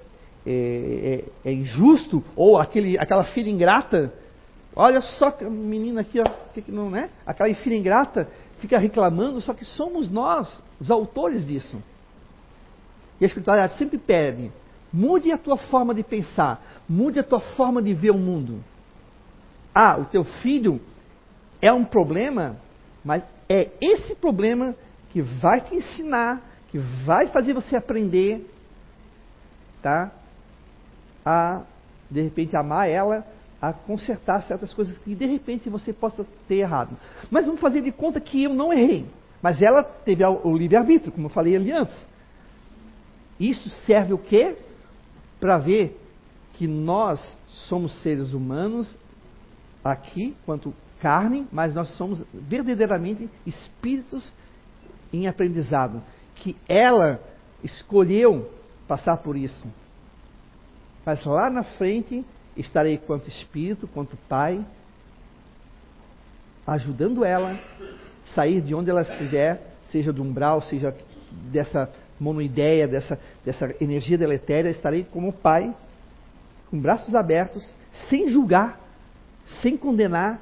é, 0.46 1.24
é, 1.44 1.50
é 1.50 1.52
injusto, 1.52 2.22
ou 2.36 2.58
aquele, 2.58 2.98
aquela 2.98 3.24
filha 3.24 3.48
ingrata. 3.48 4.12
Olha 4.76 5.00
só 5.00 5.34
a 5.40 5.50
menina 5.50 6.02
aqui, 6.02 6.20
ó, 6.20 6.24
que 6.52 6.70
não, 6.70 6.90
né? 6.90 7.08
aquela 7.26 7.52
filha 7.54 7.76
ingrata 7.76 8.28
fica 8.58 8.78
reclamando, 8.78 9.40
só 9.40 9.54
que 9.54 9.64
somos 9.64 10.10
nós 10.10 10.60
os 10.78 10.90
autores 10.90 11.46
disso. 11.46 11.82
E 13.22 13.24
a 13.24 13.28
espiritualidade 13.28 13.78
sempre 13.78 13.96
pede 13.96 14.50
Mude 14.92 15.32
a 15.32 15.38
tua 15.38 15.56
forma 15.56 15.94
de 15.94 16.02
pensar, 16.02 16.62
mude 16.86 17.18
a 17.18 17.24
tua 17.24 17.40
forma 17.40 17.80
de 17.80 17.94
ver 17.94 18.10
o 18.10 18.18
mundo. 18.18 18.62
Ah, 19.74 19.96
o 19.96 20.04
teu 20.04 20.22
filho 20.22 20.78
é 21.62 21.72
um 21.72 21.82
problema, 21.82 22.56
mas 23.02 23.22
é 23.48 23.70
esse 23.80 24.14
problema 24.14 24.74
que 25.08 25.22
vai 25.22 25.62
te 25.62 25.74
ensinar, 25.74 26.42
que 26.68 26.78
vai 26.78 27.28
fazer 27.28 27.54
você 27.54 27.74
aprender 27.74 28.46
tá? 29.82 30.12
A, 31.24 31.62
de 32.10 32.22
repente, 32.22 32.56
amar 32.56 32.88
ela, 32.88 33.26
a 33.60 33.72
consertar 33.72 34.42
certas 34.44 34.72
coisas 34.72 34.96
que 34.98 35.14
de 35.14 35.26
repente 35.26 35.68
você 35.68 35.92
possa 35.92 36.24
ter 36.46 36.56
errado. 36.56 36.96
Mas 37.30 37.46
vamos 37.46 37.60
fazer 37.60 37.80
de 37.80 37.92
conta 37.92 38.20
que 38.20 38.44
eu 38.44 38.54
não 38.54 38.72
errei. 38.72 39.06
Mas 39.42 39.60
ela 39.60 39.82
teve 39.82 40.24
o 40.24 40.56
livre-arbítrio, 40.56 41.12
como 41.12 41.26
eu 41.26 41.30
falei 41.30 41.56
ali 41.56 41.72
antes. 41.72 42.11
Isso 43.38 43.68
serve 43.86 44.12
o 44.12 44.18
quê? 44.18 44.56
Para 45.40 45.58
ver 45.58 46.00
que 46.54 46.66
nós 46.66 47.20
somos 47.68 47.92
seres 48.02 48.32
humanos 48.32 48.96
aqui, 49.84 50.36
quanto 50.44 50.74
carne, 51.00 51.46
mas 51.50 51.74
nós 51.74 51.88
somos 51.96 52.22
verdadeiramente 52.32 53.28
espíritos 53.44 54.32
em 55.12 55.26
aprendizado. 55.26 56.02
Que 56.36 56.56
ela 56.68 57.20
escolheu 57.62 58.50
passar 58.86 59.16
por 59.18 59.36
isso. 59.36 59.66
Mas 61.04 61.24
lá 61.24 61.50
na 61.50 61.64
frente 61.64 62.24
estarei 62.56 62.98
quanto 62.98 63.28
espírito, 63.28 63.88
quanto 63.88 64.16
pai, 64.28 64.64
ajudando 66.66 67.24
ela 67.24 67.52
a 67.52 68.34
sair 68.34 68.60
de 68.60 68.74
onde 68.74 68.90
ela 68.90 69.02
estiver, 69.02 69.74
seja 69.86 70.12
do 70.12 70.22
umbral, 70.22 70.62
seja 70.62 70.96
dessa 71.50 71.92
monoideia, 72.22 72.86
dessa, 72.86 73.18
dessa 73.44 73.74
energia 73.80 74.16
deletéria, 74.16 74.70
estarei 74.70 75.04
como 75.04 75.32
pai, 75.32 75.74
com 76.70 76.78
braços 76.78 77.14
abertos, 77.14 77.68
sem 78.08 78.28
julgar, 78.28 78.80
sem 79.60 79.76
condenar, 79.76 80.40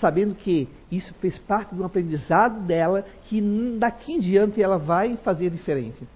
sabendo 0.00 0.34
que 0.34 0.68
isso 0.90 1.14
fez 1.14 1.38
parte 1.38 1.74
de 1.74 1.80
um 1.80 1.84
aprendizado 1.84 2.60
dela, 2.66 3.04
que 3.24 3.40
daqui 3.78 4.14
em 4.14 4.18
diante 4.18 4.62
ela 4.62 4.78
vai 4.78 5.16
fazer 5.18 5.50
diferente. 5.50 6.06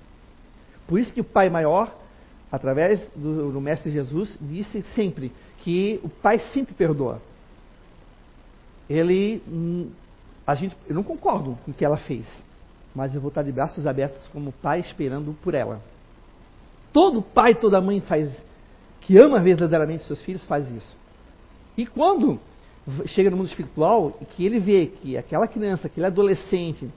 Por 0.86 0.98
isso 0.98 1.12
que 1.12 1.20
o 1.20 1.24
Pai 1.24 1.48
Maior 1.48 1.94
através 2.50 3.00
do, 3.14 3.52
do 3.52 3.60
Mestre 3.60 3.90
Jesus, 3.90 4.36
disse 4.40 4.82
sempre 4.94 5.32
que 5.58 6.00
o 6.02 6.08
Pai 6.08 6.38
sempre 6.52 6.74
perdoa. 6.74 7.22
Ele, 8.88 9.40
hum, 9.46 9.90
a 10.46 10.54
gente, 10.54 10.76
eu 10.88 10.94
não 10.94 11.02
concordo 11.02 11.56
com 11.64 11.70
o 11.70 11.74
que 11.74 11.84
ela 11.84 11.96
fez, 11.96 12.26
mas 12.94 13.14
eu 13.14 13.20
vou 13.20 13.28
estar 13.28 13.42
de 13.42 13.52
braços 13.52 13.86
abertos 13.86 14.26
como 14.28 14.52
pai 14.52 14.80
esperando 14.80 15.36
por 15.42 15.54
ela. 15.54 15.80
Todo 16.92 17.22
pai, 17.22 17.54
toda 17.54 17.80
mãe 17.80 18.00
faz, 18.00 18.30
que 19.00 19.16
ama 19.16 19.40
verdadeiramente 19.40 20.04
seus 20.04 20.20
filhos, 20.22 20.44
faz 20.44 20.68
isso. 20.70 20.96
E 21.76 21.86
quando 21.86 22.38
chega 23.06 23.30
no 23.30 23.36
mundo 23.36 23.46
espiritual 23.46 24.16
e 24.20 24.24
que 24.24 24.44
ele 24.44 24.58
vê 24.58 24.86
que 24.86 25.16
aquela 25.16 25.46
criança, 25.46 25.86
aquele 25.86 26.06
adolescente, 26.06 26.90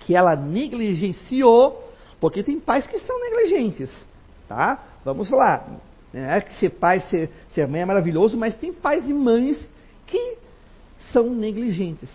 que 0.00 0.16
ela 0.16 0.34
negligenciou, 0.34 1.88
porque 2.20 2.42
tem 2.42 2.58
pais 2.58 2.86
que 2.86 2.98
são 3.00 3.20
negligentes, 3.20 3.90
Tá? 4.48 4.78
Vamos 5.02 5.30
lá. 5.30 5.66
É 6.12 6.38
que 6.42 6.52
ser 6.58 6.68
pai, 6.70 7.00
ser, 7.08 7.30
ser 7.54 7.66
mãe 7.66 7.80
é 7.80 7.86
maravilhoso, 7.86 8.36
mas 8.36 8.54
tem 8.54 8.70
pais 8.70 9.08
e 9.08 9.14
mães 9.14 9.66
que 10.06 10.36
são 11.10 11.30
negligentes. 11.30 12.10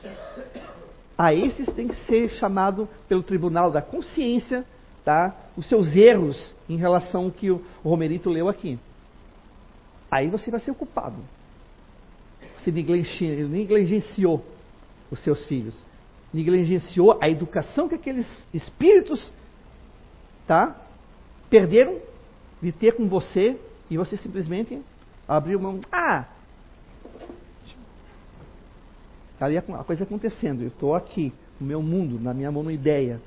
A 1.18 1.34
esses 1.34 1.68
tem 1.74 1.88
que 1.88 1.96
ser 2.06 2.30
chamado 2.30 2.88
pelo 3.08 3.24
tribunal 3.24 3.72
da 3.72 3.82
consciência, 3.82 4.64
tá? 5.04 5.36
Os 5.56 5.68
seus 5.68 5.96
erros 5.96 6.54
em 6.70 6.78
relação 6.78 7.26
ao 7.26 7.32
que 7.32 7.50
o 7.50 7.64
Romerito 7.84 8.30
leu 8.30 8.48
aqui. 8.48 8.78
Aí 10.12 10.30
você 10.30 10.52
vai 10.52 10.60
ser 10.60 10.72
o 10.72 10.76
culpado. 10.76 11.18
Você 12.58 12.72
negligenciou 12.72 14.46
os 15.10 15.20
seus 15.22 15.46
filhos. 15.46 15.78
Negligenciou 16.34 17.18
a 17.22 17.30
educação 17.30 17.88
que 17.88 17.96
aqueles 17.96 18.28
espíritos 18.54 19.32
tá, 20.46 20.76
perderam 21.50 22.00
de 22.62 22.72
ter 22.72 22.94
com 22.94 23.08
você 23.08 23.60
e 23.90 23.98
você 23.98 24.18
simplesmente 24.18 24.82
abriu 25.28 25.60
mão. 25.60 25.80
Ah! 25.92 26.26
Está 29.38 29.46
ali 29.46 29.56
a 29.56 29.62
coisa 29.62 30.04
acontecendo. 30.04 30.64
Eu 30.64 30.70
estou 30.70 30.96
aqui, 30.96 31.32
no 31.60 31.68
meu 31.68 31.80
mundo, 31.80 32.20
na 32.20 32.34
minha 32.34 32.52
monoideia. 32.52 33.22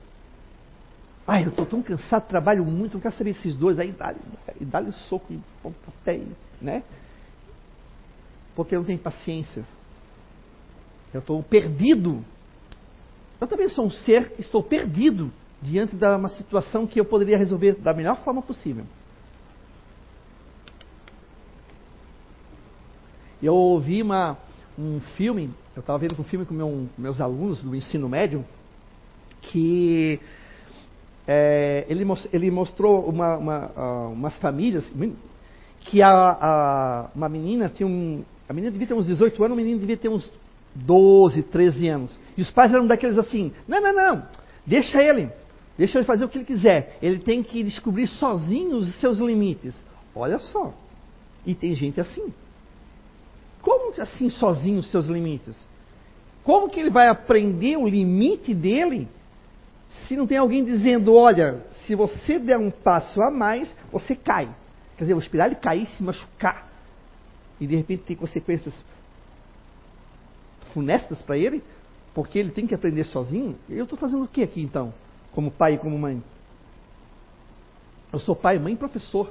Ai, 1.25 1.45
eu 1.45 1.51
estou 1.51 1.65
tão 1.65 1.81
cansado, 1.81 2.27
trabalho 2.27 2.65
muito, 2.65 2.95
não 2.95 3.01
quero 3.01 3.15
saber 3.15 3.33
desses 3.33 3.55
dois. 3.55 3.79
Aí 3.79 3.93
dá-lhe 3.93 4.19
dá 4.61 4.91
soco 4.91 5.33
e 5.33 5.41
pontapé, 5.63 6.21
né? 6.61 6.83
Porque 8.57 8.75
eu 8.75 8.81
não 8.81 8.87
tenho 8.87 8.99
paciência. 8.99 9.65
Eu 11.15 11.21
estou 11.21 11.41
perdido. 11.45 12.25
Eu 13.41 13.47
também 13.47 13.69
sou 13.69 13.87
um 13.87 13.91
ser 13.91 14.31
que 14.31 14.41
estou 14.41 14.65
perdido 14.65 15.31
diante 15.63 15.95
de 15.95 16.07
uma 16.07 16.29
situação 16.31 16.89
que 16.89 16.99
eu 16.99 17.05
poderia 17.05 17.39
resolver 17.39 17.75
da 17.75 17.95
melhor 17.95 18.17
forma 18.25 18.43
possível. 18.43 18.85
Eu 23.41 23.55
ouvi 23.55 24.03
uma, 24.03 24.37
um 24.81 25.01
filme, 25.17 25.51
eu 25.77 25.81
estava 25.81 25.99
vendo 25.99 26.19
um 26.19 26.25
filme 26.25 26.47
com 26.47 26.55
meu, 26.55 26.89
meus 26.97 27.21
alunos 27.21 27.63
do 27.63 27.75
ensino 27.77 28.09
médio, 28.09 28.45
que 29.43 30.19
é, 31.29 31.85
ele, 31.89 32.05
ele, 32.33 32.51
mostrou 32.51 33.09
uma, 33.09 33.37
uma, 33.37 34.09
umas 34.09 34.37
famílias 34.39 34.85
que 35.81 36.03
a, 36.03 36.11
a, 36.11 37.11
uma 37.15 37.29
menina 37.29 37.69
tinha 37.69 37.87
um. 37.87 38.25
A 38.49 38.53
menina 38.53 38.73
devia 38.73 38.89
ter 38.89 38.95
uns 38.95 39.07
18 39.07 39.45
anos, 39.45 39.55
o 39.55 39.61
menino 39.61 39.79
devia 39.79 39.97
ter 39.97 40.09
uns 40.09 40.31
12, 40.75 41.43
13 41.45 41.89
anos. 41.89 42.19
E 42.37 42.43
os 42.43 42.51
pais 42.51 42.73
eram 42.73 42.87
daqueles 42.87 43.19
assim: 43.19 43.53
não, 43.69 43.81
não, 43.81 43.95
não, 43.95 44.23
deixa 44.67 45.03
ele, 45.03 45.31
deixa 45.77 45.99
ele 45.99 46.07
fazer 46.07 46.25
o 46.25 46.29
que 46.29 46.39
ele 46.39 46.45
quiser. 46.45 46.97
Ele 47.03 47.19
tem 47.19 47.43
que 47.43 47.63
descobrir 47.63 48.07
sozinho 48.07 48.77
os 48.77 48.95
seus 48.99 49.19
limites. 49.19 49.75
Olha 50.15 50.39
só. 50.39 50.75
E 51.47 51.55
tem 51.55 51.75
gente 51.75 52.01
assim. 52.01 52.33
Como 53.63 54.01
assim 54.01 54.31
sozinho 54.31 54.79
os 54.79 54.91
seus 54.91 55.07
limites? 55.07 55.57
Como 56.43 56.69
que 56.71 56.81
ele 56.81 56.91
vai 56.91 57.09
aprender 57.09 57.77
o 57.77 57.87
limite 57.87 58.55
dele 58.55 59.09
se 60.07 60.17
não 60.17 60.27
tem 60.27 60.39
alguém 60.39 60.65
dizendo, 60.65 61.15
olha, 61.15 61.65
se 61.85 61.95
você 61.95 62.39
der 62.39 62.59
um 62.59 62.71
passo 62.71 63.21
a 63.21 63.31
mais, 63.31 63.75
você 63.91 64.15
cai. 64.15 64.47
Quer 64.97 65.05
dizer, 65.05 65.15
vou 65.15 65.23
esperar 65.23 65.47
ele 65.47 65.57
cair, 65.57 65.87
se 65.87 66.03
machucar. 66.03 66.69
E 67.61 67.67
de 67.67 67.77
repente 67.77 68.05
tem 68.05 68.17
consequências 68.17 68.73
funestas 70.73 71.21
para 71.23 71.37
ele, 71.37 71.63
porque 72.15 72.39
ele 72.39 72.51
tem 72.51 72.67
que 72.67 72.75
aprender 72.75 73.05
sozinho. 73.05 73.59
Eu 73.69 73.83
estou 73.83 73.99
fazendo 73.99 74.25
o 74.25 74.29
que 74.29 74.43
aqui 74.43 74.63
então, 74.63 74.95
como 75.33 75.51
pai 75.51 75.75
e 75.75 75.79
como 75.79 75.99
mãe? 75.99 76.23
Eu 78.13 78.21
sou 78.21 78.37
pai, 78.37 78.59
mãe 78.59 78.75
e 78.75 78.77
professor. 78.77 79.31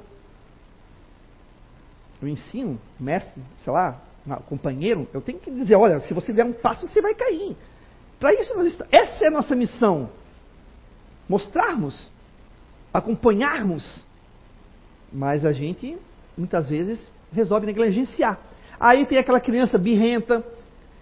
Eu 2.20 2.28
ensino, 2.28 2.78
mestre, 2.98 3.42
sei 3.64 3.72
lá, 3.72 3.98
companheiro, 4.36 5.08
eu 5.12 5.20
tenho 5.20 5.38
que 5.38 5.50
dizer, 5.50 5.74
olha, 5.76 6.00
se 6.00 6.14
você 6.14 6.32
der 6.32 6.44
um 6.44 6.52
passo, 6.52 6.86
você 6.86 7.00
vai 7.00 7.14
cair. 7.14 7.56
Para 8.18 8.34
isso, 8.34 8.54
nós 8.56 8.78
essa 8.90 9.24
é 9.24 9.28
a 9.28 9.30
nossa 9.30 9.54
missão. 9.54 10.10
Mostrarmos, 11.28 12.10
acompanharmos. 12.92 14.04
Mas 15.12 15.44
a 15.44 15.52
gente, 15.52 15.96
muitas 16.36 16.68
vezes, 16.68 17.10
resolve 17.32 17.66
negligenciar. 17.66 18.38
Aí 18.78 19.04
tem 19.06 19.18
aquela 19.18 19.40
criança 19.40 19.78
birrenta, 19.78 20.44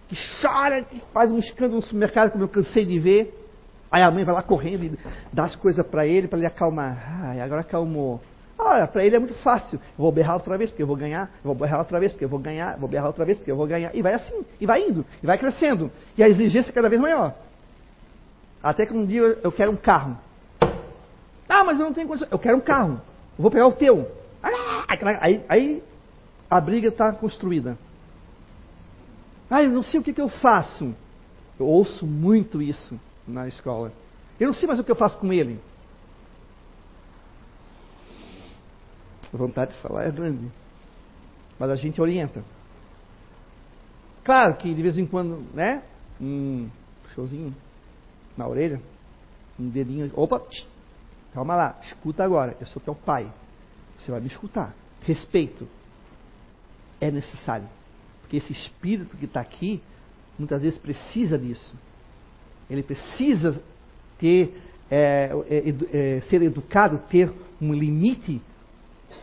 que 0.09 0.17
chora, 0.41 0.83
que 0.85 1.01
faz 1.13 1.31
um 1.31 1.39
escândalo 1.39 1.77
no 1.77 1.83
supermercado, 1.83 2.33
como 2.33 2.45
eu 2.45 2.49
cansei 2.49 2.85
de 2.85 2.99
ver. 2.99 3.35
Aí 3.91 4.03
a 4.03 4.11
mãe 4.11 4.25
vai 4.25 4.35
lá 4.35 4.43
correndo 4.43 4.85
e 4.85 4.99
dá 5.33 5.45
as 5.45 5.57
coisas 5.57 5.87
para 5.87 6.07
ele, 6.07 6.29
para 6.29 6.39
ele 6.39 6.47
acalmar. 6.47 7.25
Ai, 7.25 7.41
agora 7.41 7.63
acalmou. 7.63 8.21
Olha, 8.59 8.89
para 8.89 9.05
ele 9.05 9.15
é 9.15 9.19
muito 9.19 9.35
fácil. 9.35 9.79
Eu 9.79 10.03
vou 10.03 10.11
berrar 10.11 10.35
outra 10.35 10.59
vez 10.59 10.71
porque 10.71 10.83
eu 10.83 10.87
vou 10.87 10.97
ganhar. 10.97 11.31
Eu 11.45 11.45
vou 11.45 11.55
berrar 11.55 11.79
outra 11.79 12.01
vez 12.01 12.13
porque 12.13 12.25
eu 12.25 12.29
vou 12.29 12.41
ganhar. 12.41 12.75
Eu 12.75 12.81
vou 12.81 12.89
berrar 12.89 13.07
outra 13.07 13.25
vez 13.25 13.39
porque 13.39 13.53
eu 13.53 13.57
vou 13.57 13.67
ganhar. 13.67 13.95
E 13.95 14.03
vai 14.03 14.15
assim. 14.15 14.45
E 14.61 14.67
vai 14.67 14.83
indo. 14.83 15.07
E 15.23 15.27
vai 15.27 15.39
crescendo. 15.39 15.91
E 16.17 16.23
a 16.23 16.29
exigência 16.29 16.71
é 16.71 16.73
cada 16.73 16.89
vez 16.89 17.01
maior. 17.01 17.35
Até 18.61 18.85
que 18.85 18.93
um 18.93 19.07
dia 19.07 19.39
eu 19.43 19.53
quero 19.53 19.71
um 19.71 19.77
carro. 19.77 20.19
Ah, 21.49 21.63
mas 21.63 21.79
eu 21.79 21.87
não 21.87 21.93
tenho 21.93 22.09
condição. 22.09 22.29
Eu 22.31 22.39
quero 22.39 22.57
um 22.57 22.61
carro. 22.61 23.01
Eu 23.39 23.43
vou 23.43 23.51
pegar 23.51 23.69
o 23.69 23.73
teu. 23.73 24.11
Aí, 25.21 25.45
aí 25.49 25.83
a 26.51 26.61
briga 26.61 26.89
está 26.89 27.13
construída. 27.13 27.79
Ah, 29.49 29.63
eu 29.63 29.71
não 29.71 29.83
sei 29.83 30.01
o 30.01 30.03
que, 30.03 30.13
que 30.13 30.21
eu 30.21 30.29
faço. 30.29 30.95
Eu 31.59 31.67
ouço 31.67 32.07
muito 32.07 32.61
isso 32.61 32.99
na 33.27 33.47
escola. 33.47 33.93
Eu 34.39 34.49
não 34.49 34.55
sei 34.55 34.67
mais 34.67 34.81
o 34.81 34.85
que 34.85 34.91
eu 34.91 34.97
faço 34.97 35.17
com 35.19 35.33
ele. 35.33 35.61
A 39.33 39.37
vontade 39.37 39.73
de 39.73 39.81
falar 39.81 40.05
é 40.05 40.11
grande. 40.11 40.51
Mas 41.59 41.71
a 41.71 41.77
gente 41.77 42.01
orienta. 42.01 42.43
Claro 44.25 44.57
que 44.57 44.73
de 44.75 44.83
vez 44.83 44.97
em 44.99 45.07
quando, 45.07 45.45
né? 45.55 45.83
Um 46.21 46.69
showzinho 47.15 47.55
na 48.37 48.47
orelha, 48.47 48.81
um 49.59 49.69
dedinho. 49.69 50.11
Opa, 50.15 50.43
calma 51.33 51.57
lá, 51.57 51.79
escuta 51.83 52.25
agora. 52.25 52.57
Eu 52.61 52.67
sou 52.67 52.81
teu 52.81 52.95
pai. 52.95 53.31
Você 53.99 54.11
vai 54.11 54.21
me 54.21 54.29
escutar. 54.29 54.75
Respeito. 55.03 55.67
É 57.01 57.11
necessário. 57.11 57.69
Porque 58.21 58.37
esse 58.37 58.53
espírito 58.53 59.17
que 59.17 59.25
está 59.25 59.41
aqui, 59.41 59.83
muitas 60.39 60.63
vezes 60.63 60.79
precisa 60.79 61.39
disso. 61.39 61.75
Ele 62.69 62.83
precisa 62.83 63.61
ter, 64.19 64.61
é, 64.91 65.31
é, 65.49 66.17
é, 66.17 66.21
ser 66.23 66.43
educado, 66.43 66.99
ter 67.09 67.33
um 67.61 67.73
limite 67.73 68.43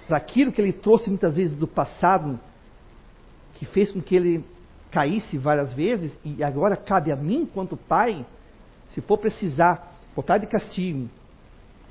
para 0.07 0.17
aquilo 0.17 0.51
que 0.51 0.61
ele 0.61 0.73
trouxe 0.73 1.09
muitas 1.09 1.35
vezes 1.35 1.55
do 1.57 1.67
passado, 1.67 2.39
que 3.55 3.65
fez 3.65 3.91
com 3.91 4.01
que 4.01 4.15
ele 4.15 4.45
caísse 4.91 5.37
várias 5.37 5.73
vezes, 5.73 6.17
e 6.23 6.43
agora 6.43 6.77
cabe 6.77 7.11
a 7.11 7.15
mim, 7.15 7.49
quanto 7.51 7.75
pai, 7.75 8.25
se 8.89 9.01
for 9.01 9.17
precisar 9.17 9.93
botar 10.15 10.37
de 10.37 10.47
castigo, 10.47 11.09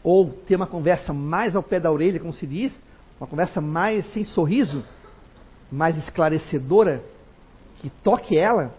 ou 0.02 0.30
ter 0.30 0.56
uma 0.56 0.66
conversa 0.66 1.12
mais 1.12 1.54
ao 1.56 1.62
pé 1.62 1.80
da 1.80 1.90
orelha, 1.90 2.20
como 2.20 2.32
se 2.32 2.46
diz, 2.46 2.74
uma 3.20 3.26
conversa 3.26 3.60
mais 3.60 4.06
sem 4.12 4.24
sorriso, 4.24 4.84
mais 5.70 5.96
esclarecedora, 5.96 7.02
que 7.80 7.90
toque 7.90 8.38
ela, 8.38 8.72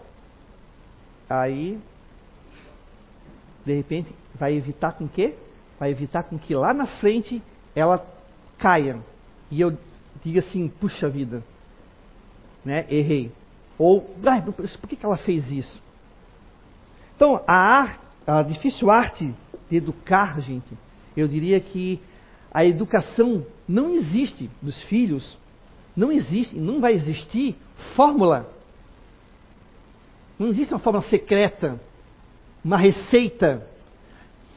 aí, 1.28 1.78
de 3.64 3.74
repente, 3.74 4.14
vai 4.34 4.54
evitar 4.54 4.92
com 4.92 5.06
quê? 5.08 5.34
Vai 5.78 5.90
evitar 5.90 6.22
com 6.24 6.38
que 6.38 6.54
lá 6.54 6.72
na 6.72 6.86
frente 6.86 7.42
ela 7.74 7.98
caia. 8.58 8.98
E 9.50 9.60
eu 9.60 9.76
diga 10.24 10.40
assim, 10.40 10.68
puxa 10.68 11.08
vida, 11.08 11.42
né, 12.64 12.86
errei. 12.90 13.32
Ou, 13.78 14.10
ah, 14.24 14.40
por 14.40 14.88
que, 14.88 14.96
que 14.96 15.04
ela 15.04 15.16
fez 15.16 15.50
isso? 15.50 15.82
Então, 17.14 17.42
a, 17.46 17.54
arte, 17.54 18.00
a 18.26 18.42
difícil 18.42 18.90
arte 18.90 19.34
de 19.70 19.76
educar, 19.76 20.40
gente, 20.40 20.76
eu 21.16 21.28
diria 21.28 21.60
que 21.60 22.00
a 22.52 22.64
educação 22.64 23.44
não 23.68 23.94
existe 23.94 24.50
dos 24.62 24.82
filhos, 24.84 25.36
não 25.96 26.12
existe, 26.12 26.56
não 26.56 26.80
vai 26.80 26.92
existir 26.94 27.56
fórmula. 27.94 28.50
Não 30.38 30.48
existe 30.48 30.72
uma 30.72 30.80
fórmula 30.80 31.06
secreta, 31.06 31.80
uma 32.64 32.76
receita. 32.76 33.66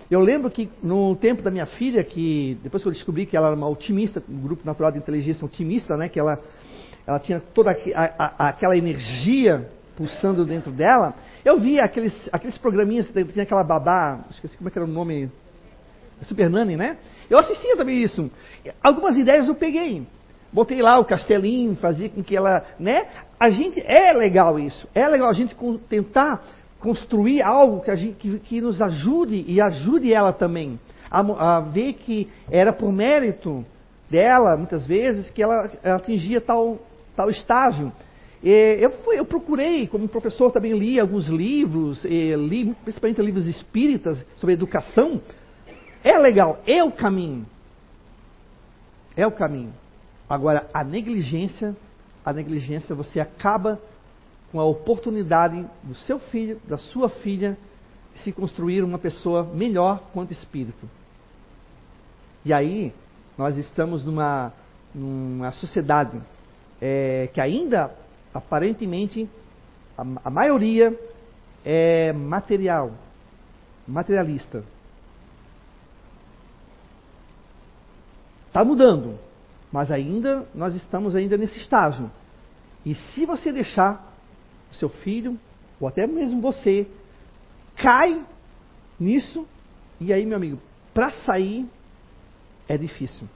Eu 0.10 0.22
lembro 0.22 0.50
que 0.50 0.70
no 0.82 1.16
tempo 1.16 1.44
da 1.44 1.52
minha 1.52 1.68
filha, 1.68 2.04
que 2.04 2.58
depois 2.64 2.82
que 2.82 2.90
eu 2.90 2.94
descobri 2.94 3.28
que 3.28 3.38
ela 3.38 3.48
era 3.48 3.56
uma 3.56 3.68
otimista, 3.68 4.24
um 4.28 4.42
grupo 4.42 4.66
natural 4.66 4.92
de 4.92 4.98
inteligência 4.98 5.46
otimista, 5.46 5.96
né, 5.96 6.10
que 6.10 6.20
ela, 6.20 6.42
ela 7.06 7.20
tinha 7.20 7.40
toda 7.40 7.72
a, 7.72 7.76
a, 8.18 8.50
aquela 8.50 8.76
energia 8.76 9.70
pulsando 9.96 10.46
dentro 10.46 10.72
dela, 10.72 11.14
eu 11.46 11.60
via 11.60 11.84
aqueles, 11.84 12.30
aqueles 12.32 12.58
programinhas, 12.58 13.12
tinha 13.12 13.44
aquela 13.44 13.64
babá, 13.64 14.26
esqueci 14.32 14.58
como 14.58 14.70
é 14.70 14.72
que 14.72 14.80
era 14.80 14.88
o 14.88 14.92
nome, 14.92 15.30
Super 16.24 16.50
Nani, 16.50 16.76
né? 16.76 16.98
Eu 17.30 17.38
assistia 17.38 17.78
também 17.78 18.02
isso. 18.02 18.30
Algumas 18.82 19.18
ideias 19.18 19.48
eu 19.48 19.56
peguei. 19.56 20.06
Botei 20.52 20.82
lá 20.82 20.98
o 21.00 21.06
castelinho, 21.06 21.76
fazia 21.76 22.10
com 22.10 22.24
que 22.24 22.36
ela, 22.36 22.66
né? 22.80 23.08
A 23.40 23.50
gente, 23.50 23.80
é 23.86 24.12
legal 24.14 24.58
isso. 24.58 24.88
É 24.96 25.08
legal 25.08 25.30
a 25.30 25.34
gente 25.34 25.56
tentar 25.88 26.44
construir 26.80 27.42
algo 27.42 27.82
que, 27.82 27.96
gente, 27.96 28.16
que, 28.16 28.40
que 28.40 28.62
nos 28.62 28.82
ajude 28.82 29.44
e 29.48 29.60
ajude 29.60 30.14
ela 30.14 30.32
também 30.32 30.80
a, 31.10 31.20
a, 31.20 31.60
ver 31.60 31.94
que 31.94 32.30
era 32.50 32.72
por 32.72 32.92
mérito 32.92 33.66
dela, 34.10 34.56
muitas 34.56 34.86
vezes, 34.86 35.30
que 35.30 35.42
ela, 35.42 35.72
ela 35.84 35.98
atingia 35.98 36.40
tal, 36.40 36.80
tal 37.16 37.30
estágio. 37.30 37.92
Eu, 38.42 38.92
fui, 39.04 39.20
eu 39.20 39.26
procurei, 39.26 39.86
como 39.86 40.08
professor, 40.08 40.52
também 40.52 40.72
li 40.72 40.98
alguns 40.98 41.28
livros, 41.28 42.06
li 42.06 42.74
principalmente 42.84 43.22
livros 43.22 43.46
espíritas 43.46 44.26
sobre 44.38 44.54
educação. 44.54 45.22
É 46.04 46.18
legal, 46.18 46.62
é 46.66 46.82
o 46.82 46.92
caminho. 46.92 47.46
É 49.18 49.28
o 49.28 49.32
caminho. 49.32 49.74
Agora, 50.30 50.70
a 50.74 50.84
negligência, 50.84 51.76
a 52.24 52.32
negligência, 52.32 52.96
você 52.96 53.20
acaba 53.20 53.80
com 54.52 54.60
a 54.60 54.64
oportunidade 54.64 55.66
do 55.84 55.96
seu 55.96 56.20
filho, 56.20 56.60
da 56.68 56.78
sua 56.78 57.10
filha, 57.10 57.58
se 58.16 58.32
construir 58.32 58.84
uma 58.84 58.98
pessoa 58.98 59.44
melhor 59.44 60.02
quanto 60.14 60.34
espírito. 60.34 60.90
E 62.44 62.52
aí, 62.52 62.94
nós 63.38 63.58
estamos 63.58 64.04
numa, 64.04 64.52
numa 64.94 65.52
sociedade 65.52 66.20
é, 66.82 67.30
que 67.34 67.40
ainda, 67.40 67.94
aparentemente, 68.34 69.30
a, 69.98 70.06
a 70.26 70.30
maioria 70.30 70.98
é 71.64 72.12
material, 72.12 72.92
materialista. 73.88 74.64
Está 78.48 78.64
mudando, 78.64 79.20
mas 79.72 79.92
ainda 79.92 80.46
nós 80.56 80.74
estamos 80.74 81.16
ainda 81.16 81.38
nesse 81.38 81.58
estágio. 81.60 82.10
E 82.86 82.96
se 82.96 83.26
você 83.26 83.52
deixar 83.52 84.09
o 84.72 84.76
seu 84.76 84.90
filho, 84.90 85.40
ou 85.80 85.88
até 85.88 86.06
mesmo 86.06 86.42
você, 86.42 86.88
cai 87.76 88.26
nisso, 89.00 89.48
e 90.00 90.14
aí, 90.14 90.26
meu 90.26 90.38
amigo, 90.38 90.60
para 90.94 91.12
sair 91.12 91.66
é 92.68 92.78
difícil. 92.78 93.28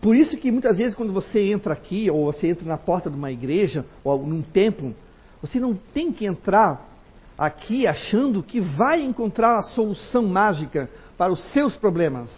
Por 0.00 0.14
isso 0.14 0.36
que 0.36 0.50
muitas 0.52 0.78
vezes 0.78 0.94
quando 0.94 1.12
você 1.12 1.50
entra 1.50 1.72
aqui, 1.72 2.10
ou 2.10 2.26
você 2.26 2.48
entra 2.48 2.66
na 2.66 2.76
porta 2.76 3.08
de 3.08 3.16
uma 3.16 3.32
igreja, 3.32 3.84
ou 4.02 4.24
num 4.24 4.42
templo, 4.42 4.94
você 5.40 5.58
não 5.58 5.74
tem 5.74 6.12
que 6.12 6.26
entrar 6.26 6.88
aqui 7.36 7.86
achando 7.86 8.42
que 8.42 8.60
vai 8.60 9.02
encontrar 9.02 9.56
a 9.56 9.62
solução 9.62 10.26
mágica 10.26 10.88
para 11.16 11.32
os 11.32 11.42
seus 11.52 11.76
problemas. 11.76 12.30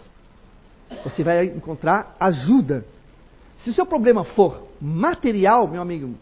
Você 1.03 1.23
vai 1.23 1.45
encontrar 1.45 2.15
ajuda. 2.19 2.85
Se 3.57 3.69
o 3.69 3.73
seu 3.73 3.85
problema 3.85 4.23
for 4.23 4.67
material, 4.79 5.67
meu 5.67 5.81
amigo, 5.81 6.15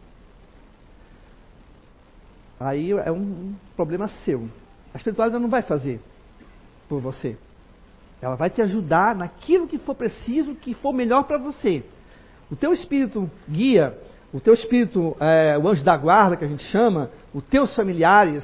aí 2.60 2.92
é 2.92 3.12
um 3.12 3.54
problema 3.76 4.08
seu. 4.24 4.50
A 4.94 4.98
espiritualidade 4.98 5.42
não 5.42 5.50
vai 5.50 5.62
fazer 5.62 6.00
por 6.88 7.02
você. 7.02 7.38
Ela 8.22 8.36
vai 8.36 8.50
te 8.50 8.62
ajudar 8.62 9.16
naquilo 9.16 9.68
que 9.68 9.78
for 9.78 9.96
preciso, 9.96 10.56
que 10.56 10.74
for 10.74 10.94
melhor 10.94 11.24
para 11.24 11.38
você. 11.38 11.84
O 12.50 12.56
teu 12.56 12.74
espírito 12.74 13.30
guia, 13.50 13.98
o 14.34 14.40
teu 14.40 14.54
espírito, 14.54 15.16
é, 15.20 15.58
o 15.58 15.68
anjo 15.68 15.84
da 15.84 15.98
guarda 15.98 16.38
que 16.38 16.46
a 16.46 16.48
gente 16.48 16.64
chama, 16.64 17.10
os 17.34 17.44
teus 17.46 17.76
familiares, 17.76 18.44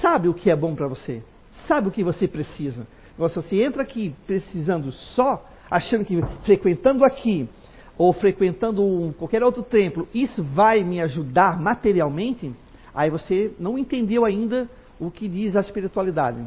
sabe 0.00 0.28
o 0.28 0.34
que 0.34 0.50
é 0.50 0.56
bom 0.56 0.74
para 0.74 0.86
você, 0.86 1.22
sabe 1.66 1.88
o 1.88 1.90
que 1.90 2.04
você 2.04 2.28
precisa. 2.28 2.86
Agora, 3.14 3.30
se 3.30 3.36
você 3.36 3.62
entra 3.62 3.82
aqui 3.82 4.14
precisando 4.26 4.92
só, 4.92 5.44
achando 5.70 6.04
que 6.04 6.22
frequentando 6.44 7.04
aqui, 7.04 7.48
ou 7.96 8.12
frequentando 8.12 8.82
um, 8.82 9.12
qualquer 9.12 9.42
outro 9.42 9.62
templo, 9.62 10.08
isso 10.14 10.44
vai 10.44 10.84
me 10.84 11.00
ajudar 11.00 11.60
materialmente, 11.60 12.54
aí 12.98 13.10
você 13.10 13.54
não 13.60 13.78
entendeu 13.78 14.24
ainda 14.24 14.68
o 14.98 15.08
que 15.08 15.28
diz 15.28 15.54
a 15.54 15.60
espiritualidade. 15.60 16.44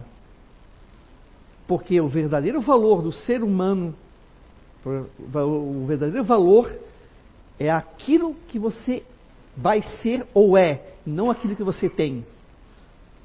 Porque 1.66 2.02
o 2.02 2.10
verdadeiro 2.10 2.60
valor 2.60 3.02
do 3.02 3.14
ser 3.14 3.42
humano, 3.42 3.96
o 4.86 5.86
verdadeiro 5.86 6.26
valor 6.26 6.70
é 7.58 7.72
aquilo 7.72 8.36
que 8.50 8.60
você 8.60 9.02
vai 9.56 9.82
ser 10.02 10.28
ou 10.34 10.58
é, 10.58 10.82
não 11.06 11.32
aquilo 11.32 11.56
que 11.56 11.64
você 11.64 11.88
tem. 11.88 12.26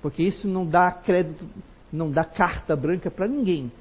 Porque 0.00 0.22
isso 0.22 0.46
não 0.46 0.64
dá 0.64 0.92
crédito 0.92 1.44
não 1.92 2.12
dá 2.12 2.24
carta 2.24 2.76
branca 2.76 3.10
para 3.10 3.26
ninguém 3.26 3.72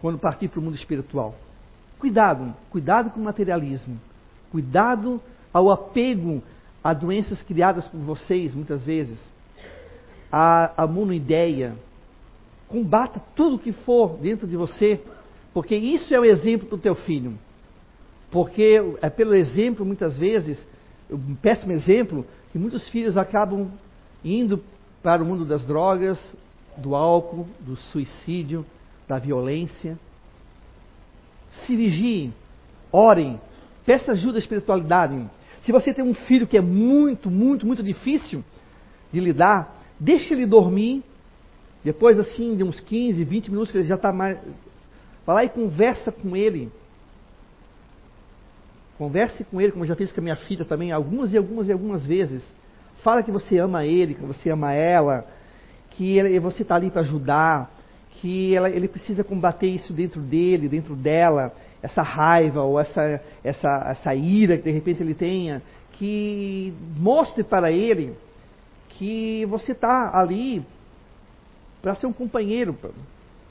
quando 0.00 0.18
partir 0.18 0.46
para 0.46 0.60
o 0.60 0.62
mundo 0.62 0.76
espiritual. 0.76 1.34
Cuidado, 1.98 2.54
cuidado 2.70 3.10
com 3.10 3.18
o 3.18 3.24
materialismo. 3.24 3.98
Cuidado 4.52 5.20
ao 5.52 5.70
apego 5.70 6.40
a 6.86 6.94
doenças 6.94 7.42
criadas 7.42 7.88
por 7.88 7.98
vocês, 7.98 8.54
muitas 8.54 8.84
vezes. 8.84 9.18
A, 10.30 10.84
a 10.84 10.86
monoideia. 10.86 11.74
Combata 12.68 13.20
tudo 13.34 13.58
que 13.58 13.72
for 13.72 14.16
dentro 14.18 14.46
de 14.46 14.56
você, 14.56 15.00
porque 15.52 15.74
isso 15.74 16.14
é 16.14 16.20
o 16.20 16.24
exemplo 16.24 16.68
do 16.68 16.78
teu 16.78 16.94
filho. 16.94 17.36
Porque 18.30 18.80
é 19.02 19.10
pelo 19.10 19.34
exemplo, 19.34 19.84
muitas 19.84 20.16
vezes, 20.16 20.64
um 21.10 21.34
péssimo 21.34 21.72
exemplo, 21.72 22.24
que 22.52 22.58
muitos 22.58 22.88
filhos 22.88 23.16
acabam 23.16 23.68
indo 24.24 24.62
para 25.02 25.24
o 25.24 25.26
mundo 25.26 25.44
das 25.44 25.64
drogas, 25.64 26.20
do 26.76 26.94
álcool, 26.94 27.48
do 27.58 27.74
suicídio, 27.74 28.64
da 29.08 29.18
violência. 29.18 29.98
Se 31.66 31.74
vigiem, 31.74 32.32
orem, 32.92 33.40
peça 33.84 34.12
ajuda 34.12 34.38
à 34.38 34.40
espiritualidade. 34.40 35.28
Se 35.66 35.72
você 35.72 35.92
tem 35.92 36.04
um 36.04 36.14
filho 36.14 36.46
que 36.46 36.56
é 36.56 36.60
muito, 36.60 37.28
muito, 37.28 37.66
muito 37.66 37.82
difícil 37.82 38.44
de 39.12 39.18
lidar, 39.18 39.82
deixe 39.98 40.32
ele 40.32 40.46
dormir. 40.46 41.02
Depois, 41.82 42.20
assim, 42.20 42.54
de 42.54 42.62
uns 42.62 42.78
15, 42.78 43.24
20 43.24 43.50
minutos 43.50 43.72
que 43.72 43.78
ele 43.78 43.88
já 43.88 43.96
está 43.96 44.12
mais. 44.12 44.38
Vai 45.26 45.34
lá 45.34 45.44
e 45.44 45.48
conversa 45.48 46.12
com 46.12 46.36
ele. 46.36 46.70
Converse 48.96 49.42
com 49.42 49.60
ele, 49.60 49.72
como 49.72 49.82
eu 49.82 49.88
já 49.88 49.96
fiz 49.96 50.12
com 50.12 50.20
a 50.20 50.22
minha 50.22 50.36
filha 50.36 50.64
também, 50.64 50.92
algumas 50.92 51.34
e 51.34 51.36
algumas 51.36 51.66
e 51.66 51.72
algumas 51.72 52.06
vezes. 52.06 52.44
Fala 53.02 53.24
que 53.24 53.32
você 53.32 53.58
ama 53.58 53.84
ele, 53.84 54.14
que 54.14 54.22
você 54.22 54.50
ama 54.50 54.72
ela, 54.72 55.26
que 55.90 56.16
ele, 56.16 56.38
você 56.38 56.62
está 56.62 56.76
ali 56.76 56.92
para 56.92 57.02
ajudar, 57.02 57.74
que 58.12 58.54
ela, 58.54 58.70
ele 58.70 58.86
precisa 58.86 59.24
combater 59.24 59.66
isso 59.66 59.92
dentro 59.92 60.20
dele, 60.20 60.68
dentro 60.68 60.94
dela, 60.94 61.52
essa 61.82 62.02
raiva 62.02 62.62
ou 62.62 62.80
essa, 62.80 63.20
essa, 63.44 63.86
essa 63.90 64.14
ira 64.14 64.56
que 64.56 64.64
de 64.64 64.70
repente 64.70 65.02
ele 65.02 65.14
tenha, 65.14 65.62
que 65.92 66.74
mostre 66.96 67.42
para 67.42 67.70
ele 67.70 68.14
que 68.90 69.44
você 69.46 69.72
está 69.72 70.16
ali 70.18 70.64
para 71.82 71.94
ser 71.94 72.06
um 72.06 72.12
companheiro, 72.12 72.76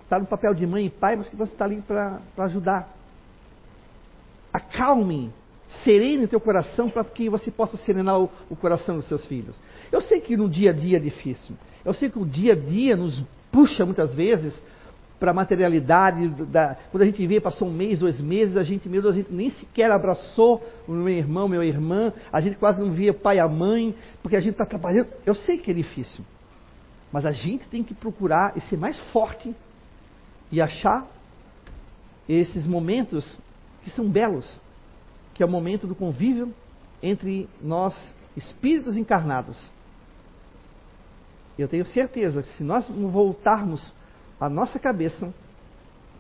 está 0.04 0.20
no 0.20 0.26
papel 0.26 0.54
de 0.54 0.66
mãe 0.66 0.86
e 0.86 0.90
pai, 0.90 1.16
mas 1.16 1.30
que 1.30 1.36
você 1.36 1.54
está 1.54 1.66
ali 1.66 1.82
para 1.82 2.20
ajudar. 2.40 2.94
acalme, 4.52 5.32
serene 5.84 6.26
o 6.26 6.28
teu 6.28 6.40
coração 6.40 6.90
para 6.90 7.04
que 7.04 7.30
você 7.30 7.52
possa 7.52 7.78
serenar 7.78 8.20
o, 8.20 8.30
o, 8.50 8.56
coração 8.56 8.96
dos 8.96 9.08
seus 9.08 9.26
filhos. 9.26 9.60
Eu 9.92 10.02
sei 10.02 10.20
que 10.20 10.36
no 10.38 10.50
dia 10.50 10.72
a 10.72 10.74
dia 10.74 10.98
é 10.98 11.00
difícil. 11.00 11.56
Eu 11.84 11.94
sei 11.94 12.10
que 12.10 12.20
o 12.20 12.26
dia 12.26 12.54
a 12.54 12.56
dia 12.56 12.96
nos 12.96 13.24
puxa 13.52 13.86
muitas 13.86 14.14
vezes 14.14 14.62
para 15.20 15.32
a 15.32 15.34
materialidade. 15.34 16.28
Da, 16.46 16.76
quando 16.92 17.04
a 17.04 17.06
gente 17.06 17.26
vê, 17.26 17.40
passou 17.40 17.68
um 17.68 17.74
mês, 17.74 18.00
dois 18.00 18.20
meses, 18.20 18.58
a 18.58 18.64
gente, 18.64 18.88
meu 18.90 19.02
Deus, 19.02 19.16
a 19.16 19.18
gente 19.18 19.34
nem 19.34 19.50
sequer 19.50 19.92
abraçou 19.92 20.64
o 20.88 20.92
meu 20.92 21.10
irmão, 21.10 21.48
minha 21.48 21.64
irmã, 21.64 22.14
a 22.32 22.42
gente 22.42 22.58
quase 22.58 22.82
não 22.82 22.92
via 22.92 23.14
pai 23.14 23.40
a 23.40 23.48
mãe, 23.48 23.96
porque 24.22 24.36
a 24.36 24.42
gente 24.42 24.54
está 24.54 24.66
trabalhando. 24.66 25.08
Eu 25.26 25.36
sei 25.36 25.58
que 25.58 25.72
é 25.72 25.74
difícil. 25.74 26.24
Mas 27.12 27.26
a 27.26 27.32
gente 27.32 27.68
tem 27.70 27.84
que 27.84 27.94
procurar 27.94 28.54
e 28.58 28.62
ser 28.62 28.78
mais 28.78 29.00
forte 29.12 29.56
e 30.52 30.62
achar 30.62 31.08
esses 32.28 32.66
momentos 32.66 33.38
que 33.84 33.90
são 33.92 34.10
belos, 34.10 34.60
que 35.34 35.44
é 35.44 35.46
o 35.46 35.50
momento 35.50 35.88
do 35.88 35.96
convívio 35.96 36.54
entre 37.02 37.48
nós, 37.62 37.96
espíritos 38.36 38.98
encarnados. 38.98 39.58
Eu 41.58 41.68
tenho 41.68 41.86
certeza 41.86 42.42
que 42.42 42.50
se 42.50 42.64
nós 42.64 42.88
voltarmos 42.90 43.94
a 44.40 44.50
nossa 44.50 44.80
cabeça, 44.80 45.34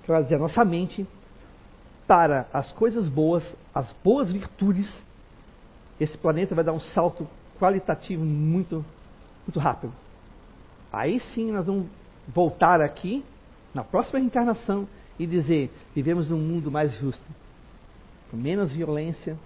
quer 0.05 0.21
dizer, 0.21 0.35
a 0.35 0.39
nossa 0.39 0.63
mente, 0.63 1.07
para 2.07 2.47
as 2.53 2.71
coisas 2.71 3.09
boas, 3.09 3.43
as 3.73 3.91
boas 4.03 4.31
virtudes, 4.31 5.03
esse 5.99 6.17
planeta 6.17 6.55
vai 6.55 6.63
dar 6.63 6.73
um 6.73 6.79
salto 6.79 7.27
qualitativo 7.59 8.23
muito, 8.23 8.85
muito 9.45 9.59
rápido. 9.59 9.93
Aí 10.91 11.19
sim 11.19 11.51
nós 11.51 11.65
vamos 11.65 11.87
voltar 12.27 12.81
aqui, 12.81 13.23
na 13.73 13.83
próxima 13.83 14.19
reencarnação, 14.19 14.87
e 15.19 15.25
dizer: 15.25 15.71
vivemos 15.93 16.29
num 16.29 16.39
mundo 16.39 16.71
mais 16.71 16.93
justo, 16.93 17.25
com 18.29 18.37
menos 18.37 18.73
violência, 18.73 19.37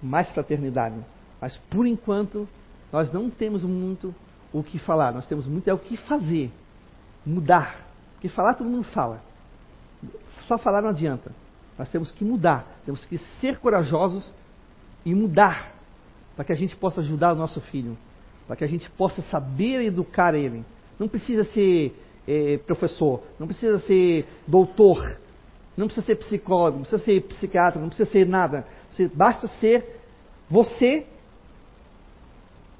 com 0.00 0.06
mais 0.06 0.28
fraternidade. 0.30 0.96
Mas 1.40 1.56
por 1.70 1.86
enquanto, 1.86 2.48
nós 2.92 3.12
não 3.12 3.30
temos 3.30 3.64
muito 3.64 4.14
o 4.52 4.62
que 4.62 4.78
falar, 4.78 5.12
nós 5.12 5.26
temos 5.26 5.46
muito 5.46 5.68
é 5.68 5.72
o 5.72 5.78
que 5.78 5.96
fazer, 5.96 6.52
mudar. 7.24 7.86
Porque 8.14 8.28
falar 8.28 8.54
todo 8.54 8.68
mundo 8.68 8.84
fala. 8.84 9.22
Só 10.46 10.58
falar 10.58 10.82
não 10.82 10.90
adianta. 10.90 11.32
Nós 11.78 11.88
temos 11.90 12.10
que 12.10 12.24
mudar, 12.24 12.66
temos 12.84 13.04
que 13.06 13.18
ser 13.40 13.58
corajosos 13.58 14.32
e 15.04 15.14
mudar 15.14 15.72
para 16.36 16.44
que 16.44 16.52
a 16.52 16.56
gente 16.56 16.76
possa 16.76 17.00
ajudar 17.00 17.32
o 17.32 17.36
nosso 17.36 17.60
filho, 17.60 17.96
para 18.46 18.56
que 18.56 18.64
a 18.64 18.66
gente 18.66 18.88
possa 18.90 19.22
saber 19.22 19.82
educar 19.82 20.34
ele. 20.34 20.64
Não 20.98 21.08
precisa 21.08 21.44
ser 21.44 21.98
é, 22.26 22.58
professor, 22.58 23.22
não 23.38 23.46
precisa 23.46 23.78
ser 23.78 24.26
doutor, 24.46 25.18
não 25.76 25.86
precisa 25.86 26.06
ser 26.06 26.16
psicólogo, 26.16 26.78
não 26.78 26.82
precisa 26.84 27.02
ser 27.02 27.20
psiquiatra, 27.22 27.80
não 27.80 27.88
precisa 27.88 28.10
ser 28.10 28.26
nada. 28.26 28.66
Você, 28.90 29.08
basta 29.08 29.48
ser 29.48 30.00
você, 30.48 31.06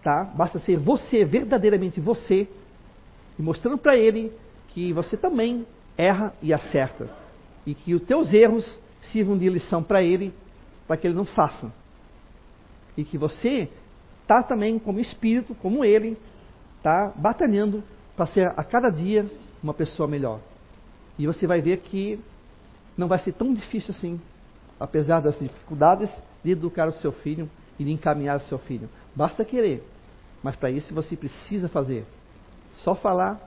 tá? 0.02 0.24
Basta 0.24 0.58
ser 0.58 0.76
você, 0.78 1.24
verdadeiramente 1.24 2.00
você, 2.00 2.48
mostrando 3.42 3.78
para 3.78 3.96
ele 3.96 4.32
que 4.68 4.92
você 4.92 5.16
também 5.16 5.66
erra 5.96 6.32
e 6.40 6.52
acerta. 6.52 7.10
E 7.66 7.74
que 7.74 7.94
os 7.94 8.02
teus 8.02 8.32
erros 8.32 8.78
sirvam 9.02 9.36
de 9.36 9.48
lição 9.48 9.82
para 9.82 10.02
ele, 10.02 10.32
para 10.86 10.96
que 10.96 11.06
ele 11.06 11.14
não 11.14 11.24
faça. 11.24 11.72
E 12.96 13.04
que 13.04 13.18
você 13.18 13.68
está 14.22 14.42
também 14.42 14.78
como 14.78 15.00
espírito, 15.00 15.54
como 15.56 15.84
ele, 15.84 16.16
está 16.78 17.12
batalhando 17.14 17.82
para 18.16 18.26
ser 18.26 18.52
a 18.56 18.64
cada 18.64 18.90
dia 18.90 19.26
uma 19.62 19.74
pessoa 19.74 20.08
melhor. 20.08 20.40
E 21.18 21.26
você 21.26 21.46
vai 21.46 21.60
ver 21.60 21.78
que 21.78 22.18
não 22.96 23.08
vai 23.08 23.18
ser 23.18 23.32
tão 23.32 23.52
difícil 23.52 23.94
assim, 23.94 24.20
apesar 24.78 25.20
das 25.20 25.38
dificuldades, 25.38 26.10
de 26.42 26.50
educar 26.50 26.88
o 26.88 26.92
seu 26.92 27.12
filho 27.12 27.48
e 27.78 27.84
de 27.84 27.92
encaminhar 27.92 28.36
o 28.36 28.40
seu 28.40 28.58
filho. 28.58 28.88
Basta 29.14 29.44
querer, 29.44 29.86
mas 30.42 30.56
para 30.56 30.70
isso 30.70 30.94
você 30.94 31.16
precisa 31.16 31.68
fazer. 31.68 32.04
Só 32.74 32.94
falar 32.94 33.40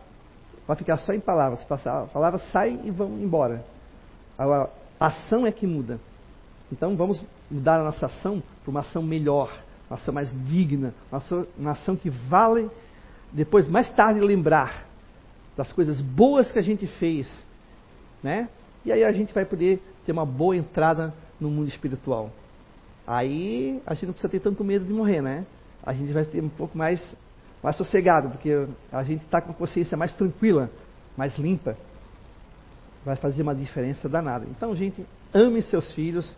vai 0.67 0.75
ficar 0.75 0.97
só 0.97 1.13
em 1.13 1.19
palavras. 1.19 1.65
A 1.69 2.07
palavra 2.07 2.39
sai 2.51 2.79
e 2.83 2.91
vão 2.91 3.09
embora. 3.19 3.63
A 4.37 5.07
ação 5.07 5.45
é 5.45 5.51
que 5.51 5.67
muda. 5.67 5.99
Então 6.71 6.95
vamos 6.95 7.23
mudar 7.49 7.79
a 7.79 7.83
nossa 7.83 8.07
ação 8.07 8.41
para 8.63 8.71
uma 8.71 8.79
ação 8.79 9.03
melhor, 9.03 9.55
uma 9.89 9.97
ação 9.97 10.13
mais 10.13 10.31
digna, 10.47 10.93
uma 11.11 11.19
ação, 11.19 11.47
uma 11.57 11.71
ação 11.71 11.95
que 11.95 12.09
vale 12.09 12.69
depois, 13.31 13.67
mais 13.67 13.91
tarde, 13.91 14.21
lembrar 14.21 14.85
das 15.57 15.71
coisas 15.73 15.99
boas 15.99 16.51
que 16.51 16.57
a 16.57 16.61
gente 16.61 16.87
fez, 16.87 17.29
né? 18.23 18.47
E 18.85 18.91
aí 18.91 19.03
a 19.03 19.11
gente 19.11 19.33
vai 19.33 19.45
poder 19.45 19.81
ter 20.05 20.13
uma 20.13 20.25
boa 20.25 20.55
entrada 20.55 21.13
no 21.39 21.49
mundo 21.49 21.67
espiritual. 21.67 22.31
Aí 23.05 23.81
a 23.85 23.93
gente 23.93 24.05
não 24.05 24.13
precisa 24.13 24.31
ter 24.31 24.39
tanto 24.39 24.63
medo 24.63 24.85
de 24.85 24.93
morrer, 24.93 25.21
né? 25.21 25.45
A 25.83 25.93
gente 25.93 26.13
vai 26.13 26.23
ter 26.23 26.41
um 26.41 26.49
pouco 26.49 26.77
mais, 26.77 27.01
mais 27.61 27.75
sossegado, 27.75 28.29
porque 28.29 28.67
a 28.91 29.03
gente 29.03 29.23
está 29.23 29.41
com 29.41 29.51
a 29.51 29.55
consciência 29.55 29.97
mais 29.97 30.13
tranquila, 30.13 30.69
mais 31.17 31.37
limpa. 31.37 31.77
Vai 33.03 33.15
fazer 33.15 33.41
uma 33.41 33.55
diferença 33.55 34.07
danada. 34.09 34.45
Então, 34.49 34.75
gente, 34.75 35.05
ame 35.33 35.61
seus 35.61 35.91
filhos, 35.91 36.35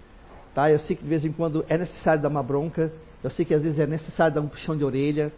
tá? 0.53 0.71
Eu 0.71 0.79
sei 0.79 0.95
que 0.95 1.03
de 1.03 1.09
vez 1.09 1.23
em 1.25 1.31
quando 1.31 1.65
é 1.69 1.77
necessário 1.77 2.21
dar 2.21 2.29
uma 2.29 2.43
bronca, 2.43 2.91
eu 3.23 3.29
sei 3.29 3.45
que 3.45 3.53
às 3.53 3.63
vezes 3.63 3.79
é 3.79 3.87
necessário 3.87 4.35
dar 4.35 4.41
um 4.41 4.47
puxão 4.47 4.77
de 4.77 4.83
orelha, 4.83 5.31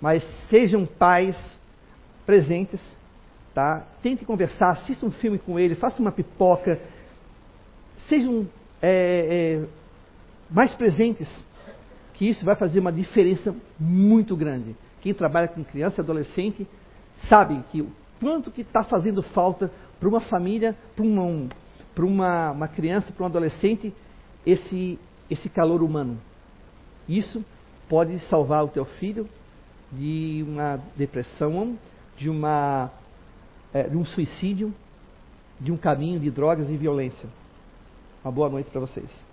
mas 0.00 0.24
sejam 0.48 0.86
pais 0.86 1.36
presentes, 2.24 2.80
tá? 3.54 3.84
Tente 4.02 4.24
conversar, 4.24 4.70
assista 4.70 5.04
um 5.04 5.10
filme 5.10 5.38
com 5.38 5.58
ele, 5.58 5.74
faça 5.74 6.00
uma 6.00 6.12
pipoca, 6.12 6.80
sejam 8.08 8.46
é, 8.80 9.60
é, 9.62 9.68
mais 10.50 10.74
presentes, 10.74 11.28
que 12.14 12.28
isso 12.28 12.44
vai 12.44 12.54
fazer 12.56 12.80
uma 12.80 12.92
diferença 12.92 13.54
muito 13.78 14.36
grande. 14.36 14.76
Quem 15.00 15.14
trabalha 15.14 15.48
com 15.48 15.64
criança 15.64 16.00
e 16.00 16.02
adolescente 16.02 16.66
sabe 17.28 17.62
que 17.70 17.80
o 17.82 17.90
quanto 18.20 18.50
que 18.50 18.60
está 18.60 18.84
fazendo 18.84 19.22
falta 19.22 19.70
para 19.98 20.08
uma 20.08 20.20
família, 20.20 20.76
para 20.94 21.04
uma, 21.04 21.48
uma, 21.98 22.50
uma 22.52 22.68
criança, 22.68 23.12
para 23.12 23.24
um 23.24 23.26
adolescente, 23.26 23.94
esse, 24.44 24.98
esse 25.30 25.48
calor 25.48 25.82
humano. 25.82 26.18
Isso 27.08 27.44
pode 27.88 28.18
salvar 28.20 28.64
o 28.64 28.68
teu 28.68 28.84
filho 28.84 29.28
de 29.92 30.44
uma 30.46 30.78
depressão, 30.96 31.76
de, 32.16 32.30
uma, 32.30 32.90
é, 33.72 33.84
de 33.84 33.96
um 33.96 34.04
suicídio, 34.04 34.72
de 35.58 35.72
um 35.72 35.76
caminho 35.76 36.20
de 36.20 36.30
drogas 36.30 36.70
e 36.70 36.76
violência. 36.76 37.28
Uma 38.22 38.32
boa 38.32 38.48
noite 38.48 38.70
para 38.70 38.80
vocês. 38.80 39.29